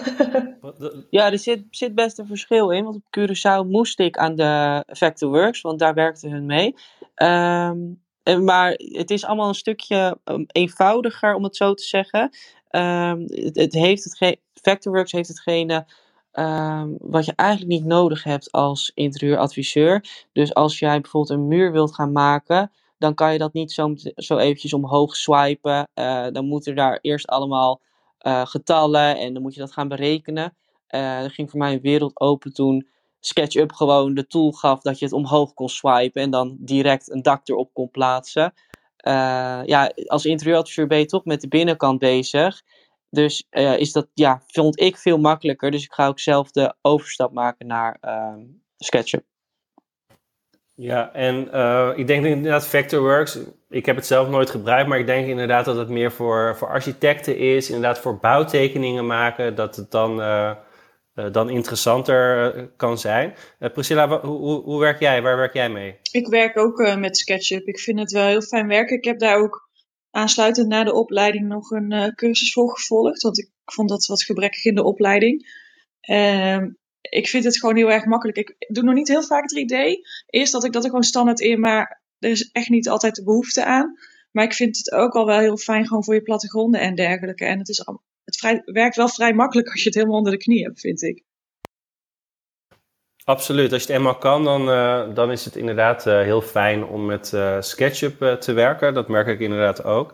ja, 1.10 1.30
er 1.30 1.38
zit, 1.38 1.62
zit 1.70 1.94
best 1.94 2.18
een 2.18 2.26
verschil 2.26 2.70
in. 2.70 2.84
Want 2.84 2.96
op 2.96 3.18
Curaçao 3.18 3.68
moest 3.68 4.00
ik 4.00 4.16
aan 4.16 4.34
de 4.34 4.84
Vectorworks, 4.86 5.60
want 5.60 5.78
daar 5.78 5.94
werkte 5.94 6.28
hun 6.28 6.46
mee. 6.46 6.74
Um, 7.16 8.00
maar 8.44 8.70
het 8.76 9.10
is 9.10 9.24
allemaal 9.24 9.48
een 9.48 9.54
stukje 9.54 10.18
um, 10.24 10.44
eenvoudiger, 10.46 11.34
om 11.34 11.44
het 11.44 11.56
zo 11.56 11.74
te 11.74 11.84
zeggen. 11.84 12.30
Um, 12.70 13.24
het, 13.26 13.56
het, 13.56 13.72
heeft 13.72 14.04
het 14.04 14.38
Vectorworks 14.62 15.12
heeft 15.12 15.28
hetgene 15.28 15.86
um, 16.32 16.96
wat 16.98 17.24
je 17.24 17.32
eigenlijk 17.36 17.70
niet 17.70 17.84
nodig 17.84 18.24
hebt 18.24 18.52
als 18.52 18.92
interieuradviseur. 18.94 20.26
Dus 20.32 20.54
als 20.54 20.78
jij 20.78 21.00
bijvoorbeeld 21.00 21.38
een 21.38 21.48
muur 21.48 21.72
wilt 21.72 21.94
gaan 21.94 22.12
maken, 22.12 22.70
dan 22.98 23.14
kan 23.14 23.32
je 23.32 23.38
dat 23.38 23.52
niet 23.52 23.72
zo, 23.72 23.92
zo 24.14 24.36
eventjes 24.36 24.72
omhoog 24.72 25.16
swipen. 25.16 25.88
Uh, 25.94 26.26
dan 26.32 26.46
moeten 26.46 26.74
daar 26.74 26.98
eerst 27.00 27.26
allemaal 27.26 27.80
uh, 28.26 28.46
getallen 28.46 29.18
en 29.18 29.32
dan 29.32 29.42
moet 29.42 29.54
je 29.54 29.60
dat 29.60 29.72
gaan 29.72 29.88
berekenen. 29.88 30.56
Uh, 30.90 31.22
er 31.22 31.30
ging 31.30 31.50
voor 31.50 31.58
mij 31.58 31.72
een 31.72 31.80
wereld 31.80 32.20
open 32.20 32.52
toen 32.52 32.88
SketchUp 33.20 33.72
gewoon 33.72 34.14
de 34.14 34.26
tool 34.26 34.52
gaf 34.52 34.80
dat 34.80 34.98
je 34.98 35.04
het 35.04 35.14
omhoog 35.14 35.54
kon 35.54 35.68
swipen 35.68 36.22
en 36.22 36.30
dan 36.30 36.56
direct 36.58 37.10
een 37.10 37.22
dak 37.22 37.48
erop 37.48 37.70
kon 37.72 37.90
plaatsen. 37.90 38.52
ja, 39.64 39.92
als 40.06 40.24
interieuradviseur 40.24 40.86
ben 40.86 40.98
je 40.98 41.06
toch 41.06 41.24
met 41.24 41.40
de 41.40 41.48
binnenkant 41.48 41.98
bezig. 41.98 42.62
Dus 43.10 43.46
is 43.76 43.92
dat, 43.92 44.08
ja, 44.14 44.42
vond 44.46 44.80
ik 44.80 44.96
veel 44.96 45.18
makkelijker. 45.18 45.70
Dus 45.70 45.84
ik 45.84 45.92
ga 45.92 46.06
ook 46.06 46.20
zelf 46.20 46.50
de 46.50 46.74
overstap 46.82 47.32
maken 47.32 47.66
naar 47.66 47.96
ehm, 48.00 48.40
SketchUp. 48.76 49.24
Ja, 50.80 51.12
en 51.12 51.48
uh, 51.54 51.90
ik 51.94 52.06
denk 52.06 52.24
inderdaad 52.24 52.66
Vectorworks, 52.66 53.38
ik 53.68 53.86
heb 53.86 53.96
het 53.96 54.06
zelf 54.06 54.28
nooit 54.28 54.50
gebruikt, 54.50 54.88
maar 54.88 54.98
ik 54.98 55.06
denk 55.06 55.26
inderdaad 55.26 55.64
dat 55.64 55.76
het 55.76 55.88
meer 55.88 56.12
voor, 56.12 56.56
voor 56.56 56.68
architecten 56.68 57.38
is, 57.38 57.68
inderdaad 57.68 57.98
voor 57.98 58.18
bouwtekeningen 58.18 59.06
maken, 59.06 59.54
dat 59.54 59.76
het 59.76 59.90
dan, 59.90 60.20
uh, 60.20 60.52
uh, 61.14 61.32
dan 61.32 61.50
interessanter 61.50 62.52
kan 62.76 62.98
zijn. 62.98 63.34
Priscilla, 63.58 64.08
hoe, 64.08 64.38
hoe, 64.38 64.62
hoe, 64.62 64.80
werk 64.80 65.00
jij? 65.00 65.22
Waar 65.22 65.36
werk 65.36 65.54
jij 65.54 65.70
mee? 65.70 65.98
Ik 66.12 66.26
werk 66.26 66.58
ook 66.58 66.96
met 66.96 67.16
SketchUp. 67.16 67.66
Ik 67.66 67.78
vind 67.78 67.98
het 67.98 68.12
wel 68.12 68.26
heel 68.26 68.42
fijn 68.42 68.66
werken. 68.66 68.96
Ik 68.96 69.04
heb 69.04 69.18
daar 69.18 69.38
ook 69.38 69.69
aansluitend 70.10 70.68
na 70.68 70.84
de 70.84 70.94
opleiding 70.94 71.48
nog 71.48 71.70
een 71.70 72.14
cursus 72.14 72.52
voor 72.52 72.70
gevolgd, 72.70 73.22
want 73.22 73.38
ik 73.38 73.50
vond 73.64 73.88
dat 73.88 74.06
wat 74.06 74.22
gebrekkig 74.22 74.64
in 74.64 74.74
de 74.74 74.84
opleiding. 74.84 75.58
Ehm, 76.00 76.70
ik 77.00 77.28
vind 77.28 77.44
het 77.44 77.58
gewoon 77.58 77.76
heel 77.76 77.90
erg 77.90 78.04
makkelijk. 78.04 78.38
Ik 78.38 78.66
doe 78.68 78.84
nog 78.84 78.94
niet 78.94 79.08
heel 79.08 79.22
vaak 79.22 79.48
3D. 79.48 80.00
Eerst 80.26 80.52
dat 80.52 80.64
ik 80.64 80.72
dat 80.72 80.82
er 80.82 80.88
gewoon 80.88 81.04
standaard 81.04 81.40
in, 81.40 81.60
maar 81.60 82.02
er 82.18 82.30
is 82.30 82.50
echt 82.52 82.68
niet 82.68 82.88
altijd 82.88 83.14
de 83.14 83.24
behoefte 83.24 83.64
aan. 83.64 83.98
Maar 84.30 84.44
ik 84.44 84.52
vind 84.52 84.76
het 84.76 84.92
ook 84.92 85.12
al 85.12 85.26
wel 85.26 85.38
heel 85.38 85.56
fijn 85.56 85.86
gewoon 85.86 86.04
voor 86.04 86.14
je 86.14 86.22
plattegronden 86.22 86.80
en 86.80 86.94
dergelijke. 86.94 87.44
En 87.44 87.58
het, 87.58 87.68
is, 87.68 87.84
het 88.24 88.62
werkt 88.64 88.96
wel 88.96 89.08
vrij 89.08 89.32
makkelijk 89.32 89.68
als 89.68 89.80
je 89.80 89.86
het 89.86 89.94
helemaal 89.94 90.16
onder 90.16 90.32
de 90.32 90.38
knie 90.38 90.64
hebt, 90.64 90.80
vind 90.80 91.02
ik. 91.02 91.24
Absoluut. 93.30 93.72
Als 93.72 93.82
je 93.82 93.88
het 93.88 93.96
eenmaal 93.96 94.18
kan, 94.18 94.44
dan, 94.44 94.68
uh, 94.68 95.02
dan 95.14 95.30
is 95.30 95.44
het 95.44 95.56
inderdaad 95.56 96.06
uh, 96.06 96.20
heel 96.20 96.40
fijn 96.40 96.84
om 96.84 97.06
met 97.06 97.32
uh, 97.34 97.56
SketchUp 97.60 98.40
te 98.40 98.52
werken. 98.52 98.94
Dat 98.94 99.08
merk 99.08 99.26
ik 99.26 99.40
inderdaad 99.40 99.84
ook. 99.84 100.12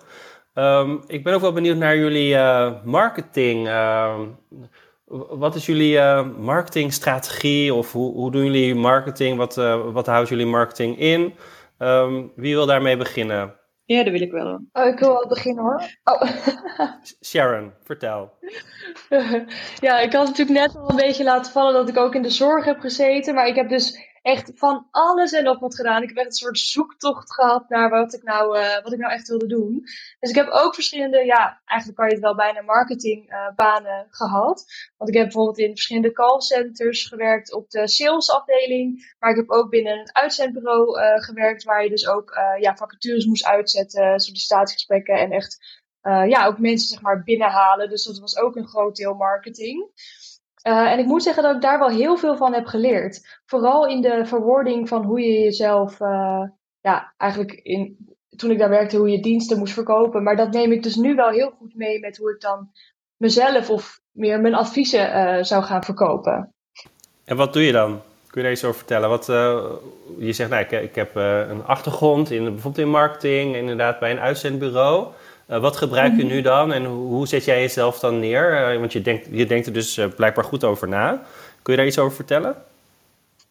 Um, 0.55 1.03
ik 1.07 1.25
ben 1.25 1.35
ook 1.35 1.41
wel 1.41 1.53
benieuwd 1.53 1.77
naar 1.77 1.97
jullie 1.97 2.37
marketing. 2.85 3.69
Ehm, 3.69 4.21
wat 5.29 5.55
is 5.55 5.67
jullie 5.67 6.23
marketingstrategie 6.23 7.75
of 7.75 7.93
hoe, 7.93 8.13
hoe 8.13 8.31
doen 8.31 8.45
jullie 8.45 8.75
marketing? 8.75 9.37
Wat, 9.37 9.55
wat 9.93 10.07
houdt 10.07 10.29
jullie 10.29 10.47
marketing 10.47 10.99
in? 10.99 11.35
Um, 11.79 12.33
wie 12.35 12.55
wil 12.55 12.67
daarmee 12.67 12.97
beginnen? 12.97 13.55
Ja, 13.87 14.03
dat 14.03 14.13
wil 14.13 14.21
ik 14.21 14.31
wel. 14.31 14.61
Oh, 14.73 14.87
ik 14.87 14.99
wil 14.99 15.13
wel 15.13 15.27
beginnen 15.29 15.65
hoor. 15.65 15.83
Oh. 16.05 16.23
Sharon, 17.25 17.73
vertel. 17.83 18.33
ja, 19.87 19.99
ik 19.99 20.13
had 20.13 20.27
natuurlijk 20.27 20.59
net 20.59 20.77
al 20.77 20.91
een 20.91 20.97
beetje 20.97 21.25
laten 21.25 21.53
vallen 21.53 21.73
dat 21.73 21.89
ik 21.89 21.97
ook 21.97 22.15
in 22.15 22.23
de 22.23 22.31
zorg 22.31 22.65
heb 22.65 22.81
gezeten. 22.81 23.35
Maar 23.35 23.47
ik 23.47 23.55
heb 23.55 23.69
dus 23.69 23.99
echt 24.27 24.53
van 24.55 24.89
alles 24.91 25.33
en 25.33 25.45
nog 25.45 25.59
wat 25.59 25.75
gedaan. 25.75 26.03
Ik 26.03 26.09
heb 26.09 26.17
echt 26.17 26.27
een 26.27 26.33
soort 26.33 26.59
zoektocht 26.59 27.35
gehad 27.35 27.69
naar 27.69 27.91
wat 27.91 28.15
ik 28.15 28.23
nou, 28.23 28.59
uh, 28.59 28.83
wat 28.83 28.93
ik 28.93 28.99
nou 28.99 29.13
echt 29.13 29.29
wilde 29.29 29.47
doen. 29.47 29.81
Dus 30.21 30.31
ik 30.31 30.37
heb 30.37 30.49
ook 30.49 30.75
verschillende, 30.75 31.25
ja, 31.25 31.63
eigenlijk 31.65 31.99
kan 31.99 32.09
je 32.09 32.15
het 32.15 32.23
wel 32.23 32.35
bijna 32.35 32.63
marketingbanen 32.63 34.05
uh, 34.05 34.15
gehad. 34.15 34.65
Want 34.97 35.11
ik 35.11 35.17
heb 35.17 35.25
bijvoorbeeld 35.25 35.59
in 35.59 35.71
verschillende 35.71 36.13
callcenters 36.13 37.07
gewerkt 37.07 37.53
op 37.53 37.71
de 37.71 37.89
salesafdeling. 37.89 39.15
Maar 39.19 39.31
ik 39.31 39.37
heb 39.37 39.51
ook 39.51 39.71
binnen 39.71 39.99
een 39.99 40.15
uitzendbureau 40.15 41.01
uh, 41.01 41.23
gewerkt 41.23 41.65
waar 41.65 41.83
je 41.83 41.91
dus 41.91 42.09
ook 42.09 42.39
ja, 42.61 42.77
vacatures 42.77 43.27
moest 43.27 43.47
uitzetten, 43.47 44.21
sollicitatiegesprekken 44.21 45.15
en 45.15 45.31
echt 45.31 45.85
ja, 46.29 46.47
ook 46.47 46.59
mensen 46.59 46.89
zeg 46.89 47.01
maar 47.01 47.23
binnenhalen. 47.23 47.89
Dus 47.89 48.05
dat 48.05 48.19
was 48.19 48.37
ook 48.37 48.57
een 48.57 48.69
groot 48.69 48.97
deel 48.97 49.15
marketing. 49.15 49.91
Uh, 50.67 50.93
en 50.93 50.99
ik 50.99 51.07
moet 51.07 51.23
zeggen 51.23 51.43
dat 51.43 51.55
ik 51.55 51.61
daar 51.61 51.79
wel 51.79 51.89
heel 51.89 52.17
veel 52.17 52.37
van 52.37 52.53
heb 52.53 52.67
geleerd. 52.67 53.41
Vooral 53.45 53.87
in 53.87 54.01
de 54.01 54.25
verwoording 54.25 54.89
van 54.89 55.05
hoe 55.05 55.21
je 55.21 55.41
jezelf, 55.41 56.01
uh, 56.01 56.43
ja, 56.81 57.13
eigenlijk 57.17 57.53
in, 57.53 57.97
toen 58.37 58.51
ik 58.51 58.59
daar 58.59 58.69
werkte, 58.69 58.97
hoe 58.97 59.11
je 59.11 59.23
diensten 59.23 59.59
moest 59.59 59.73
verkopen. 59.73 60.23
Maar 60.23 60.37
dat 60.37 60.53
neem 60.53 60.73
ik 60.73 60.83
dus 60.83 60.95
nu 60.97 61.15
wel 61.15 61.29
heel 61.29 61.51
goed 61.59 61.75
mee 61.75 62.01
met 62.01 62.17
hoe 62.17 62.31
ik 62.31 62.41
dan 62.41 62.71
mezelf 63.17 63.71
of 63.71 64.01
meer 64.11 64.41
mijn 64.41 64.55
adviezen 64.55 65.09
uh, 65.09 65.43
zou 65.43 65.63
gaan 65.63 65.85
verkopen. 65.85 66.55
En 67.25 67.37
wat 67.37 67.53
doe 67.53 67.63
je 67.63 67.73
dan? 67.73 68.01
Kun 68.27 68.41
je 68.41 68.43
daar 68.43 68.53
iets 68.53 68.65
over 68.65 68.79
vertellen? 68.79 69.09
Wat, 69.09 69.27
je 70.19 70.33
zegt, 70.33 70.51
nou, 70.51 70.63
ik, 70.63 70.71
ik 70.71 70.95
heb 70.95 71.15
een 71.15 71.65
achtergrond 71.65 72.31
in 72.31 72.45
bijvoorbeeld 72.45 72.79
in 72.87 72.91
marketing, 72.91 73.57
inderdaad 73.57 73.99
bij 73.99 74.11
een 74.11 74.21
uitzendbureau. 74.21 75.07
Uh, 75.49 75.61
wat 75.61 75.77
gebruik 75.77 76.17
je 76.17 76.25
mhm. 76.25 76.35
nu 76.35 76.41
dan 76.41 76.73
en 76.73 76.85
hoe 76.85 77.27
zet 77.27 77.45
jij 77.45 77.61
jezelf 77.61 77.99
dan 77.99 78.19
neer? 78.19 78.73
Uh, 78.73 78.79
want 78.79 78.93
je 78.93 79.03
denkt, 79.03 79.29
je 79.31 79.47
denkt 79.47 79.67
er 79.67 79.73
dus 79.73 79.99
uh, 79.99 80.07
blijkbaar 80.17 80.45
goed 80.45 80.65
over 80.65 80.89
na. 80.89 81.23
Kun 81.63 81.73
je 81.73 81.79
daar 81.79 81.89
iets 81.89 81.99
over 81.99 82.17
vertellen? 82.17 82.57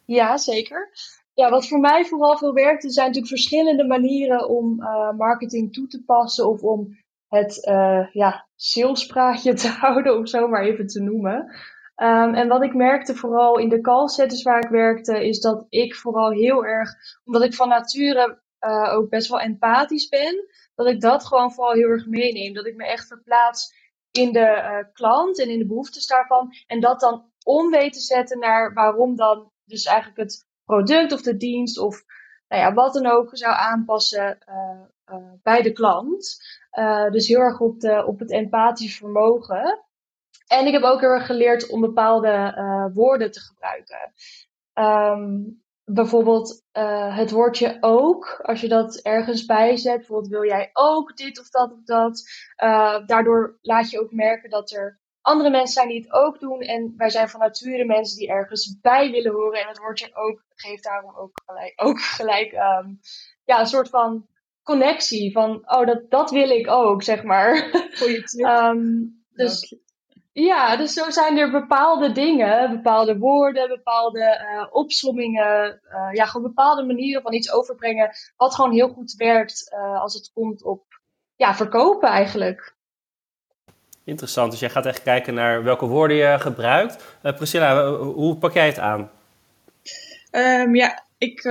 Ja, 0.05 0.37
zeker. 0.37 0.89
Ja, 1.33 1.49
wat 1.49 1.67
voor 1.67 1.79
mij 1.79 2.05
vooral 2.05 2.37
veel 2.37 2.53
werkt, 2.53 2.83
er 2.83 2.91
zijn 2.91 3.07
natuurlijk 3.07 3.33
verschillende 3.33 3.83
manieren 3.83 4.49
om 4.49 4.75
marketing 5.17 5.73
toe 5.73 5.87
te 5.87 6.03
passen 6.05 6.49
of 6.49 6.61
om 6.61 6.97
het 7.27 7.59
ja, 8.11 8.47
salespraatje 8.55 9.53
te 9.63 9.67
houden, 9.67 10.17
om 10.17 10.25
zo 10.25 10.47
maar 10.47 10.63
even 10.63 10.87
te 10.87 11.01
noemen. 11.01 11.35
Um, 11.97 12.33
en 12.33 12.47
wat 12.47 12.63
ik 12.63 12.73
merkte 12.73 13.15
vooral 13.15 13.57
in 13.57 13.69
de 13.69 13.81
callcenters 13.81 14.43
waar 14.43 14.63
ik 14.63 14.69
werkte, 14.69 15.27
is 15.27 15.39
dat 15.39 15.65
ik 15.69 15.95
vooral 15.95 16.31
heel 16.31 16.65
erg, 16.65 16.89
omdat 17.23 17.43
ik 17.43 17.53
van 17.53 17.69
nature 17.69 18.41
ook 18.91 19.09
best 19.09 19.29
wel 19.29 19.39
empathisch 19.39 20.07
ben, 20.07 20.45
dat 20.75 20.87
ik 20.87 21.01
dat 21.01 21.25
gewoon 21.25 21.51
vooral 21.53 21.73
heel 21.73 21.87
erg 21.87 22.05
meeneem. 22.05 22.53
Dat 22.53 22.65
ik 22.65 22.75
me 22.75 22.85
echt 22.85 23.07
verplaats 23.07 23.73
in 24.11 24.31
de 24.31 24.39
uh, 24.39 24.93
klant 24.93 25.39
en 25.39 25.49
in 25.49 25.59
de 25.59 25.65
behoeftes 25.65 26.07
daarvan. 26.07 26.53
En 26.67 26.79
dat 26.79 26.99
dan 26.99 27.31
om 27.43 27.69
weet 27.69 27.93
te 27.93 27.99
zetten 27.99 28.39
naar 28.39 28.73
waarom 28.73 29.15
dan 29.15 29.51
dus 29.65 29.85
eigenlijk 29.85 30.17
het 30.17 30.47
product 30.63 31.11
of 31.11 31.21
de 31.21 31.37
dienst 31.37 31.77
of 31.77 32.03
nou 32.47 32.61
ja, 32.61 32.73
wat 32.73 32.93
dan 32.93 33.05
ook 33.05 33.29
zou 33.31 33.53
aanpassen 33.53 34.37
uh, 34.49 35.15
uh, 35.17 35.31
bij 35.43 35.61
de 35.61 35.71
klant. 35.71 36.37
dus 37.11 37.27
heel 37.27 37.39
erg 37.39 37.59
op, 37.59 37.79
de, 37.79 38.05
op 38.05 38.19
het 38.19 38.31
empathische 38.31 38.97
vermogen. 38.97 39.83
En 40.47 40.65
ik 40.65 40.73
heb 40.73 40.83
ook 40.83 40.99
heel 40.99 41.09
erg 41.09 41.25
geleerd 41.25 41.69
om 41.69 41.81
bepaalde 41.81 42.91
woorden 42.93 43.31
te 43.31 43.39
gebruiken. 43.39 44.13
Um, 44.73 45.64
bijvoorbeeld 45.85 46.63
uh, 46.73 47.17
het 47.17 47.31
woordje 47.31 47.77
ook, 47.79 48.39
als 48.41 48.61
je 48.61 48.67
dat 48.67 48.95
ergens 48.95 49.45
bijzet, 49.45 49.97
bijvoorbeeld 49.97 50.31
wil 50.31 50.45
jij 50.45 50.69
ook 50.73 51.17
dit 51.17 51.39
of 51.39 51.49
dat 51.49 51.71
of 51.71 51.83
dat, 51.83 52.23
uh, 52.63 53.05
daardoor 53.05 53.57
laat 53.61 53.89
je 53.89 53.99
ook 53.99 54.11
merken 54.11 54.49
dat 54.49 54.71
er 54.71 54.99
andere 55.21 55.49
mensen 55.49 55.73
zijn 55.73 55.87
die 55.87 56.01
het 56.01 56.11
ook 56.11 56.39
doen 56.39 56.59
en 56.59 56.93
wij 56.97 57.09
zijn 57.09 57.29
van 57.29 57.39
nature 57.39 57.85
mensen 57.85 58.17
die 58.17 58.27
ergens 58.27 58.79
bij 58.81 59.11
willen 59.11 59.31
horen 59.31 59.61
en 59.61 59.67
het 59.67 59.77
woordje 59.77 60.15
ook 60.15 60.43
geeft 60.49 60.83
daarom 60.83 61.15
ook 61.15 61.41
gelijk, 61.45 61.73
ook 61.75 62.01
gelijk 62.01 62.51
um, 62.51 62.99
ja, 63.43 63.59
een 63.59 63.65
soort 63.65 63.89
van 63.89 64.27
connectie 64.63 65.31
van, 65.31 65.71
oh, 65.71 65.85
dat, 65.85 66.09
dat 66.09 66.31
wil 66.31 66.49
ik 66.49 66.67
ook, 66.69 67.03
zeg 67.03 67.23
maar. 67.23 67.69
Goeie 67.99 68.23
um, 68.45 69.23
dus 69.29 69.75
ja, 70.43 70.75
dus 70.77 70.93
zo 70.93 71.09
zijn 71.09 71.37
er 71.37 71.51
bepaalde 71.51 72.11
dingen, 72.11 72.69
bepaalde 72.69 73.17
woorden, 73.17 73.67
bepaalde 73.67 74.19
uh, 74.19 74.65
opsommingen, 74.69 75.81
uh, 75.91 76.07
ja, 76.11 76.25
gewoon 76.25 76.47
bepaalde 76.47 76.83
manieren 76.83 77.21
van 77.21 77.33
iets 77.33 77.51
overbrengen, 77.51 78.11
wat 78.37 78.55
gewoon 78.55 78.71
heel 78.71 78.89
goed 78.89 79.13
werkt 79.13 79.71
uh, 79.73 80.01
als 80.01 80.13
het 80.13 80.31
komt 80.33 80.63
op 80.63 80.83
ja, 81.35 81.55
verkopen 81.55 82.09
eigenlijk. 82.09 82.73
Interessant, 84.03 84.51
dus 84.51 84.59
jij 84.59 84.69
gaat 84.69 84.85
echt 84.85 85.03
kijken 85.03 85.33
naar 85.33 85.63
welke 85.63 85.85
woorden 85.85 86.17
je 86.17 86.39
gebruikt. 86.39 87.17
Priscilla, 87.21 87.95
hoe 87.97 88.37
pak 88.37 88.53
jij 88.53 88.65
het 88.65 88.79
aan? 88.79 89.11
Um, 90.31 90.75
ja, 90.75 91.03
ik 91.17 91.41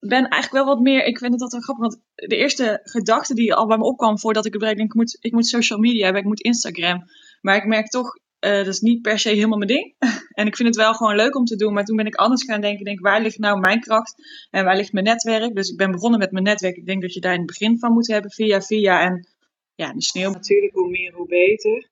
ben 0.00 0.28
eigenlijk 0.28 0.64
wel 0.64 0.74
wat 0.74 0.80
meer, 0.80 1.04
ik 1.04 1.18
vind 1.18 1.32
het 1.32 1.42
altijd 1.42 1.64
grappig, 1.64 1.84
want 1.84 2.00
de 2.14 2.36
eerste 2.36 2.80
gedachte 2.82 3.34
die 3.34 3.54
al 3.54 3.66
bij 3.66 3.76
me 3.76 3.84
opkwam 3.84 4.18
voordat 4.18 4.44
ik 4.44 4.52
het 4.52 4.60
bereik, 4.60 4.76
denk 4.76 4.88
ik 4.90 4.96
moet, 4.96 5.16
ik 5.20 5.32
moet 5.32 5.46
social 5.46 5.78
media 5.78 6.04
hebben, 6.04 6.22
ik 6.22 6.28
moet 6.28 6.40
Instagram. 6.40 7.04
Maar 7.40 7.56
ik 7.56 7.66
merk 7.66 7.86
toch, 7.86 8.16
uh, 8.40 8.50
dat 8.50 8.66
is 8.66 8.80
niet 8.80 9.02
per 9.02 9.18
se 9.18 9.28
helemaal 9.28 9.58
mijn 9.58 9.70
ding. 9.70 9.94
en 10.38 10.46
ik 10.46 10.56
vind 10.56 10.68
het 10.68 10.76
wel 10.76 10.94
gewoon 10.94 11.16
leuk 11.16 11.36
om 11.36 11.44
te 11.44 11.56
doen. 11.56 11.72
Maar 11.72 11.84
toen 11.84 11.96
ben 11.96 12.06
ik 12.06 12.14
anders 12.14 12.44
gaan 12.44 12.60
denken, 12.60 12.84
denk 12.84 13.00
waar 13.00 13.20
ligt 13.20 13.38
nou 13.38 13.60
mijn 13.60 13.80
kracht 13.80 14.14
en 14.50 14.64
waar 14.64 14.76
ligt 14.76 14.92
mijn 14.92 15.04
netwerk? 15.04 15.54
Dus 15.54 15.70
ik 15.70 15.76
ben 15.76 15.90
begonnen 15.90 16.18
met 16.18 16.32
mijn 16.32 16.44
netwerk. 16.44 16.76
Ik 16.76 16.86
denk 16.86 17.02
dat 17.02 17.14
je 17.14 17.20
daar 17.20 17.32
in 17.32 17.38
het 17.38 17.46
begin 17.46 17.78
van 17.78 17.92
moet 17.92 18.06
hebben, 18.06 18.30
via 18.30 18.60
via. 18.60 19.00
En 19.00 19.28
ja, 19.74 19.92
de 19.92 20.02
sneeuw 20.02 20.30
natuurlijk, 20.30 20.74
hoe 20.74 20.88
meer, 20.88 21.12
hoe 21.12 21.26
beter. 21.26 21.90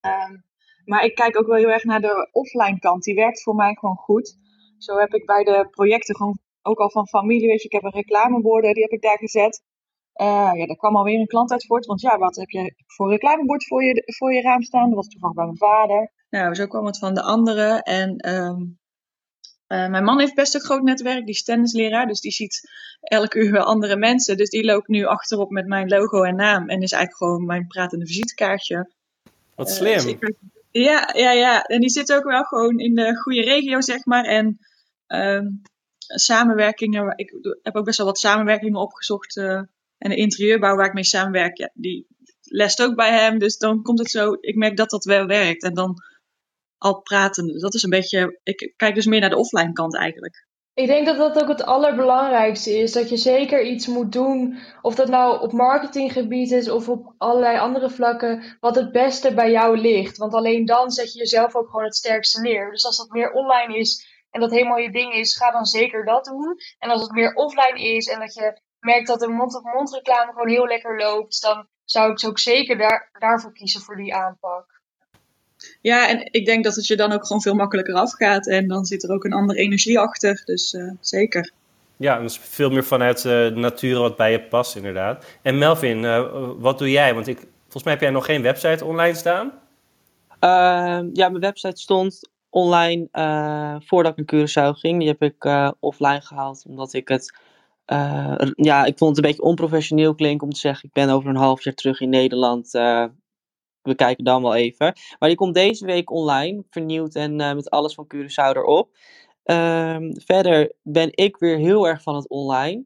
Um, 0.00 0.46
maar 0.84 1.04
ik 1.04 1.14
kijk 1.14 1.38
ook 1.38 1.46
wel 1.46 1.56
heel 1.56 1.70
erg 1.70 1.84
naar 1.84 2.00
de 2.00 2.28
offline 2.32 2.78
kant. 2.78 3.02
Die 3.02 3.14
werkt 3.14 3.42
voor 3.42 3.54
mij 3.54 3.74
gewoon 3.74 3.96
goed. 3.96 4.36
Zo 4.78 4.96
heb 4.96 5.14
ik 5.14 5.26
bij 5.26 5.44
de 5.44 5.68
projecten 5.70 6.16
gewoon 6.16 6.38
ook 6.62 6.78
al 6.78 6.90
van 6.90 7.08
familie, 7.08 7.48
weet 7.48 7.62
je, 7.62 7.68
ik 7.68 7.72
heb 7.72 7.82
een 7.82 8.00
reclameborden, 8.00 8.74
die 8.74 8.82
heb 8.82 8.92
ik 8.92 9.02
daar 9.02 9.18
gezet. 9.18 9.62
Uh, 10.20 10.50
ja, 10.54 10.66
daar 10.66 10.76
kwam 10.76 10.96
alweer 10.96 11.20
een 11.20 11.26
klant 11.26 11.52
uit 11.52 11.66
voort. 11.66 11.86
Want 11.86 12.00
ja, 12.00 12.18
wat 12.18 12.36
heb 12.36 12.48
je 12.48 12.74
voor 12.86 13.10
reclamebord 13.10 13.66
voor 13.66 13.84
je, 13.84 14.02
voor 14.06 14.32
je 14.32 14.40
raam 14.40 14.62
staan? 14.62 14.86
Dat 14.86 14.94
was 14.94 15.08
toevallig 15.08 15.36
bij 15.36 15.44
mijn 15.44 15.56
vader. 15.56 16.10
Nou, 16.30 16.54
zo 16.54 16.66
kwam 16.66 16.86
het 16.86 16.98
van 16.98 17.14
de 17.14 17.22
anderen. 17.22 17.82
En 17.82 18.34
um, 18.34 18.78
mijn 19.66 20.04
man 20.04 20.18
heeft 20.18 20.34
best 20.34 20.54
een 20.54 20.60
groot 20.60 20.82
netwerk, 20.82 21.24
die 21.24 21.34
is 21.34 21.44
tennisleraar, 21.44 22.06
dus 22.06 22.20
die 22.20 22.32
ziet 22.32 22.70
elke 23.00 23.38
uur 23.38 23.52
weer 23.52 23.62
andere 23.62 23.96
mensen. 23.96 24.36
Dus 24.36 24.50
die 24.50 24.64
loopt 24.64 24.88
nu 24.88 25.04
achterop 25.04 25.50
met 25.50 25.66
mijn 25.66 25.88
logo 25.88 26.22
en 26.22 26.36
naam 26.36 26.68
en 26.68 26.82
is 26.82 26.92
eigenlijk 26.92 27.16
gewoon 27.16 27.46
mijn 27.46 27.66
pratende 27.66 28.06
visitekaartje. 28.06 28.90
Wat 29.54 29.70
slim. 29.70 30.18
Dus 30.18 30.34
ja, 30.70 31.10
ja, 31.14 31.32
ja. 31.32 31.62
En 31.62 31.80
die 31.80 31.90
zit 31.90 32.12
ook 32.12 32.24
wel 32.24 32.44
gewoon 32.44 32.78
in 32.78 32.94
de 32.94 33.16
goede 33.16 33.42
regio, 33.42 33.80
zeg 33.80 34.04
maar. 34.04 34.24
En 34.24 34.58
um, 35.06 35.62
samenwerkingen, 35.98 37.12
ik 37.16 37.32
heb 37.62 37.76
ook 37.76 37.84
best 37.84 37.98
wel 37.98 38.06
wat 38.06 38.18
samenwerkingen 38.18 38.80
opgezocht. 38.80 39.36
En 39.98 40.10
de 40.10 40.16
interieurbouw 40.16 40.76
waar 40.76 40.86
ik 40.86 40.92
mee 40.92 41.04
samenwerk, 41.04 41.56
ja, 41.56 41.70
die 41.74 42.06
lest 42.42 42.82
ook 42.82 42.94
bij 42.94 43.12
hem. 43.12 43.38
Dus 43.38 43.58
dan 43.58 43.82
komt 43.82 43.98
het 43.98 44.10
zo, 44.10 44.36
ik 44.40 44.56
merk 44.56 44.76
dat 44.76 44.90
dat 44.90 45.04
wel 45.04 45.26
werkt. 45.26 45.62
En 45.62 45.74
dan 45.74 45.94
al 46.78 47.00
praten. 47.00 47.46
Dus 47.46 47.60
dat 47.60 47.74
is 47.74 47.82
een 47.82 47.90
beetje, 47.90 48.40
ik 48.42 48.72
kijk 48.76 48.94
dus 48.94 49.06
meer 49.06 49.20
naar 49.20 49.30
de 49.30 49.36
offline 49.36 49.72
kant 49.72 49.96
eigenlijk. 49.96 50.46
Ik 50.74 50.86
denk 50.86 51.06
dat 51.06 51.16
dat 51.16 51.42
ook 51.42 51.48
het 51.48 51.62
allerbelangrijkste 51.62 52.78
is. 52.78 52.92
Dat 52.92 53.08
je 53.08 53.16
zeker 53.16 53.62
iets 53.62 53.86
moet 53.86 54.12
doen. 54.12 54.58
Of 54.82 54.94
dat 54.94 55.08
nou 55.08 55.40
op 55.40 55.52
marketinggebied 55.52 56.50
is 56.50 56.70
of 56.70 56.88
op 56.88 57.14
allerlei 57.16 57.58
andere 57.58 57.90
vlakken. 57.90 58.56
Wat 58.60 58.74
het 58.74 58.92
beste 58.92 59.34
bij 59.34 59.50
jou 59.50 59.78
ligt. 59.78 60.16
Want 60.16 60.34
alleen 60.34 60.64
dan 60.64 60.90
zet 60.90 61.12
je 61.12 61.18
jezelf 61.18 61.56
ook 61.56 61.68
gewoon 61.68 61.84
het 61.84 61.96
sterkste 61.96 62.40
neer. 62.40 62.70
Dus 62.70 62.84
als 62.84 62.96
dat 62.96 63.10
meer 63.10 63.32
online 63.32 63.78
is 63.78 64.06
en 64.30 64.40
dat 64.40 64.50
helemaal 64.50 64.78
je 64.78 64.92
ding 64.92 65.12
is, 65.12 65.36
ga 65.36 65.50
dan 65.50 65.64
zeker 65.64 66.04
dat 66.04 66.24
doen. 66.24 66.56
En 66.78 66.90
als 66.90 67.02
het 67.02 67.12
meer 67.12 67.34
offline 67.34 67.96
is 67.96 68.06
en 68.06 68.20
dat 68.20 68.34
je 68.34 68.60
merkt 68.80 69.06
dat 69.06 69.20
de 69.20 69.28
mond-op-mond 69.28 69.94
reclame 69.94 70.32
gewoon 70.32 70.48
heel 70.48 70.66
lekker 70.66 70.96
loopt. 70.96 71.42
Dan 71.42 71.66
zou 71.84 72.12
ik 72.12 72.24
ook 72.26 72.38
zeker 72.38 72.78
daar, 72.78 73.10
daarvoor 73.18 73.52
kiezen 73.52 73.80
voor 73.80 73.96
die 73.96 74.14
aanpak. 74.14 74.78
Ja, 75.80 76.08
en 76.08 76.28
ik 76.30 76.46
denk 76.46 76.64
dat 76.64 76.74
het 76.74 76.86
je 76.86 76.96
dan 76.96 77.12
ook 77.12 77.26
gewoon 77.26 77.42
veel 77.42 77.54
makkelijker 77.54 77.94
afgaat. 77.94 78.46
En 78.46 78.68
dan 78.68 78.84
zit 78.84 79.02
er 79.02 79.10
ook 79.10 79.24
een 79.24 79.32
andere 79.32 79.58
energie 79.58 79.98
achter. 79.98 80.42
Dus 80.44 80.72
uh, 80.72 80.92
zeker. 81.00 81.52
Ja, 81.96 82.20
dus 82.20 82.38
veel 82.38 82.70
meer 82.70 82.84
vanuit 82.84 83.18
uh, 83.18 83.32
de 83.32 83.52
natuur 83.54 83.98
wat 83.98 84.16
bij 84.16 84.30
je 84.32 84.40
past, 84.40 84.76
inderdaad. 84.76 85.24
En 85.42 85.58
Melvin, 85.58 86.02
uh, 86.02 86.50
wat 86.58 86.78
doe 86.78 86.90
jij? 86.90 87.14
Want 87.14 87.26
ik, 87.26 87.38
volgens 87.62 87.84
mij 87.84 87.92
heb 87.92 88.02
jij 88.02 88.10
nog 88.10 88.24
geen 88.24 88.42
website 88.42 88.84
online 88.84 89.14
staan. 89.14 89.52
Ehm, 90.40 91.08
ja, 91.12 91.28
mijn 91.28 91.40
website 91.40 91.80
stond 91.80 92.28
online 92.50 93.08
voordat 93.84 94.18
ik 94.18 94.30
naar 94.30 94.46
Curaçao 94.46 94.78
ging. 94.78 94.98
Die 94.98 95.08
heb 95.08 95.22
ik 95.22 95.44
offline 95.80 96.20
gehaald, 96.20 96.64
omdat 96.68 96.92
ik 96.92 97.08
het... 97.08 97.38
ja, 98.54 98.84
ik 98.84 98.98
vond 98.98 99.16
het 99.16 99.24
een 99.24 99.30
beetje 99.30 99.42
onprofessioneel 99.42 100.14
klinken 100.14 100.46
om 100.46 100.52
te 100.52 100.60
zeggen... 100.60 100.88
ik 100.88 100.94
ben 100.94 101.10
over 101.10 101.30
een 101.30 101.36
half 101.36 101.64
jaar 101.64 101.74
terug 101.74 102.00
in 102.00 102.10
Nederland 102.10 102.70
we 103.88 103.94
kijken 103.94 104.24
dan 104.24 104.42
wel 104.42 104.54
even. 104.54 104.92
Maar 105.18 105.28
die 105.28 105.38
komt 105.38 105.54
deze 105.54 105.86
week 105.86 106.10
online, 106.10 106.64
vernieuwd 106.70 107.14
en 107.14 107.40
uh, 107.40 107.54
met 107.54 107.70
alles 107.70 107.94
van 107.94 108.06
Curaçao 108.14 108.56
erop. 108.56 108.96
Um, 109.44 110.20
verder 110.20 110.72
ben 110.82 111.08
ik 111.10 111.36
weer 111.36 111.56
heel 111.56 111.88
erg 111.88 112.02
van 112.02 112.14
het 112.14 112.28
online. 112.28 112.84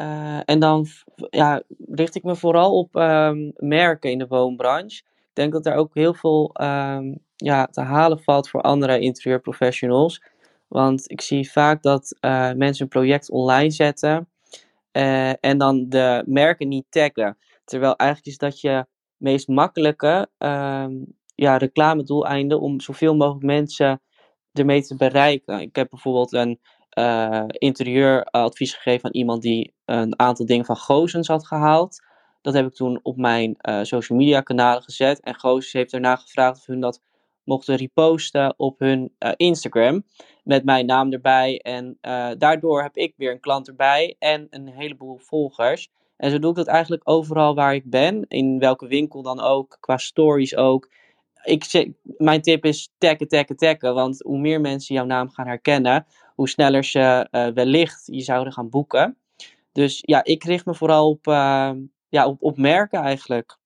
Uh, 0.00 0.40
en 0.44 0.58
dan 0.58 0.86
ja, 1.30 1.62
richt 1.90 2.14
ik 2.14 2.22
me 2.22 2.36
vooral 2.36 2.78
op 2.78 2.94
um, 2.94 3.52
merken 3.56 4.10
in 4.10 4.18
de 4.18 4.26
woonbranche. 4.26 5.02
Ik 5.16 5.36
denk 5.36 5.52
dat 5.52 5.66
er 5.66 5.74
ook 5.74 5.94
heel 5.94 6.14
veel 6.14 6.54
um, 6.60 7.18
ja, 7.36 7.66
te 7.66 7.80
halen 7.80 8.22
valt 8.22 8.48
voor 8.48 8.60
andere 8.60 9.00
interieurprofessionals. 9.00 10.22
Want 10.68 11.10
ik 11.10 11.20
zie 11.20 11.50
vaak 11.50 11.82
dat 11.82 12.16
uh, 12.20 12.52
mensen 12.52 12.82
een 12.82 12.88
project 12.88 13.30
online 13.30 13.70
zetten 13.70 14.28
uh, 14.92 15.44
en 15.44 15.58
dan 15.58 15.88
de 15.88 16.22
merken 16.26 16.68
niet 16.68 16.86
taggen. 16.88 17.38
Terwijl 17.64 17.96
eigenlijk 17.96 18.30
is 18.30 18.38
dat 18.38 18.60
je 18.60 18.86
meest 19.16 19.48
makkelijke 19.48 20.28
um, 20.38 21.18
ja, 21.34 21.56
reclamedoeleinden 21.56 22.60
om 22.60 22.80
zoveel 22.80 23.16
mogelijk 23.16 23.44
mensen 23.44 24.00
ermee 24.52 24.82
te 24.82 24.96
bereiken. 24.96 25.60
Ik 25.60 25.76
heb 25.76 25.90
bijvoorbeeld 25.90 26.32
een 26.32 26.60
uh, 26.98 27.44
interieuradvies 27.48 28.74
gegeven 28.74 29.04
aan 29.04 29.14
iemand 29.14 29.42
die 29.42 29.74
een 29.84 30.18
aantal 30.18 30.46
dingen 30.46 30.64
van 30.64 30.76
Gozens 30.76 31.28
had 31.28 31.46
gehaald. 31.46 32.02
Dat 32.40 32.54
heb 32.54 32.66
ik 32.66 32.74
toen 32.74 33.00
op 33.02 33.16
mijn 33.16 33.56
uh, 33.68 33.82
social 33.82 34.18
media 34.18 34.40
kanalen 34.40 34.82
gezet. 34.82 35.20
En 35.20 35.38
Gozens 35.38 35.72
heeft 35.72 35.90
daarna 35.90 36.16
gevraagd 36.16 36.58
of 36.58 36.66
hun 36.66 36.80
dat 36.80 37.02
mochten 37.50 37.76
reposten 37.76 38.54
op 38.56 38.78
hun 38.78 39.12
uh, 39.18 39.32
Instagram. 39.36 40.04
Met 40.44 40.64
mijn 40.64 40.86
naam 40.86 41.12
erbij. 41.12 41.58
En 41.58 41.98
daardoor 42.38 42.82
heb 42.82 42.96
ik 42.96 43.14
weer 43.16 43.30
een 43.30 43.40
klant 43.40 43.68
erbij 43.68 44.16
en 44.18 44.46
een 44.50 44.68
heleboel 44.68 45.18
volgers. 45.18 45.88
En 46.16 46.30
zo 46.30 46.38
doe 46.38 46.50
ik 46.50 46.56
dat 46.56 46.66
eigenlijk 46.66 47.02
overal 47.04 47.54
waar 47.54 47.74
ik 47.74 47.90
ben. 47.90 48.24
In 48.28 48.58
welke 48.58 48.86
winkel 48.86 49.22
dan 49.22 49.40
ook, 49.40 49.76
qua 49.80 49.96
stories 49.96 50.56
ook. 50.56 50.90
Ik 51.42 51.90
mijn 52.02 52.42
tip 52.42 52.64
is 52.64 52.92
taggen, 52.98 53.28
taggen, 53.28 53.56
taggen. 53.56 53.94
Want 53.94 54.20
hoe 54.22 54.38
meer 54.38 54.60
mensen 54.60 54.94
jouw 54.94 55.04
naam 55.04 55.30
gaan 55.30 55.46
herkennen, 55.46 56.06
hoe 56.34 56.48
sneller 56.48 56.84
ze 56.84 57.28
uh, 57.30 57.46
wellicht 57.46 58.02
je 58.06 58.20
zouden 58.20 58.52
gaan 58.52 58.70
boeken. 58.70 59.16
Dus 59.72 59.98
ja, 60.02 60.24
ik 60.24 60.44
richt 60.44 60.66
me 60.66 60.74
vooral 60.74 61.08
op, 61.08 61.24
ja, 62.08 62.26
op, 62.26 62.42
op 62.42 62.56
merken 62.56 63.00
eigenlijk. 63.00 63.58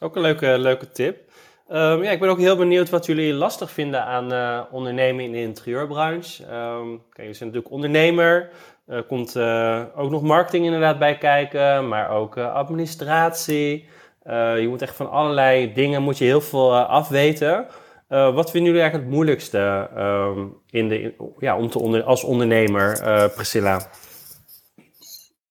Ook 0.00 0.16
een 0.16 0.22
leuke, 0.22 0.58
leuke 0.58 0.90
tip. 0.90 1.32
Um, 1.70 2.02
ja, 2.02 2.10
ik 2.10 2.20
ben 2.20 2.28
ook 2.28 2.38
heel 2.38 2.56
benieuwd 2.56 2.90
wat 2.90 3.06
jullie 3.06 3.32
lastig 3.32 3.70
vinden 3.70 4.04
aan 4.04 4.32
uh, 4.32 4.60
ondernemen 4.70 5.24
in 5.24 5.32
de 5.32 5.40
interieurbranche. 5.40 6.42
Um, 6.42 7.02
kijk, 7.12 7.28
je 7.32 7.38
bent 7.38 7.40
natuurlijk 7.40 7.70
ondernemer. 7.70 8.50
Er 8.86 9.02
komt 9.02 9.36
uh, 9.36 9.82
ook 9.96 10.10
nog 10.10 10.22
marketing 10.22 10.64
inderdaad 10.64 10.98
bij 10.98 11.18
kijken, 11.18 11.88
maar 11.88 12.10
ook 12.10 12.36
uh, 12.36 12.52
administratie. 12.54 13.84
je 14.24 14.66
moet 14.68 14.82
echt 14.82 14.96
van 14.96 15.10
allerlei 15.10 15.72
dingen 15.72 16.02
moet 16.02 16.18
je 16.18 16.24
heel 16.24 16.40
veel 16.40 16.76
afweten. 16.76 17.66
wat 18.08 18.50
vinden 18.50 18.72
jullie 18.72 18.80
eigenlijk 18.80 19.04
het 19.04 19.14
moeilijkste 19.14 19.90
um, 19.96 20.56
in 20.70 20.88
de, 20.88 21.14
ja, 21.38 21.58
om 21.58 21.70
te 21.70 22.02
als 22.02 22.24
ondernemer, 22.24 23.00
Priscilla? 23.34 23.88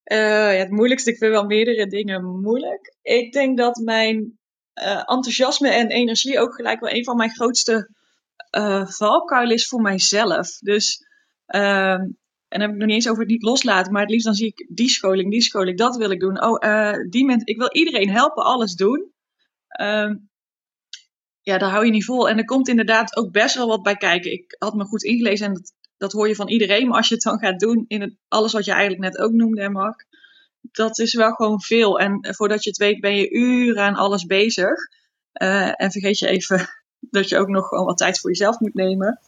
ja, 0.04 0.50
het 0.50 0.72
moeilijkste, 0.72 1.12
ik 1.12 1.18
vind 1.18 1.32
wel 1.32 1.46
meerdere 1.46 1.88
dingen 1.88 2.26
moeilijk. 2.26 2.96
Ik 3.02 3.34
denk 3.34 3.58
dat 3.58 3.82
mijn 3.84 4.37
uh, 4.82 4.98
enthousiasme 4.98 5.70
en 5.70 5.90
energie 5.90 6.40
ook 6.40 6.56
gelijk 6.56 6.80
wel 6.80 6.94
een 6.94 7.04
van 7.04 7.18
mijn 7.18 7.36
grootste 7.36 7.90
uh, 8.58 8.88
valkuilen 8.88 9.56
is 9.56 9.68
voor 9.68 9.82
mijzelf. 9.82 10.58
Dus, 10.58 11.06
uh, 11.48 11.92
en 11.92 12.18
dan 12.48 12.62
heb 12.62 12.70
ik 12.70 12.78
nog 12.78 12.86
niet 12.88 12.96
eens 12.96 13.10
over 13.10 13.22
het 13.22 13.32
niet 13.32 13.44
loslaten, 13.44 13.92
maar 13.92 14.02
het 14.02 14.12
liefst 14.12 14.26
dan 14.26 14.36
zie 14.36 14.48
ik 14.48 14.68
die 14.70 14.90
scholing, 14.90 15.32
die 15.32 15.42
scholing, 15.42 15.78
dat 15.78 15.96
wil 15.96 16.12
ik 16.12 16.20
doen. 16.20 16.44
Oh, 16.44 16.68
uh, 16.68 16.94
die 17.10 17.44
ik 17.44 17.58
wil 17.58 17.72
iedereen 17.72 18.10
helpen, 18.10 18.44
alles 18.44 18.74
doen. 18.74 19.12
Ehm, 19.68 20.16
ja, 21.42 21.58
daar 21.58 21.70
hou 21.70 21.86
je 21.86 21.92
niet 21.92 22.06
vol. 22.06 22.30
En 22.30 22.38
er 22.38 22.46
komt 22.46 22.68
inderdaad 22.68 23.18
ook 23.18 23.32
best 23.32 23.56
wel 23.56 23.68
wat 23.68 23.84
bij 23.84 23.96
kijken. 23.96 24.32
Ik 24.32 24.56
had 24.60 24.74
me 24.74 24.86
goed 24.86 25.04
ingelezen 25.04 25.48
en 25.48 25.54
dat, 25.54 25.74
dat 25.98 26.12
hoor 26.12 26.28
je 26.28 26.36
van 26.36 26.50
iedereen. 26.50 26.88
Maar 26.88 26.98
als 26.98 27.08
je 27.08 27.14
het 27.14 27.24
dan 27.24 27.40
gaat 27.40 27.60
doen 27.60 27.86
in 27.88 28.02
het, 28.02 28.16
alles 28.28 28.54
wat 28.54 28.66
je 28.66 28.72
eigenlijk 28.72 29.02
net 29.02 29.18
ook 29.18 29.32
noemde, 29.32 29.70
Mark 29.70 30.07
dat 30.72 31.00
is 31.00 31.14
wel 31.14 31.32
gewoon 31.32 31.62
veel. 31.62 32.00
En 32.00 32.20
voordat 32.36 32.64
je 32.64 32.70
het 32.70 32.80
weet 32.80 33.00
ben 33.00 33.16
je 33.16 33.30
uren 33.30 33.84
aan 33.84 33.96
alles 33.96 34.26
bezig. 34.26 34.74
Uh, 35.42 35.82
en 35.82 35.92
vergeet 35.92 36.20
je 36.20 36.28
even 36.28 36.70
dat 37.00 37.30
je 37.30 37.38
ook 37.38 37.48
nog 37.48 37.68
gewoon 37.68 37.86
wat 37.86 37.98
tijd 37.98 38.20
voor 38.20 38.30
jezelf 38.30 38.60
moet 38.60 38.74
nemen. 38.74 39.20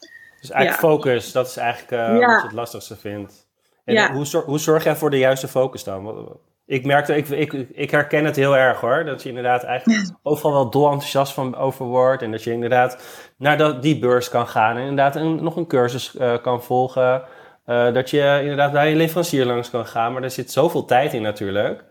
Dus 0.41 0.49
eigenlijk 0.49 0.81
ja. 0.81 0.89
focus, 0.89 1.31
dat 1.31 1.47
is 1.47 1.57
eigenlijk 1.57 1.91
uh, 1.91 2.19
ja. 2.19 2.27
wat 2.27 2.41
je 2.41 2.47
het 2.47 2.55
lastigste 2.55 2.95
vindt. 2.95 3.47
En 3.83 3.93
ja. 3.93 4.13
hoe, 4.13 4.25
zorg, 4.25 4.45
hoe 4.45 4.59
zorg 4.59 4.83
jij 4.83 4.95
voor 4.95 5.09
de 5.09 5.17
juiste 5.17 5.47
focus 5.47 5.83
dan? 5.83 6.29
Ik 6.65 6.85
merkte, 6.85 7.15
ik, 7.15 7.29
ik, 7.29 7.53
ik 7.53 7.91
herken 7.91 8.25
het 8.25 8.35
heel 8.35 8.57
erg 8.57 8.79
hoor. 8.79 9.05
Dat 9.05 9.23
je 9.23 9.29
inderdaad 9.29 9.63
eigenlijk 9.63 10.09
overal 10.23 10.53
wel 10.53 10.69
dol 10.69 10.91
enthousiast 10.91 11.33
van 11.33 11.55
over 11.55 11.85
wordt. 11.85 12.21
En 12.21 12.31
dat 12.31 12.43
je 12.43 12.51
inderdaad 12.51 13.03
naar 13.37 13.57
dat, 13.57 13.81
die 13.81 13.99
beurs 13.99 14.29
kan 14.29 14.47
gaan. 14.47 14.75
En 14.75 14.81
inderdaad 14.81 15.15
een, 15.15 15.43
nog 15.43 15.55
een 15.55 15.67
cursus 15.67 16.15
uh, 16.15 16.41
kan 16.41 16.63
volgen. 16.63 17.23
Uh, 17.69 17.93
dat 17.93 18.09
je 18.09 18.39
inderdaad 18.41 18.71
bij 18.71 18.89
je 18.89 18.95
leverancier 18.95 19.45
langs 19.45 19.69
kan 19.69 19.85
gaan, 19.85 20.13
maar 20.13 20.23
er 20.23 20.31
zit 20.31 20.51
zoveel 20.51 20.85
tijd 20.85 21.13
in 21.13 21.21
natuurlijk. 21.21 21.85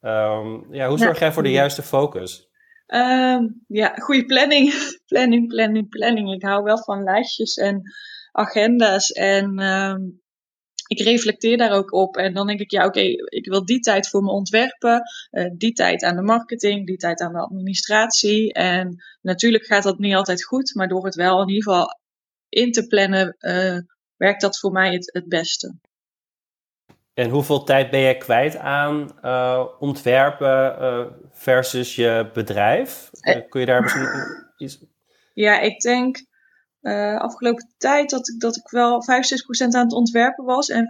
Um, 0.00 0.66
ja, 0.70 0.88
hoe 0.88 0.98
zorg 0.98 1.18
jij 1.18 1.32
voor 1.32 1.42
de 1.42 1.50
juiste 1.50 1.82
focus? 1.82 2.48
Um, 2.86 3.64
ja, 3.66 3.94
goede 3.94 4.24
planning. 4.24 4.72
planning, 5.12 5.48
planning, 5.48 5.88
planning. 5.88 6.32
Ik 6.32 6.42
hou 6.42 6.62
wel 6.62 6.78
van 6.78 7.02
lijstjes 7.02 7.56
en 7.56 7.82
agenda's 8.32 9.10
en 9.10 9.62
um, 9.62 10.22
ik 10.86 11.00
reflecteer 11.00 11.56
daar 11.56 11.72
ook 11.72 11.92
op. 11.92 12.16
En 12.16 12.34
dan 12.34 12.46
denk 12.46 12.60
ik, 12.60 12.70
ja, 12.70 12.86
oké, 12.86 12.98
okay, 12.98 13.10
ik 13.24 13.46
wil 13.46 13.64
die 13.64 13.80
tijd 13.80 14.08
voor 14.08 14.22
mijn 14.22 14.36
ontwerpen, 14.36 15.02
uh, 15.30 15.50
die 15.56 15.72
tijd 15.72 16.02
aan 16.02 16.16
de 16.16 16.22
marketing, 16.22 16.86
die 16.86 16.96
tijd 16.96 17.20
aan 17.20 17.32
de 17.32 17.38
administratie. 17.38 18.52
En 18.52 18.96
natuurlijk 19.22 19.64
gaat 19.64 19.82
dat 19.82 19.98
niet 19.98 20.14
altijd 20.14 20.44
goed, 20.44 20.74
maar 20.74 20.88
door 20.88 21.04
het 21.04 21.14
wel 21.14 21.42
in 21.42 21.48
ieder 21.48 21.62
geval 21.62 21.98
in 22.48 22.72
te 22.72 22.86
plannen, 22.86 23.36
uh, 23.38 23.78
werkt 24.24 24.40
dat 24.40 24.58
voor 24.58 24.72
mij 24.72 24.92
het, 24.92 25.10
het 25.12 25.28
beste. 25.28 25.74
En 27.14 27.30
hoeveel 27.30 27.64
tijd 27.64 27.90
ben 27.90 28.00
je 28.00 28.18
kwijt 28.18 28.56
aan 28.56 29.10
uh, 29.24 29.64
ontwerpen 29.78 30.76
uh, 30.80 31.06
versus 31.30 31.94
je 31.94 32.30
bedrijf? 32.32 33.10
Uh, 33.20 33.48
kun 33.48 33.60
je 33.60 33.66
daar 33.66 33.82
misschien 33.82 34.08
iets... 34.56 34.84
Ja, 35.34 35.60
ik 35.60 35.80
denk 35.80 36.32
afgelopen 37.18 37.74
tijd 37.78 38.10
dat 38.10 38.28
ik, 38.28 38.40
dat 38.40 38.56
ik 38.56 38.68
wel 38.70 39.02
65% 39.02 39.06
aan 39.58 39.84
het 39.84 39.92
ontwerpen 39.92 40.44
was 40.44 40.68
en 40.68 40.84
25% 40.84 40.86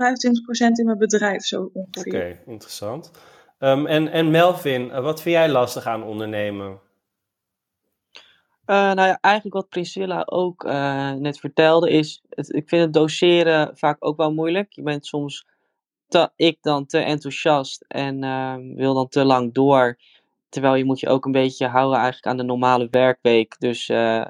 in 0.73 0.85
mijn 0.85 0.99
bedrijf 0.99 1.43
zo 1.45 1.71
ongeveer. 1.73 2.13
Oké, 2.13 2.17
okay, 2.17 2.41
interessant. 2.47 3.11
Um, 3.59 3.87
en, 3.87 4.09
en 4.09 4.31
Melvin, 4.31 5.01
wat 5.01 5.23
vind 5.23 5.35
jij 5.35 5.49
lastig 5.49 5.87
aan 5.87 6.03
ondernemen? 6.03 6.81
Uh, 8.67 8.77
nou 8.77 9.09
ja, 9.09 9.19
eigenlijk 9.21 9.55
wat 9.55 9.69
Priscilla 9.69 10.23
ook 10.27 10.65
uh, 10.65 11.13
net 11.13 11.39
vertelde 11.39 11.91
is, 11.91 12.23
ik 12.31 12.69
vind 12.69 12.83
het 12.83 12.93
doseren 12.93 13.77
vaak 13.77 13.97
ook 13.99 14.17
wel 14.17 14.33
moeilijk. 14.33 14.73
Je 14.73 14.83
bent 14.83 15.07
soms, 15.07 15.47
te, 16.09 16.31
ik 16.37 16.59
dan, 16.61 16.87
te 16.87 16.99
enthousiast 16.99 17.85
en 17.89 18.23
uh, 18.23 18.55
wil 18.77 18.95
dan 18.95 19.09
te 19.09 19.25
lang 19.25 19.55
door. 19.55 19.99
Terwijl 20.49 20.75
je 20.75 20.85
moet 20.85 21.01
je 21.01 21.09
ook 21.09 21.25
een 21.25 21.33
beetje 21.33 21.67
houden 21.67 21.97
eigenlijk 21.99 22.27
aan 22.27 22.37
de 22.37 22.43
normale 22.43 22.89
werkweek. 22.91 23.59
Dus 23.59 23.87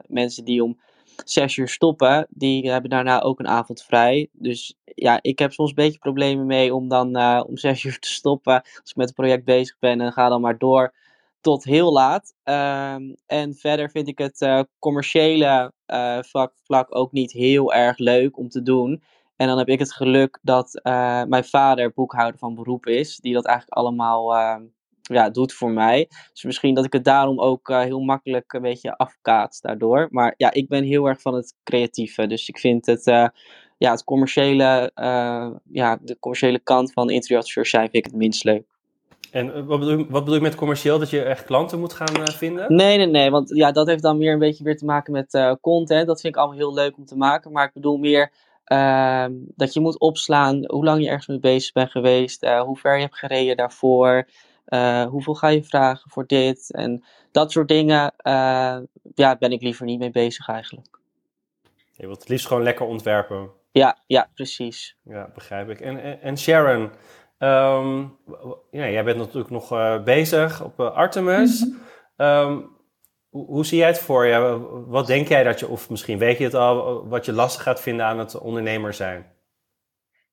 mensen 0.06 0.44
die 0.44 0.62
om 0.62 0.80
zes 1.24 1.56
uur 1.56 1.68
stoppen, 1.68 2.26
die 2.30 2.70
hebben 2.70 2.90
daarna 2.90 3.20
ook 3.20 3.38
een 3.38 3.48
avond 3.48 3.82
vrij. 3.82 4.28
Dus 4.32 4.76
ja, 4.84 5.18
ik 5.22 5.38
heb 5.38 5.52
soms 5.52 5.68
een 5.68 5.74
beetje 5.74 5.98
problemen 5.98 6.46
mee 6.46 6.74
om 6.74 6.88
dan 6.88 7.06
om 7.46 7.56
zes 7.66 7.84
uur 7.84 7.98
te 7.98 8.08
stoppen. 8.08 8.54
Als 8.54 8.90
ik 8.90 8.96
met 8.96 9.06
het 9.06 9.16
project 9.16 9.44
bezig 9.44 9.76
ben 9.78 10.00
en 10.00 10.12
ga 10.12 10.28
dan 10.28 10.40
maar 10.40 10.58
door 10.58 10.92
tot 11.44 11.64
heel 11.64 11.92
laat. 11.92 12.34
Um, 12.44 13.14
en 13.26 13.54
verder 13.54 13.90
vind 13.90 14.08
ik 14.08 14.18
het 14.18 14.40
uh, 14.40 14.60
commerciële 14.78 15.72
uh, 15.86 16.18
vlak, 16.22 16.52
vlak, 16.62 16.96
ook 16.96 17.12
niet 17.12 17.32
heel 17.32 17.72
erg 17.72 17.98
leuk 17.98 18.38
om 18.38 18.48
te 18.48 18.62
doen. 18.62 19.02
En 19.36 19.46
dan 19.46 19.58
heb 19.58 19.68
ik 19.68 19.78
het 19.78 19.92
geluk 19.92 20.38
dat 20.42 20.80
uh, 20.82 21.22
mijn 21.24 21.44
vader 21.44 21.92
boekhouder 21.92 22.38
van 22.38 22.54
beroep 22.54 22.86
is, 22.86 23.16
die 23.16 23.34
dat 23.34 23.44
eigenlijk 23.44 23.78
allemaal 23.78 24.34
ehm, 24.34 24.62
ja, 25.02 25.30
doet 25.30 25.52
voor 25.52 25.70
mij. 25.70 26.08
Dus 26.32 26.42
misschien 26.42 26.74
dat 26.74 26.84
ik 26.84 26.92
het 26.92 27.04
daarom 27.04 27.40
ook 27.40 27.68
heel 27.68 28.00
makkelijk 28.00 28.52
een 28.52 28.62
beetje 28.62 28.96
afkaats 28.96 29.60
daardoor. 29.60 30.08
Maar 30.10 30.34
ja, 30.36 30.52
ik 30.52 30.68
ben 30.68 30.84
heel 30.84 31.06
erg 31.06 31.20
van 31.20 31.34
het 31.34 31.54
creatieve. 31.64 32.26
Dus 32.26 32.48
ik 32.48 32.58
vind 32.58 32.86
het, 32.86 33.04
ja, 33.78 33.90
het 33.90 34.04
commerciële, 34.04 34.90
ja, 35.72 35.98
de 36.02 36.18
commerciële 36.18 36.58
kant 36.58 36.92
van 36.92 37.10
interieuradviseur 37.10 37.66
zijn 37.66 37.90
vind 37.90 38.06
ik 38.06 38.12
het 38.12 38.20
minst 38.20 38.44
leuk. 38.44 38.73
En 39.34 39.54
eh, 39.54 39.62
wat 39.64 39.80
bedoel, 39.80 39.96
wat 39.96 40.24
bedoel 40.24 40.34
je 40.34 40.40
met 40.40 40.54
commercieel? 40.54 40.98
Dat 40.98 41.10
je 41.10 41.22
echt 41.22 41.44
klanten 41.44 41.78
moet 41.80 41.92
gaan 41.92 42.20
uh, 42.20 42.26
vinden? 42.26 42.74
Nee, 42.74 42.96
nee, 42.96 43.06
nee. 43.06 43.30
Want 43.30 43.48
ja, 43.54 43.72
dat 43.72 43.86
heeft 43.86 44.02
dan 44.02 44.18
meer 44.18 44.32
een 44.32 44.38
beetje 44.38 44.64
weer 44.64 44.76
te 44.76 44.84
maken 44.84 45.12
met 45.12 45.34
uh, 45.34 45.52
content. 45.60 46.06
Dat 46.06 46.20
vind 46.20 46.34
ik 46.34 46.40
allemaal 46.40 46.58
heel 46.58 46.74
leuk 46.74 46.96
om 46.96 47.04
te 47.04 47.16
maken. 47.16 47.52
Maar 47.52 47.66
ik 47.66 47.72
bedoel 47.72 47.96
meer 47.96 48.30
uh, 48.66 49.26
dat 49.30 49.74
je 49.74 49.80
moet 49.80 49.98
opslaan 49.98 50.64
hoe 50.66 50.84
lang 50.84 51.02
je 51.02 51.08
ergens 51.08 51.26
mee 51.26 51.38
bezig 51.38 51.72
bent 51.72 51.90
geweest. 51.90 52.46
hoe 52.46 52.76
ver 52.76 52.94
je 52.94 53.00
hebt 53.00 53.18
gereden 53.18 53.56
daarvoor. 53.56 54.28
hoeveel 55.08 55.34
ga 55.34 55.48
je 55.48 55.64
vragen 55.64 56.10
voor 56.10 56.26
dit. 56.26 56.72
En 56.72 57.04
dat 57.32 57.52
soort 57.52 57.68
dingen 57.68 58.12
ja, 59.14 59.36
ben 59.38 59.52
ik 59.52 59.62
liever 59.62 59.86
niet 59.86 59.98
mee 59.98 60.10
bezig 60.10 60.48
eigenlijk. 60.48 60.98
Je 61.92 62.06
wilt 62.06 62.20
het 62.20 62.28
liefst 62.28 62.46
gewoon 62.46 62.62
lekker 62.62 62.86
ontwerpen. 62.86 63.50
Ja, 63.72 63.98
ja, 64.06 64.28
precies. 64.34 64.96
Ja, 65.04 65.30
begrijp 65.34 65.68
ik. 65.68 65.80
En, 65.80 66.02
en, 66.02 66.20
en 66.20 66.38
Sharon, 66.38 66.90
Um, 67.38 68.18
ja, 68.70 68.88
jij 68.88 69.04
bent 69.04 69.18
natuurlijk 69.18 69.50
nog 69.50 69.72
uh, 69.72 70.02
bezig 70.02 70.64
op 70.64 70.80
uh, 70.80 70.94
Artemis. 70.94 71.64
Mm 71.64 71.80
-hmm. 72.16 72.26
um, 72.26 72.72
hoe, 73.28 73.46
hoe, 73.46 73.66
zie 73.66 73.78
jij 73.78 73.86
het 73.86 73.98
voor 73.98 74.26
je? 74.26 74.58
Wat 74.86 75.06
denk 75.06 75.28
jij 75.28 75.42
dat 75.42 75.60
je, 75.60 75.68
of 75.68 75.90
misschien 75.90 76.18
weet 76.18 76.38
je 76.38 76.44
het 76.44 76.54
al, 76.54 77.08
wat 77.08 77.24
je 77.24 77.32
lastig 77.32 77.62
gaat 77.62 77.80
vinden 77.80 78.06
aan 78.06 78.18
het 78.18 78.38
ondernemer 78.38 78.94
zijn? 78.94 79.32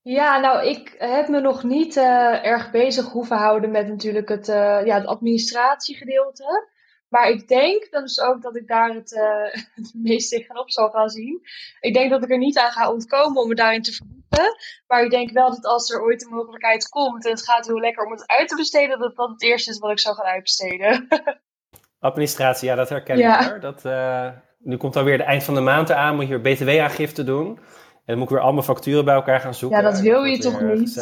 Ja, 0.02 0.40
nou, 0.40 0.68
ik 0.68 0.96
heb 0.98 1.28
me 1.28 1.40
nog 1.40 1.64
niet 1.64 1.96
uh, 1.96 2.46
erg 2.46 2.72
bezig 2.72 3.06
hoeven 3.06 3.38
houden 3.38 3.72
met 3.72 3.88
natuurlijk 3.88 4.30
het, 4.30 4.46
ja, 4.48 4.84
het 4.84 5.06
administratiegedeelte. 5.06 6.70
Maar 7.12 7.30
ik 7.30 7.48
denk 7.48 7.92
dus 7.92 8.20
ook 8.22 8.42
dat 8.42 8.56
ik 8.56 8.68
daar 8.68 8.94
het, 8.94 9.12
uh, 9.12 9.64
het 9.76 9.92
meest 9.94 10.30
tegenop 10.30 10.72
zal 10.72 10.90
gaan 10.90 11.10
zien. 11.10 11.42
Ik 11.80 11.94
denk 11.94 12.10
dat 12.10 12.24
ik 12.24 12.32
er 12.32 12.38
niet 12.38 12.58
aan 12.58 12.72
ga 12.72 12.92
ontkomen 12.92 13.42
om 13.42 13.48
me 13.48 13.56
daarin 13.56 13.82
te 13.82 13.92
verdiepen. 13.92 14.56
Maar 14.88 15.04
ik 15.04 15.10
denk 15.10 15.32
wel 15.32 15.50
dat 15.50 15.66
als 15.66 15.92
er 15.92 16.02
ooit 16.02 16.20
de 16.20 16.30
mogelijkheid 16.30 16.90
komt 16.90 17.26
en 17.26 17.32
het 17.32 17.44
gaat 17.44 17.68
heel 17.68 17.80
lekker 17.80 18.06
om 18.06 18.12
het 18.12 18.28
uit 18.28 18.48
te 18.48 18.56
besteden, 18.56 19.00
dat 19.00 19.16
dat 19.16 19.30
het 19.30 19.44
eerste 19.44 19.70
is 19.70 19.80
wat 19.80 19.92
ik 19.92 20.00
zou 20.00 20.16
gaan 20.16 20.26
uitbesteden. 20.26 21.08
Administratie, 22.00 22.68
ja, 22.68 22.76
dat 22.76 22.90
herken 22.90 23.16
ik 23.16 23.22
ja. 23.22 23.58
Dat, 23.58 23.86
uh, 23.86 24.28
nu 24.60 24.78
komt 24.78 24.96
alweer 24.96 25.18
de 25.18 25.24
eind 25.24 25.44
van 25.44 25.54
de 25.54 25.62
maand 25.62 25.90
eraan, 25.90 26.16
moet 26.16 26.28
je 26.28 26.40
weer 26.40 26.56
btw-aangifte 26.56 27.24
doen. 27.24 27.48
En 27.48 28.04
dan 28.06 28.18
moet 28.18 28.30
ik 28.30 28.34
weer 28.36 28.44
allemaal 28.44 28.64
facturen 28.64 29.06
bij 29.06 29.16
elkaar 29.16 29.40
gaan 29.40 29.54
zoeken. 29.54 29.78
Ja, 29.78 29.84
dat 29.84 30.00
wil 30.00 30.24
je 30.24 30.38
toch 30.38 30.62
niet? 30.62 30.96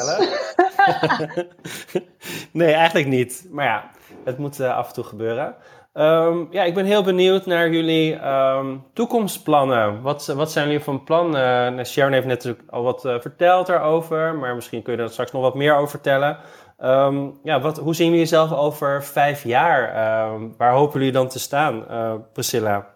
nee, 2.51 2.73
eigenlijk 2.73 3.07
niet. 3.07 3.47
Maar 3.51 3.65
ja, 3.65 3.91
het 4.25 4.37
moet 4.37 4.59
uh, 4.59 4.77
af 4.77 4.87
en 4.87 4.93
toe 4.93 5.03
gebeuren. 5.03 5.55
Um, 5.99 6.47
ja, 6.51 6.63
ik 6.63 6.73
ben 6.73 6.85
heel 6.85 7.03
benieuwd 7.03 7.45
naar 7.45 7.69
jullie 7.69 8.27
um, 8.27 8.83
toekomstplannen. 8.93 10.01
Wat, 10.01 10.25
wat 10.25 10.51
zijn 10.51 10.67
jullie 10.67 10.83
van 10.83 11.03
plan? 11.03 11.35
Uh, 11.35 11.83
Sharon 11.83 12.13
heeft 12.13 12.25
natuurlijk 12.25 12.63
al 12.69 12.83
wat 12.83 13.05
uh, 13.05 13.19
verteld 13.19 13.67
daarover, 13.67 14.35
maar 14.35 14.55
misschien 14.55 14.81
kun 14.81 14.95
je 14.95 15.01
er 15.01 15.09
straks 15.09 15.31
nog 15.31 15.41
wat 15.41 15.55
meer 15.55 15.75
over 15.75 15.89
vertellen. 15.89 16.37
Um, 16.83 17.39
ja, 17.43 17.61
wat, 17.61 17.77
hoe 17.77 17.95
zien 17.95 18.05
jullie 18.05 18.21
jezelf 18.21 18.53
over 18.53 19.03
vijf 19.03 19.43
jaar? 19.43 19.81
waar 20.57 20.73
hopen 20.73 20.97
jullie 20.99 21.13
dan 21.13 21.27
te 21.27 21.39
staan, 21.39 21.85
uh, 21.89 22.13
Priscilla? 22.33 22.87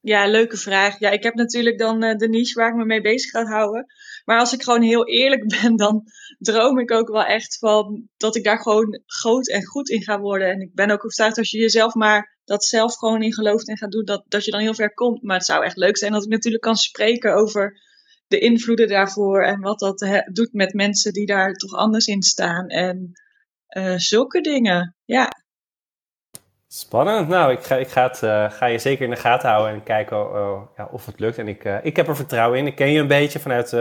Ja, 0.00 0.26
leuke 0.26 0.56
vraag. 0.56 0.98
Ja, 0.98 1.10
ik 1.10 1.22
heb 1.22 1.34
natuurlijk 1.34 1.78
dan 1.78 2.00
de 2.00 2.28
niche 2.28 2.60
waar 2.60 2.68
ik 2.68 2.74
me 2.76 2.84
mee 2.84 3.00
bezig 3.00 3.30
ga 3.30 3.44
houden. 3.44 3.86
Maar 4.28 4.38
als 4.38 4.52
ik 4.52 4.62
gewoon 4.62 4.82
heel 4.82 5.06
eerlijk 5.06 5.46
ben, 5.62 5.76
dan 5.76 6.02
droom 6.38 6.78
ik 6.78 6.90
ook 6.90 7.08
wel 7.08 7.24
echt 7.24 7.58
van 7.58 8.08
dat 8.16 8.36
ik 8.36 8.44
daar 8.44 8.60
gewoon 8.60 9.00
groot 9.06 9.48
en 9.48 9.64
goed 9.64 9.88
in 9.88 10.02
ga 10.02 10.20
worden. 10.20 10.50
En 10.50 10.60
ik 10.60 10.74
ben 10.74 10.90
ook 10.90 11.04
overtuigd 11.04 11.38
als 11.38 11.50
je 11.50 11.58
jezelf 11.58 11.94
maar 11.94 12.38
dat 12.44 12.64
zelf 12.64 12.96
gewoon 12.96 13.22
in 13.22 13.34
gelooft 13.34 13.68
en 13.68 13.76
gaat 13.76 13.90
doen, 13.90 14.04
dat, 14.04 14.24
dat 14.28 14.44
je 14.44 14.50
dan 14.50 14.60
heel 14.60 14.74
ver 14.74 14.94
komt. 14.94 15.22
Maar 15.22 15.36
het 15.36 15.46
zou 15.46 15.64
echt 15.64 15.76
leuk 15.76 15.96
zijn 15.96 16.12
dat 16.12 16.24
ik 16.24 16.28
natuurlijk 16.28 16.62
kan 16.62 16.76
spreken 16.76 17.34
over 17.34 17.80
de 18.26 18.38
invloeden 18.38 18.88
daarvoor 18.88 19.44
en 19.44 19.60
wat 19.60 19.78
dat 19.78 20.24
doet 20.32 20.52
met 20.52 20.72
mensen 20.72 21.12
die 21.12 21.26
daar 21.26 21.52
toch 21.52 21.74
anders 21.74 22.06
in 22.06 22.22
staan. 22.22 22.66
En 22.66 23.12
uh, 23.76 23.94
zulke 23.96 24.40
dingen. 24.40 24.96
Ja. 25.04 25.28
Spannend. 26.66 27.28
Nou, 27.28 27.52
ik 27.52 27.62
ga, 27.62 27.76
ik 27.76 27.88
ga, 27.88 28.08
ga 28.48 28.66
je 28.66 28.78
zeker 28.78 29.04
in 29.04 29.10
de 29.10 29.16
gaten 29.16 29.48
houden 29.48 29.74
en 29.74 29.82
kijken 29.82 30.16
uh, 30.16 30.60
ja, 30.76 30.88
of 30.92 31.06
het 31.06 31.20
lukt. 31.20 31.38
En 31.38 31.48
ik, 31.48 31.64
ik 31.82 31.96
heb 31.96 32.08
er 32.08 32.16
vertrouwen 32.16 32.58
in. 32.58 32.66
Ik 32.66 32.76
ken 32.76 32.92
je 32.92 33.00
een 33.00 33.06
beetje 33.06 33.38
vanuit 33.38 33.72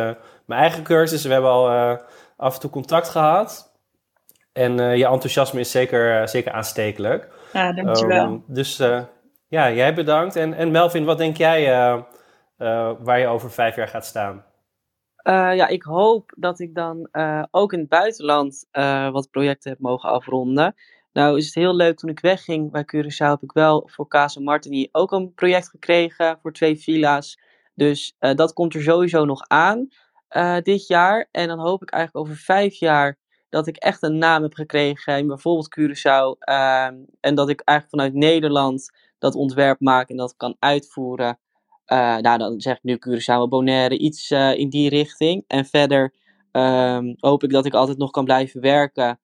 mijn 0.47 0.61
eigen 0.61 0.83
cursus. 0.83 1.23
We 1.23 1.33
hebben 1.33 1.51
al 1.51 1.97
af 2.37 2.53
en 2.53 2.59
toe 2.59 2.69
contact 2.69 3.09
gehad. 3.09 3.75
En 4.53 4.97
je 4.97 5.07
enthousiasme 5.07 5.59
is 5.59 5.71
zeker, 5.71 6.29
zeker 6.29 6.51
aanstekelijk. 6.51 7.29
Ja, 7.53 7.73
dankjewel. 7.73 8.25
Um, 8.25 8.43
dus 8.47 8.77
ja, 9.47 9.71
jij 9.71 9.93
bedankt. 9.93 10.35
En, 10.35 10.53
en 10.53 10.71
Melvin, 10.71 11.05
wat 11.05 11.17
denk 11.17 11.37
jij 11.37 11.65
waar 12.99 13.19
je 13.19 13.27
over 13.27 13.51
vijf 13.51 13.75
jaar 13.75 13.87
gaat 13.87 14.05
staan? 14.05 14.45
ja, 15.55 15.67
ik 15.67 15.83
hoop 15.83 16.33
dat 16.37 16.59
ik 16.59 16.75
dan 16.75 17.09
ook 17.51 17.73
in 17.73 17.79
het 17.79 17.89
buitenland 17.89 18.67
wat 19.11 19.31
projecten 19.31 19.71
heb 19.71 19.79
mogen 19.79 20.09
afronden. 20.09 20.75
Nou 21.13 21.37
is 21.37 21.45
het 21.45 21.55
heel 21.55 21.75
leuk, 21.75 21.97
toen 21.97 22.09
ik 22.09 22.19
wegging 22.19 22.71
bij 22.71 22.85
Curaçao 22.95 23.29
heb 23.29 23.41
ik 23.41 23.51
wel 23.51 23.89
voor 23.91 24.07
Casa 24.07 24.39
Martini 24.39 24.89
ook 24.91 25.11
een 25.11 25.33
project 25.33 25.69
gekregen 25.69 26.39
voor 26.41 26.53
twee 26.53 26.77
villa's. 26.77 27.39
Dus 27.75 28.15
dat 28.19 28.53
komt 28.53 28.73
er 28.73 28.81
sowieso 28.81 29.25
nog 29.25 29.41
aan 29.47 29.87
uh, 30.35 30.57
dit 30.61 30.87
jaar. 30.87 31.27
En 31.31 31.47
dan 31.47 31.59
hoop 31.59 31.81
ik 31.81 31.89
eigenlijk 31.89 32.25
over 32.25 32.41
vijf 32.41 32.75
jaar 32.75 33.17
dat 33.49 33.67
ik 33.67 33.77
echt 33.77 34.03
een 34.03 34.17
naam 34.17 34.43
heb 34.43 34.53
gekregen 34.53 35.27
bijvoorbeeld 35.27 35.79
Curaçao. 35.79 36.49
Uh, 36.49 36.85
en 37.19 37.35
dat 37.35 37.49
ik 37.49 37.61
eigenlijk 37.61 37.89
vanuit 37.89 38.13
Nederland 38.13 38.91
dat 39.19 39.35
ontwerp 39.35 39.79
maak 39.79 40.09
en 40.09 40.17
dat 40.17 40.35
kan 40.37 40.55
uitvoeren. 40.59 41.39
Uh, 41.87 42.17
nou, 42.17 42.37
dan 42.37 42.61
zeg 42.61 42.75
ik 42.75 42.83
nu 42.83 42.97
Curaçao, 43.07 43.49
Bonaire, 43.49 43.97
iets 43.97 44.31
in 44.31 44.69
die 44.69 44.89
richting. 44.89 45.43
En 45.47 45.65
verder 45.65 46.13
ehm, 46.51 47.13
hoop 47.17 47.43
ik 47.43 47.49
dat 47.49 47.65
ik 47.65 47.73
altijd 47.73 47.97
nog 47.97 48.11
kan 48.11 48.25
blijven 48.25 48.61
werken 48.61 49.19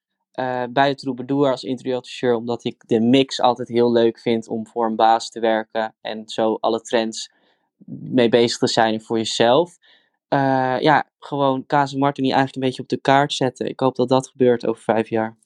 bij 0.69 0.89
de 0.89 0.95
Troubadour 0.95 1.51
als 1.51 1.63
interieuradviseur, 1.63 2.35
omdat 2.35 2.63
ik 2.63 2.87
de 2.87 2.99
mix 2.99 3.41
altijd 3.41 3.67
heel 3.67 3.91
leuk 3.91 4.19
vind 4.19 4.47
om 4.47 4.67
voor 4.67 4.85
een 4.85 4.95
baas 4.95 5.29
te 5.29 5.39
werken 5.39 5.95
en 6.01 6.29
zo 6.29 6.57
alle 6.59 6.81
trends 6.81 7.31
mee 7.85 8.29
bezig 8.29 8.57
te 8.57 8.67
zijn 8.67 9.01
voor 9.01 9.17
jezelf. 9.17 9.77
Uh, 10.33 10.75
ja, 10.79 11.07
gewoon 11.19 11.65
Casa 11.65 11.97
Martini 11.97 12.27
eigenlijk 12.27 12.55
een 12.55 12.69
beetje 12.69 12.81
op 12.81 12.89
de 12.89 13.01
kaart 13.01 13.33
zetten. 13.33 13.67
Ik 13.67 13.79
hoop 13.79 13.95
dat 13.95 14.09
dat 14.09 14.27
gebeurt 14.27 14.65
over 14.65 14.83
vijf 14.83 15.09
jaar. 15.09 15.37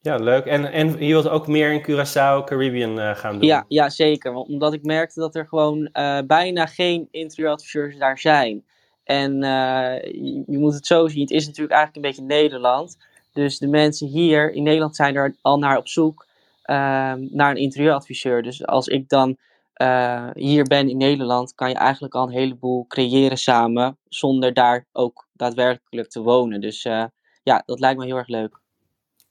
Ja, 0.00 0.16
leuk. 0.16 0.44
En, 0.44 0.72
en 0.72 0.88
je 0.88 1.12
wilt 1.12 1.28
ook 1.28 1.46
meer 1.46 1.72
in 1.72 1.82
Curaçao, 1.82 2.44
Caribbean 2.44 2.98
uh, 2.98 3.14
gaan 3.14 3.32
doen? 3.32 3.48
Ja, 3.48 3.64
ja, 3.68 3.90
zeker. 3.90 4.32
Want 4.32 4.48
omdat 4.48 4.72
ik 4.72 4.82
merkte 4.82 5.20
dat 5.20 5.34
er 5.34 5.46
gewoon 5.46 5.88
bijna 6.26 6.66
geen 6.66 7.08
interieuradviseurs 7.10 7.98
daar 7.98 8.18
zijn. 8.18 8.64
En 9.04 9.40
je, 9.40 10.44
je, 10.46 10.58
moet 10.58 10.74
het 10.74 10.86
zo 10.86 11.08
zien, 11.08 11.20
het 11.20 11.30
is 11.30 11.46
natuurlijk 11.46 11.74
eigenlijk 11.74 12.06
een 12.06 12.12
beetje 12.12 12.34
Nederland. 12.34 12.96
Dus 13.32 13.58
de 13.58 13.68
mensen 13.68 14.06
hier 14.06 14.52
in 14.52 14.62
Nederland 14.62 14.96
zijn 14.96 15.16
er 15.16 15.36
al 15.42 15.58
naar 15.58 15.76
op 15.76 15.88
zoek 15.88 16.26
um, 16.70 17.28
naar 17.30 17.50
een 17.50 17.56
interieuradviseur. 17.56 18.42
Dus 18.42 18.66
als 18.66 18.88
ik 18.88 19.08
dan 19.08 19.36
uh, 19.82 20.30
hier 20.32 20.64
ben 20.64 20.88
in 20.88 20.96
Nederland, 20.96 21.54
kan 21.54 21.68
je 21.68 21.74
eigenlijk 21.74 22.14
al 22.14 22.26
een 22.26 22.32
heleboel 22.32 22.86
creëren 22.86 23.38
samen, 23.38 23.98
zonder 24.08 24.54
daar 24.54 24.86
ook 24.92 25.28
daadwerkelijk 25.32 26.08
te 26.08 26.20
wonen. 26.20 26.60
Dus 26.60 26.84
uh, 26.84 27.04
ja, 27.42 27.62
dat 27.66 27.80
lijkt 27.80 27.98
me 27.98 28.04
heel 28.04 28.16
erg 28.16 28.28
leuk. 28.28 28.60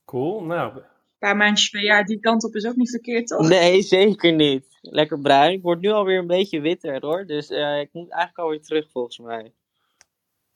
Cool, 0.05 0.43
nou. 0.43 0.75
Een 0.75 0.83
paar 1.19 1.37
maandjes 1.37 1.69
per 1.69 1.81
jaar 1.81 2.05
die 2.05 2.19
kant 2.19 2.43
op 2.43 2.55
is 2.55 2.65
ook 2.65 2.75
niet 2.75 2.89
verkeerd, 2.89 3.27
toch? 3.27 3.47
Nee, 3.47 3.81
zeker 3.97 4.33
niet. 4.33 4.77
Lekker 4.81 5.19
bruin. 5.19 5.51
Ik 5.51 5.61
word 5.61 5.81
nu 5.81 5.89
alweer 5.89 6.19
een 6.19 6.27
beetje 6.27 6.61
witter 6.61 7.05
hoor. 7.05 7.25
Dus 7.25 7.51
uh, 7.51 7.79
ik 7.79 7.89
moet 7.91 8.09
eigenlijk 8.09 8.37
alweer 8.37 8.61
terug 8.61 8.89
volgens 8.91 9.17
mij. 9.17 9.53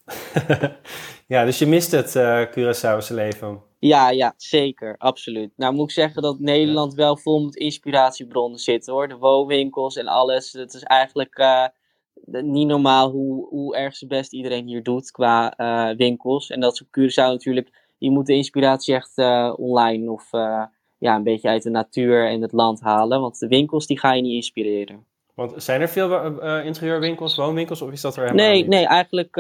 ja, 1.28 1.46
dus 1.46 1.60
je 1.60 1.66
mist 1.66 1.92
het 1.92 2.16
uh, 2.16 2.46
Curaçaose 2.46 3.14
leven. 3.14 3.69
Ja, 3.80 4.10
ja, 4.10 4.34
zeker. 4.38 4.96
Absoluut. 4.98 5.52
Nou 5.56 5.74
moet 5.74 5.90
ik 5.90 5.92
zeggen 5.94 6.22
dat 6.22 6.40
Nederland 6.40 6.94
wel 6.94 7.18
vol 7.18 7.44
met 7.44 7.56
inspiratiebronnen 7.56 8.60
zit 8.60 8.86
hoor. 8.88 9.08
De 9.08 9.18
woonwinkels 9.18 9.96
en 9.96 10.08
alles. 10.08 10.54
Het 10.54 10.74
is 10.74 10.84
eigenlijk 10.84 11.40
uh, 11.40 11.66
niet 12.42 12.68
normaal 12.68 13.10
hoe, 13.10 13.48
hoe 13.48 13.76
erg 13.76 13.96
zijn 13.96 14.10
best 14.10 14.34
iedereen 14.34 14.68
hier 14.68 14.84
doet 14.84 15.12
qua 15.12 15.54
uh, 15.58 15.98
winkels. 15.98 16.50
En 16.50 16.60
dat 16.60 16.74
is 16.74 16.82
op 16.82 16.88
Curaçao 16.88 17.32
natuurlijk. 17.32 17.70
Je 17.98 18.12
moet 18.12 18.26
de 18.26 18.34
inspiratie 18.34 18.94
echt 18.96 19.18
uh, 19.18 19.54
online 19.58 20.12
of 20.12 20.30
ja, 20.98 21.16
een 21.16 21.24
beetje 21.24 21.50
uit 21.50 21.64
de 21.64 21.70
natuur 21.70 22.28
en 22.28 22.42
het 22.42 22.52
land 22.52 22.82
halen. 22.82 23.22
Want 23.22 23.40
de 23.40 23.48
winkels 23.48 23.88
die 23.88 24.00
ga 24.00 24.14
je 24.14 24.22
niet 24.22 24.34
inspireren. 24.34 25.06
Want 25.36 25.64
zijn 25.64 25.82
er 25.82 25.90
veel 25.90 26.26
interieurwinkels, 26.64 27.36
woonwinkels 27.36 27.82
of 27.82 27.92
is 27.92 28.02
dat 28.02 28.16
er 28.16 28.24
helemaal 28.24 28.46
Nee, 28.46 28.56
niet? 28.56 28.68
nee 28.68 28.86
eigenlijk 28.86 29.36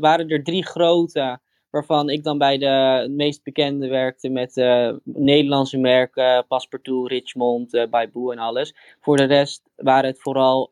waren 0.00 0.28
er 0.28 0.44
drie 0.44 0.64
grote 0.66 1.38
waarvan 1.70 2.08
ik 2.08 2.24
dan 2.24 2.38
bij 2.38 2.58
de 2.58 3.06
meest 3.10 3.42
bekende 3.42 3.88
werkte 3.88 4.28
met 4.28 4.56
uh, 4.56 4.92
Nederlandse 5.04 5.78
merken, 5.78 6.46
Passepartout, 6.46 7.10
Richmond, 7.10 7.74
uh, 7.74 7.92
en 7.92 8.38
alles. 8.38 8.74
Voor 9.00 9.16
de 9.16 9.24
rest 9.24 9.62
waren 9.76 10.10
het 10.10 10.20
vooral 10.20 10.70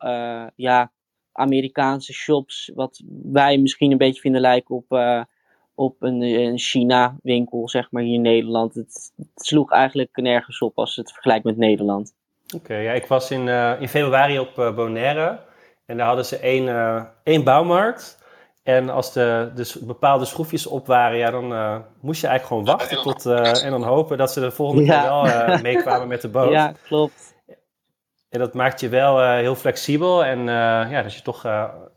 ja, 0.55 0.91
Amerikaanse 1.31 2.13
shops, 2.13 2.71
wat 2.75 3.01
wij 3.23 3.57
misschien 3.57 3.91
een 3.91 3.97
beetje 3.97 4.21
vinden 4.21 4.41
lijken 4.41 4.75
op, 4.75 5.25
op 5.75 6.01
een, 6.01 6.21
een 6.21 6.57
China-winkel, 6.57 7.69
zeg 7.69 7.91
maar, 7.91 8.03
hier 8.03 8.13
in 8.13 8.21
Nederland. 8.21 8.73
Het, 8.73 9.13
sloeg 9.35 9.71
eigenlijk 9.71 10.09
nergens 10.15 10.59
op 10.59 10.77
als 10.77 10.95
het 10.95 11.11
vergelijkt 11.11 11.45
met 11.45 11.57
Nederland. 11.57 12.13
Oké, 12.55 12.75
ja, 12.75 12.91
ik 12.91 13.05
was 13.05 13.31
in, 13.31 13.47
in 13.79 13.89
februari 13.89 14.39
op 14.39 14.73
Bonaire 14.75 15.39
en 15.85 15.97
daar 15.97 16.07
hadden 16.07 16.25
ze 16.25 16.37
één, 16.37 16.67
één 17.23 17.43
bouwmarkt. 17.43 18.25
En 18.67 18.89
als 18.89 19.13
de, 19.13 19.51
de 19.55 19.79
bepaalde 19.81 20.25
schroefjes 20.25 20.67
op 20.67 20.87
waren, 20.87 21.17
ja, 21.17 21.31
dan 21.31 21.51
uh, 21.51 21.77
moest 21.99 22.21
je 22.21 22.27
eigenlijk 22.27 22.65
gewoon 22.65 22.77
wachten 22.77 23.01
tot, 23.01 23.25
uh, 23.25 23.63
en 23.63 23.71
dan 23.71 23.83
hopen 23.83 24.17
dat 24.17 24.31
ze 24.31 24.39
de 24.39 24.51
volgende 24.51 24.85
ja. 24.85 24.99
keer 24.99 25.09
wel 25.09 25.25
uh, 25.25 25.61
meekwamen 25.69 26.07
met 26.07 26.21
de 26.21 26.27
boot. 26.27 26.51
Ja, 26.51 26.73
klopt. 26.83 27.35
En 28.29 28.39
dat 28.39 28.53
maakt 28.53 28.79
je 28.79 28.89
wel 28.89 29.31
heel 29.31 29.55
flexibel 29.55 30.25
en 30.25 30.43
ja, 30.89 31.01
dat 31.01 31.13
je 31.13 31.21
toch 31.21 31.41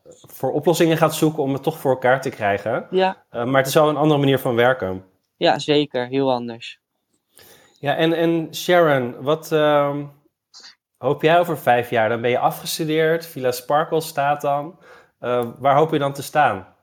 voor 0.08 0.52
oplossingen 0.52 0.96
gaat 0.96 1.14
zoeken 1.14 1.42
om 1.42 1.52
het 1.52 1.62
toch 1.62 1.78
voor 1.78 1.90
elkaar 1.90 2.20
te 2.20 2.30
krijgen. 2.30 2.86
Ja. 2.90 3.16
maar 3.30 3.56
het 3.56 3.66
is 3.66 3.74
wel 3.74 3.88
een 3.88 3.96
andere 3.96 4.20
manier 4.20 4.38
van 4.38 4.54
werken. 4.54 5.04
Ja, 5.36 5.58
zeker. 5.58 6.06
Heel 6.06 6.32
anders. 6.32 6.80
Ja, 7.78 7.96
en, 7.96 8.12
en 8.12 8.54
Sharon, 8.54 9.14
wat 9.20 9.52
ehm, 9.52 10.04
hoop 10.98 11.22
jij 11.22 11.38
over 11.38 11.58
vijf 11.58 11.90
jaar? 11.90 12.08
Dan 12.08 12.20
ben 12.20 12.30
je 12.30 12.38
afgestudeerd, 12.38 13.26
Villa 13.26 13.50
Sparkle 13.50 14.00
staat 14.00 14.40
dan. 14.40 14.78
Uh, 15.20 15.50
waar 15.58 15.76
hoop 15.76 15.90
je 15.90 15.98
dan 15.98 16.12
te 16.12 16.22
staan? 16.22 16.76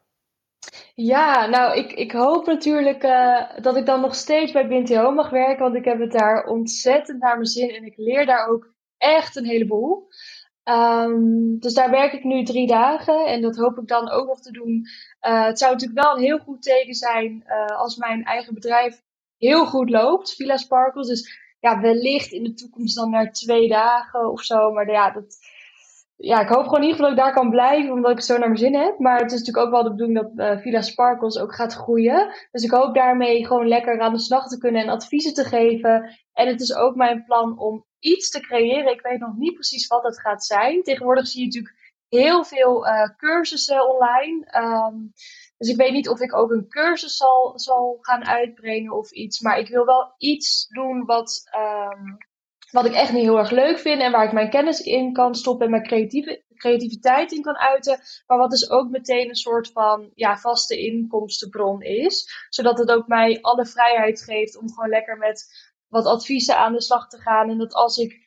Ja, 0.93 1.45
nou, 1.45 1.77
ik, 1.77 1.91
ik 1.91 2.11
hoop 2.11 2.45
natuurlijk 2.45 3.03
uh, 3.03 3.41
dat 3.61 3.75
ik 3.75 3.85
dan 3.85 4.01
nog 4.01 4.15
steeds 4.15 4.51
bij 4.51 4.67
BNTO 4.67 5.11
mag 5.11 5.29
werken, 5.29 5.63
want 5.63 5.75
ik 5.75 5.85
heb 5.85 5.99
het 5.99 6.11
daar 6.11 6.45
ontzettend 6.45 7.19
naar 7.19 7.33
mijn 7.33 7.45
zin 7.45 7.69
en 7.69 7.83
ik 7.83 7.97
leer 7.97 8.25
daar 8.25 8.47
ook 8.47 8.73
echt 8.97 9.35
een 9.35 9.45
heleboel. 9.45 10.07
Um, 10.63 11.59
dus 11.59 11.73
daar 11.73 11.89
werk 11.89 12.13
ik 12.13 12.23
nu 12.23 12.43
drie 12.43 12.67
dagen 12.67 13.25
en 13.25 13.41
dat 13.41 13.55
hoop 13.55 13.77
ik 13.77 13.88
dan 13.88 14.09
ook 14.09 14.27
nog 14.27 14.41
te 14.41 14.51
doen. 14.51 14.85
Uh, 15.27 15.45
het 15.45 15.59
zou 15.59 15.71
natuurlijk 15.71 16.03
wel 16.03 16.15
een 16.15 16.23
heel 16.23 16.39
goed 16.39 16.61
teken 16.61 16.93
zijn 16.93 17.43
als 17.77 17.95
mijn 17.95 18.23
eigen 18.23 18.53
bedrijf 18.53 19.01
heel 19.38 19.65
goed 19.65 19.89
loopt, 19.89 20.35
Villa 20.35 20.57
Sparkles. 20.57 21.07
Dus 21.07 21.39
ja, 21.59 21.81
wellicht 21.81 22.31
in 22.31 22.43
de 22.43 22.53
toekomst 22.53 22.95
dan 22.95 23.09
naar 23.09 23.31
twee 23.31 23.67
dagen 23.67 24.31
of 24.31 24.41
zo. 24.41 24.71
Maar 24.71 24.91
ja, 24.91 25.11
dat, 25.11 25.38
ja, 26.18 26.41
ik 26.41 26.47
hoop 26.47 26.63
gewoon 26.63 26.82
in 26.82 26.88
ieder 26.88 26.95
geval 26.95 27.09
dat 27.09 27.18
ik 27.18 27.24
daar 27.24 27.34
kan 27.34 27.49
blijven, 27.49 27.91
omdat 27.91 28.11
ik 28.11 28.18
het 28.18 28.26
zo 28.26 28.38
naar 28.38 28.47
mijn 28.47 28.59
zin 28.59 28.76
heb. 28.76 28.99
Maar 28.99 29.20
het 29.20 29.32
is 29.32 29.39
natuurlijk 29.39 29.65
ook 29.65 29.72
wel 29.72 29.84
de 29.84 29.89
bedoeling 29.89 30.20
dat 30.22 30.32
uh, 30.36 30.61
Villa 30.61 30.82
Sparkles 30.82 31.39
ook 31.39 31.55
gaat 31.55 31.74
groeien. 31.74 32.34
Dus 32.51 32.63
ik 32.63 32.72
hoop 32.72 32.95
daarmee 32.95 33.45
gewoon 33.45 33.68
lekker 33.68 33.99
aan 33.99 34.13
de 34.13 34.20
slag 34.20 34.47
te 34.47 34.57
kunnen 34.57 34.82
en 34.82 34.89
adviezen 34.89 35.34
te 35.34 35.43
geven. 35.43 36.18
En 36.34 36.47
het 36.47 36.61
is 36.61 36.76
ook 36.76 36.95
mijn 36.95 37.24
plan 37.24 37.59
om 37.59 37.86
iets 37.99 38.30
te 38.30 38.39
creëren. 38.39 38.91
Ik 38.91 39.01
weet 39.01 39.20
nog 39.20 39.36
niet 39.36 39.53
precies 39.53 39.88
wat 39.88 40.03
het 40.03 40.20
gaat 40.20 40.45
zijn. 40.45 40.84
Tegenwoordig 40.84 41.28
zie 41.28 41.39
je 41.39 41.45
natuurlijk 41.45 41.76
heel 42.09 42.43
veel 42.43 42.88
uh, 42.88 43.09
cursussen 43.18 43.89
online. 43.89 44.47
Um, 44.57 45.11
dus 45.57 45.70
ik 45.70 45.78
weet 45.78 45.91
niet 45.91 46.09
of 46.09 46.20
ik 46.20 46.36
ook 46.36 46.51
een 46.51 46.68
cursus 46.68 47.18
zal, 47.18 47.59
zal 47.59 47.97
gaan 48.01 48.26
uitbrengen 48.26 48.91
of 48.91 49.11
iets. 49.11 49.41
Maar 49.41 49.59
ik 49.59 49.68
wil 49.68 49.86
wel 49.86 50.13
iets 50.18 50.68
doen 50.68 51.05
wat, 51.05 51.43
um, 51.55 52.18
wat 52.72 52.86
ik 52.86 52.93
echt 52.93 53.11
niet 53.11 53.24
heel 53.24 53.38
erg 53.38 53.51
leuk 53.51 53.80
vind. 53.80 54.01
En 54.01 54.11
waar 54.11 54.26
ik 54.26 54.32
mijn 54.32 54.49
kennis 54.49 54.80
in 54.80 55.13
kan 55.13 55.36
stoppen 55.36 55.65
en 55.65 55.72
mijn 55.72 55.84
creatieve, 55.84 56.43
creativiteit 56.55 57.32
in 57.32 57.41
kan 57.41 57.57
uiten. 57.57 57.99
Maar 58.28 58.38
wat 58.38 58.49
dus 58.49 58.70
ook 58.70 58.89
meteen 58.89 59.30
een 59.30 59.36
soort 59.36 59.72
van 59.72 60.11
ja, 60.15 60.38
vaste 60.38 60.80
inkomstenbron 60.80 61.82
is. 61.82 62.45
Zodat 62.49 62.78
het 62.78 62.91
ook 62.91 63.07
mij 63.07 63.41
alle 63.41 63.65
vrijheid 63.65 64.24
geeft 64.24 64.57
om 64.57 64.74
gewoon 64.74 64.89
lekker 64.89 65.18
met 65.18 65.45
wat 65.88 66.05
adviezen 66.05 66.57
aan 66.57 66.74
de 66.74 66.82
slag 66.82 67.07
te 67.07 67.18
gaan. 67.18 67.49
En 67.49 67.57
dat 67.57 67.74
als 67.74 67.97
ik 67.97 68.26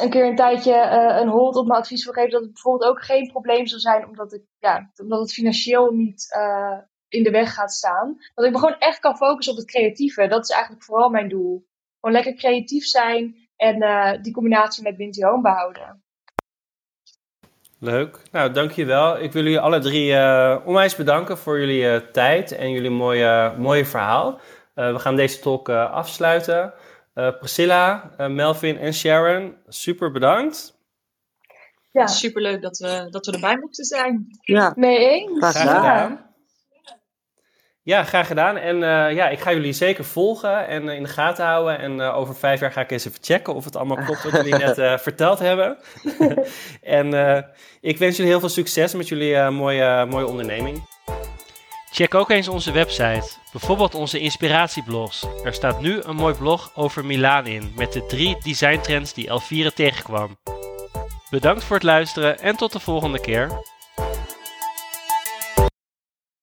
een 0.00 0.10
keer 0.10 0.26
een 0.26 0.36
tijdje 0.36 0.72
uh, 0.72 1.20
een 1.20 1.28
hold 1.28 1.56
op 1.56 1.66
mijn 1.66 1.80
advies 1.80 2.04
wil 2.04 2.12
geven, 2.12 2.30
dat 2.30 2.42
het 2.42 2.52
bijvoorbeeld 2.52 2.90
ook 2.90 3.04
geen 3.04 3.30
probleem 3.30 3.66
zou 3.66 3.80
zijn, 3.80 4.06
omdat, 4.06 4.32
ik, 4.32 4.42
ja, 4.58 4.92
omdat 4.96 5.20
het 5.20 5.32
financieel 5.32 5.90
niet 5.90 6.34
uh, 6.36 6.78
in 7.08 7.22
de 7.22 7.30
weg 7.30 7.54
gaat 7.54 7.72
staan. 7.72 8.16
Dat 8.34 8.44
ik 8.44 8.52
me 8.52 8.58
gewoon 8.58 8.78
echt 8.78 8.98
kan 8.98 9.16
focussen 9.16 9.52
op 9.52 9.58
het 9.58 9.68
creatieve. 9.68 10.26
Dat 10.26 10.42
is 10.42 10.50
eigenlijk 10.50 10.84
vooral 10.84 11.10
mijn 11.10 11.28
doel. 11.28 11.68
Gewoon 12.00 12.16
lekker 12.16 12.34
creatief 12.34 12.84
zijn 12.84 13.49
en 13.60 13.82
uh, 13.82 14.12
die 14.22 14.32
combinatie 14.32 14.82
met 14.82 14.96
Winty 14.96 15.22
Home 15.22 15.42
behouden. 15.42 16.02
Leuk. 17.78 18.22
Nou, 18.32 18.52
dankjewel. 18.52 19.18
Ik 19.18 19.32
wil 19.32 19.42
jullie 19.42 19.60
alle 19.60 19.78
drie 19.78 20.12
onwijs 20.64 20.96
bedanken 20.96 21.38
voor 21.38 21.58
jullie 21.60 22.10
tijd 22.10 22.52
en 22.52 22.70
jullie 22.70 22.90
mooie, 22.90 23.54
mooie 23.58 23.84
verhaal. 23.84 24.40
we 24.74 24.98
gaan 24.98 25.16
deze 25.16 25.40
talk 25.40 25.68
afsluiten. 25.68 26.74
Uh, 27.14 27.38
Priscilla, 27.38 28.10
uh, 28.18 28.26
Melvin 28.26 28.78
en 28.78 28.94
Sharon, 28.94 29.56
super 29.68 30.10
bedankt. 30.10 30.78
Ja. 31.90 32.06
Super 32.06 32.42
leuk 32.42 32.62
dat 32.62 32.78
we, 32.78 33.06
dat 33.10 33.26
we 33.26 33.32
erbij 33.32 33.56
mochten 33.58 33.84
zijn. 33.84 34.26
Ja, 34.40 34.72
mee 34.76 34.98
eens. 34.98 35.38
Graag 35.38 35.60
gedaan. 35.60 36.10
Ja, 36.10 36.29
graag 37.84 38.26
gedaan. 38.26 38.56
En 38.56 38.76
uh, 38.76 39.14
ja, 39.14 39.28
ik 39.28 39.40
ga 39.40 39.52
jullie 39.52 39.72
zeker 39.72 40.04
volgen 40.04 40.66
en 40.66 40.88
in 40.88 41.02
de 41.02 41.08
gaten 41.08 41.44
houden. 41.44 41.78
En 41.78 42.00
over 42.00 42.36
vijf 42.36 42.60
jaar 42.60 42.72
ga 42.72 42.80
ik 42.80 42.90
eens 42.90 43.04
even 43.04 43.18
checken 43.22 43.54
of 43.54 43.64
het 43.64 43.76
allemaal 43.76 44.04
klopt 44.04 44.22
wat 44.22 44.32
jullie 44.32 44.56
net 44.56 45.00
verteld 45.00 45.38
hebben. 45.38 45.78
en 46.98 47.06
ik 47.80 47.98
wens 47.98 48.16
jullie 48.16 48.30
heel 48.30 48.40
veel 48.40 48.48
succes 48.48 48.94
met 48.94 49.08
jullie 49.08 49.50
mooie, 49.50 50.06
mooie 50.06 50.26
onderneming. 50.26 50.82
Check 51.92 52.14
ook 52.14 52.30
eens 52.30 52.48
onze 52.48 52.72
website, 52.72 53.30
bijvoorbeeld 53.52 53.94
onze 53.94 54.18
inspiratieblogs. 54.18 55.26
Er 55.44 55.54
staat 55.54 55.80
nu 55.80 56.00
een 56.02 56.16
mooi 56.16 56.34
blog 56.34 56.72
over 56.74 57.04
Milaan 57.04 57.46
in, 57.46 57.72
met 57.76 57.92
de 57.92 58.06
drie 58.06 58.36
designtrends 58.42 59.14
die 59.14 59.28
Elvire 59.28 59.72
tegenkwam. 59.72 60.36
Bedankt 61.30 61.64
voor 61.64 61.76
het 61.76 61.84
luisteren 61.84 62.38
en 62.38 62.56
tot 62.56 62.72
de 62.72 62.80
volgende 62.80 63.20
keer. 63.20 63.50